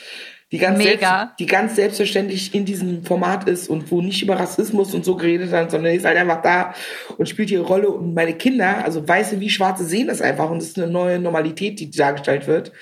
die 0.52 0.58
ganz, 0.58 0.82
selbst, 0.82 1.08
die 1.38 1.46
ganz 1.46 1.76
selbstverständlich 1.76 2.54
in 2.54 2.66
diesem 2.66 3.04
Format 3.04 3.48
ist 3.48 3.70
und 3.70 3.90
wo 3.90 4.02
nicht 4.02 4.20
über 4.20 4.38
Rassismus 4.38 4.92
und 4.92 5.04
so 5.04 5.16
geredet 5.16 5.52
wird, 5.52 5.70
sondern 5.70 5.94
ist 5.94 6.04
halt 6.04 6.18
einfach 6.18 6.42
da 6.42 6.74
und 7.16 7.28
spielt 7.28 7.50
ihre 7.50 7.62
Rolle 7.62 7.88
und 7.88 8.12
meine 8.12 8.34
Kinder, 8.34 8.84
also 8.84 9.06
Weiße 9.08 9.40
wie 9.40 9.48
Schwarze 9.48 9.84
sehen 9.84 10.08
das 10.08 10.20
einfach 10.20 10.50
und 10.50 10.58
es 10.58 10.68
ist 10.68 10.78
eine 10.78 10.90
neue 10.90 11.18
Normalität, 11.18 11.80
die 11.80 11.90
dargestellt 11.90 12.46
wird. 12.46 12.72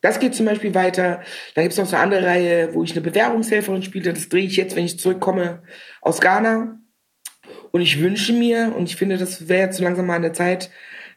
Das 0.00 0.20
geht 0.20 0.34
zum 0.34 0.46
Beispiel 0.46 0.74
weiter. 0.74 1.22
Dann 1.54 1.64
gibt 1.64 1.72
es 1.72 1.78
noch 1.78 1.86
so 1.86 1.96
eine 1.96 2.04
andere 2.04 2.24
Reihe, 2.24 2.74
wo 2.74 2.84
ich 2.84 2.92
eine 2.92 3.00
Bewerbungshelferin 3.00 3.82
spiele. 3.82 4.12
Das 4.12 4.28
drehe 4.28 4.44
ich 4.44 4.56
jetzt, 4.56 4.76
wenn 4.76 4.84
ich 4.84 4.98
zurückkomme 4.98 5.62
aus 6.00 6.20
Ghana. 6.20 6.78
Und 7.70 7.80
ich 7.80 8.00
wünsche 8.00 8.32
mir, 8.32 8.74
und 8.76 8.88
ich 8.88 8.96
finde, 8.96 9.18
das 9.18 9.48
wäre 9.48 9.66
jetzt 9.66 9.78
so 9.78 9.84
langsam 9.84 10.06
mal 10.06 10.16
an 10.16 10.22
der 10.22 10.32
Zeit, 10.32 10.70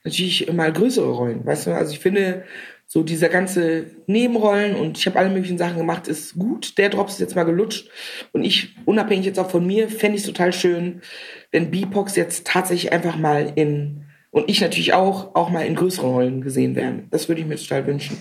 natürlich 0.03 0.51
mal 0.51 0.73
größere 0.73 1.09
Rollen. 1.09 1.45
Weißt 1.45 1.67
du, 1.67 1.71
also 1.71 1.93
ich 1.93 1.99
finde, 1.99 2.43
so 2.87 3.03
dieser 3.03 3.29
ganze 3.29 3.85
Nebenrollen 4.05 4.75
und 4.75 4.97
ich 4.97 5.05
habe 5.05 5.17
alle 5.17 5.29
möglichen 5.29 5.57
Sachen 5.57 5.77
gemacht, 5.77 6.09
ist 6.09 6.33
gut. 6.33 6.77
Der 6.77 6.89
Drops 6.89 7.13
ist 7.13 7.19
jetzt 7.19 7.35
mal 7.37 7.45
gelutscht. 7.45 7.89
Und 8.33 8.43
ich, 8.43 8.75
unabhängig 8.83 9.25
jetzt 9.25 9.39
auch 9.39 9.49
von 9.49 9.65
mir, 9.65 9.87
fände 9.87 10.17
ich 10.17 10.25
total 10.25 10.51
schön, 10.51 11.01
wenn 11.51 11.71
B-Pox 11.71 12.17
jetzt 12.17 12.45
tatsächlich 12.45 12.91
einfach 12.91 13.15
mal 13.15 13.53
in, 13.55 14.03
und 14.31 14.49
ich 14.49 14.59
natürlich 14.59 14.93
auch, 14.93 15.35
auch 15.35 15.49
mal 15.49 15.65
in 15.65 15.75
größeren 15.75 16.09
Rollen 16.09 16.41
gesehen 16.41 16.75
werden. 16.75 17.07
Das 17.11 17.29
würde 17.29 17.39
ich 17.39 17.47
mir 17.47 17.55
total 17.55 17.87
wünschen. 17.87 18.17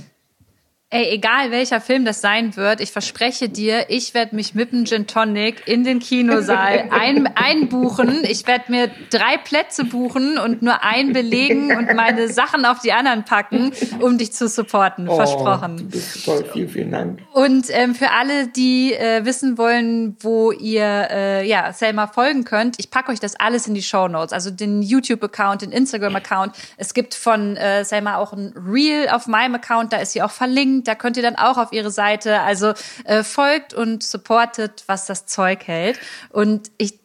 Ey, 0.92 1.08
egal 1.14 1.52
welcher 1.52 1.80
Film 1.80 2.04
das 2.04 2.20
sein 2.20 2.56
wird, 2.56 2.80
ich 2.80 2.90
verspreche 2.90 3.48
dir, 3.48 3.90
ich 3.90 4.12
werde 4.12 4.34
mich 4.34 4.56
mit 4.56 4.72
dem 4.72 4.86
Gin 4.86 5.06
Tonic 5.06 5.68
in 5.68 5.84
den 5.84 6.00
Kinosaal 6.00 6.88
ein, 6.90 7.28
einbuchen. 7.28 8.24
Ich 8.24 8.44
werde 8.48 8.72
mir 8.72 8.90
drei 9.08 9.36
Plätze 9.36 9.84
buchen 9.84 10.36
und 10.36 10.62
nur 10.62 10.82
einen 10.82 11.12
belegen 11.12 11.76
und 11.76 11.94
meine 11.94 12.26
Sachen 12.32 12.64
auf 12.64 12.80
die 12.80 12.92
anderen 12.92 13.24
packen, 13.24 13.70
um 14.00 14.18
dich 14.18 14.32
zu 14.32 14.48
supporten. 14.48 15.08
Oh, 15.08 15.14
Versprochen. 15.14 15.92
Toll. 16.24 16.44
Vielen, 16.52 16.68
vielen 16.68 16.90
Dank. 16.90 17.20
Und 17.34 17.66
ähm, 17.70 17.94
für 17.94 18.10
alle, 18.10 18.48
die 18.48 18.92
äh, 18.92 19.24
wissen 19.24 19.58
wollen, 19.58 20.16
wo 20.18 20.50
ihr 20.50 21.06
äh, 21.12 21.48
ja, 21.48 21.72
Selma 21.72 22.08
folgen 22.08 22.42
könnt, 22.42 22.80
ich 22.80 22.90
packe 22.90 23.12
euch 23.12 23.20
das 23.20 23.38
alles 23.38 23.68
in 23.68 23.74
die 23.74 23.82
Show 23.82 24.08
Notes. 24.08 24.32
Also 24.32 24.50
den 24.50 24.82
YouTube-Account, 24.82 25.62
den 25.62 25.70
Instagram-Account. 25.70 26.56
Es 26.78 26.94
gibt 26.94 27.14
von 27.14 27.56
äh, 27.56 27.84
Selma 27.84 28.16
auch 28.16 28.32
ein 28.32 28.52
Reel 28.56 29.08
auf 29.08 29.28
meinem 29.28 29.54
Account, 29.54 29.92
da 29.92 29.98
ist 29.98 30.14
sie 30.14 30.22
auch 30.22 30.32
verlinkt 30.32 30.79
verlinkt. 30.80 30.88
Da 30.88 30.94
könnt 30.94 31.16
ihr 31.16 31.22
dann 31.22 31.36
auch 31.36 31.58
auf 31.58 31.72
ihre 31.72 31.90
Seite. 31.90 32.40
Also 32.40 32.72
äh, 33.04 33.22
folgt 33.22 33.74
und 33.74 34.02
supportet, 34.02 34.84
was 34.86 35.06
das 35.06 35.26
Zeug 35.26 35.66
hält. 35.66 35.98
Und 36.30 36.70
ich 36.78 36.98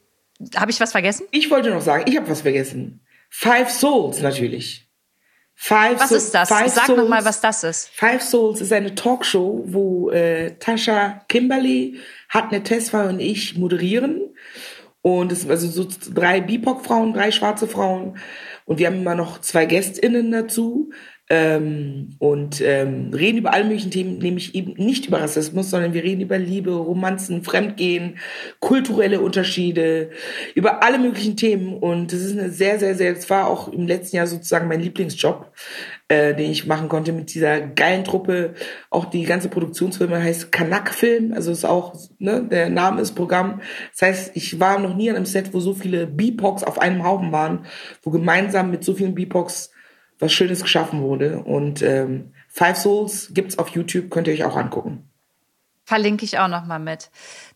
habe 0.58 0.72
ich 0.72 0.80
was 0.80 0.92
vergessen? 0.92 1.28
Ich 1.32 1.50
wollte 1.50 1.70
noch 1.70 1.82
sagen, 1.82 2.06
ich 2.08 2.18
habe 2.18 2.30
was 2.30 2.42
vergessen. 2.42 3.02
Five 3.30 3.70
Souls 3.70 4.22
natürlich. 4.22 4.90
Five 5.58 6.02
was 6.02 6.10
so 6.10 6.16
ist 6.16 6.34
das? 6.34 6.50
Five 6.50 6.74
Sag 6.74 6.90
noch 6.90 7.08
mal, 7.08 7.24
was 7.24 7.40
das 7.40 7.64
ist. 7.64 7.90
Five 7.90 8.22
Souls 8.22 8.60
ist 8.60 8.74
eine 8.74 8.94
Talkshow, 8.94 9.64
wo 9.66 10.10
äh, 10.10 10.58
Tascha 10.60 11.22
Kimberly, 11.30 11.98
Hatne 12.28 12.62
Tesfa 12.62 13.08
und 13.08 13.22
ich 13.22 13.58
moderieren. 13.58 14.22
Und 15.02 15.32
es 15.32 15.42
sind 15.42 15.52
also 15.52 15.70
so 15.70 15.88
drei 16.14 16.42
BIPOC-Frauen, 16.42 17.14
drei 17.14 17.32
schwarze 17.32 17.68
Frauen. 17.68 18.18
Und 18.66 18.80
wir 18.80 18.88
haben 18.88 18.98
immer 18.98 19.16
noch 19.16 19.40
zwei 19.40 19.66
GästInnen 19.66 20.32
dazu 20.32 20.92
ähm, 21.28 22.16
und 22.20 22.62
ähm, 22.62 23.12
reden 23.12 23.40
über 23.40 23.54
alle 23.54 23.64
möglichen 23.64 23.90
Themen, 23.90 24.20
nämlich 24.20 24.54
eben 24.54 24.74
nicht 24.74 25.08
über 25.08 25.22
Rassismus, 25.22 25.72
sondern 25.72 25.94
wir 25.94 26.04
reden 26.04 26.22
über 26.22 26.38
Liebe, 26.38 26.72
Romanzen, 26.72 27.44
Fremdgehen, 27.44 28.20
kulturelle 28.60 29.20
Unterschiede, 29.22 30.12
über 30.54 30.84
alle 30.84 31.00
möglichen 31.00 31.36
Themen. 31.36 31.78
Und 31.78 32.14
das 32.14 32.22
ist 32.22 32.38
eine 32.38 32.52
sehr, 32.52 32.78
sehr, 32.78 32.94
sehr, 32.94 33.14
das 33.14 33.28
war 33.30 33.48
auch 33.48 33.70
im 33.70 33.88
letzten 33.88 34.18
Jahr 34.18 34.28
sozusagen 34.28 34.68
mein 34.68 34.82
Lieblingsjob, 34.82 35.52
äh, 36.10 36.36
den 36.36 36.52
ich 36.52 36.68
machen 36.68 36.90
konnte 36.90 37.12
mit 37.12 37.34
dieser 37.34 37.60
geilen 37.60 38.04
Truppe. 38.04 38.54
Auch 38.92 39.06
die 39.06 39.24
ganze 39.24 39.50
Produktionsfirma 39.50 40.18
heißt 40.18 40.52
Kanak 40.52 40.94
Film, 40.94 41.34
also 41.34 41.52
ist 41.52 41.66
auch, 41.66 41.96
ne, 42.20 42.44
der 42.44 42.70
Name 42.70 43.02
ist 43.02 43.14
Programm. 43.14 43.62
Das 43.94 44.08
heißt, 44.08 44.32
ich 44.36 44.60
war 44.60 44.78
noch 44.78 44.96
nie 44.96 45.10
an 45.10 45.16
einem 45.16 45.26
Set, 45.26 45.56
wo 45.56 45.60
so 45.60 45.74
viele 45.74 46.06
BIPOCs 46.06 46.64
auf 46.64 46.78
einem 46.78 47.04
Haufen 47.04 47.32
waren, 47.32 47.66
wo 48.04 48.12
gemeinsam 48.12 48.70
mit 48.70 48.84
so 48.84 48.94
vielen 48.94 49.16
BIPOCs 49.16 49.72
was 50.20 50.34
Schönes 50.34 50.62
geschaffen 50.62 51.02
wurde. 51.02 51.40
Und 51.40 51.82
ähm, 51.82 52.34
Five 52.48 52.78
Souls 52.78 53.34
gibt's 53.34 53.58
auf 53.58 53.70
YouTube, 53.70 54.10
könnt 54.10 54.28
ihr 54.28 54.34
euch 54.34 54.44
auch 54.44 54.56
angucken. 54.56 55.10
Verlinke 55.84 56.26
ich 56.26 56.40
auch 56.40 56.48
noch 56.48 56.66
mal 56.66 56.80
mit. 56.80 57.12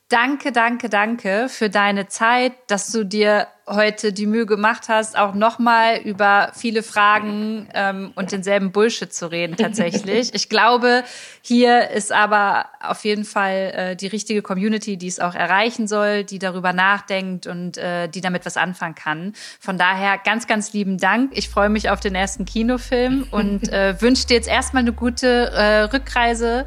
Danke, 0.09 0.51
danke, 0.51 0.89
danke 0.89 1.49
für 1.49 1.69
deine 1.69 2.07
Zeit, 2.07 2.53
dass 2.65 2.91
du 2.91 3.03
dir 3.03 3.45
heute 3.67 4.11
die 4.11 4.25
Mühe 4.25 4.47
gemacht 4.47 4.89
hast, 4.89 5.15
auch 5.15 5.35
nochmal 5.35 5.97
über 5.97 6.51
viele 6.55 6.81
Fragen 6.81 7.69
ähm, 7.75 8.11
und 8.15 8.31
denselben 8.31 8.71
Bullshit 8.71 9.13
zu 9.13 9.29
reden 9.29 9.55
tatsächlich. 9.55 10.33
ich 10.33 10.49
glaube, 10.49 11.03
hier 11.43 11.91
ist 11.91 12.11
aber 12.11 12.65
auf 12.81 13.05
jeden 13.05 13.23
Fall 13.23 13.71
äh, 13.75 13.95
die 13.95 14.07
richtige 14.07 14.41
Community, 14.41 14.97
die 14.97 15.05
es 15.05 15.19
auch 15.19 15.35
erreichen 15.35 15.87
soll, 15.87 16.23
die 16.23 16.39
darüber 16.39 16.73
nachdenkt 16.73 17.45
und 17.45 17.77
äh, 17.77 18.07
die 18.07 18.21
damit 18.21 18.47
was 18.47 18.57
anfangen 18.57 18.95
kann. 18.95 19.33
Von 19.59 19.77
daher 19.77 20.17
ganz, 20.17 20.47
ganz 20.47 20.73
lieben 20.73 20.97
Dank. 20.97 21.37
Ich 21.37 21.49
freue 21.49 21.69
mich 21.69 21.91
auf 21.91 21.99
den 21.99 22.15
ersten 22.15 22.45
Kinofilm 22.45 23.27
und 23.29 23.71
äh, 23.71 23.93
wünsche 24.01 24.25
dir 24.25 24.37
jetzt 24.37 24.49
erstmal 24.49 24.81
eine 24.81 24.93
gute 24.93 25.51
äh, 25.51 25.81
Rückreise 25.81 26.65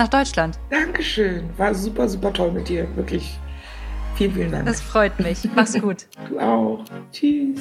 nach 0.00 0.08
Deutschland. 0.08 0.58
Dankeschön. 0.70 1.50
War 1.58 1.74
super, 1.74 2.08
super 2.08 2.32
toll 2.32 2.50
mit 2.50 2.68
dir. 2.68 2.88
Wirklich. 2.96 3.38
Vielen, 4.16 4.32
vielen 4.32 4.50
Dank. 4.50 4.66
Das 4.66 4.80
freut 4.80 5.18
mich. 5.20 5.48
Mach's 5.54 5.80
gut. 5.80 6.06
Du 6.28 6.40
auch. 6.40 6.84
Tschüss. 7.12 7.60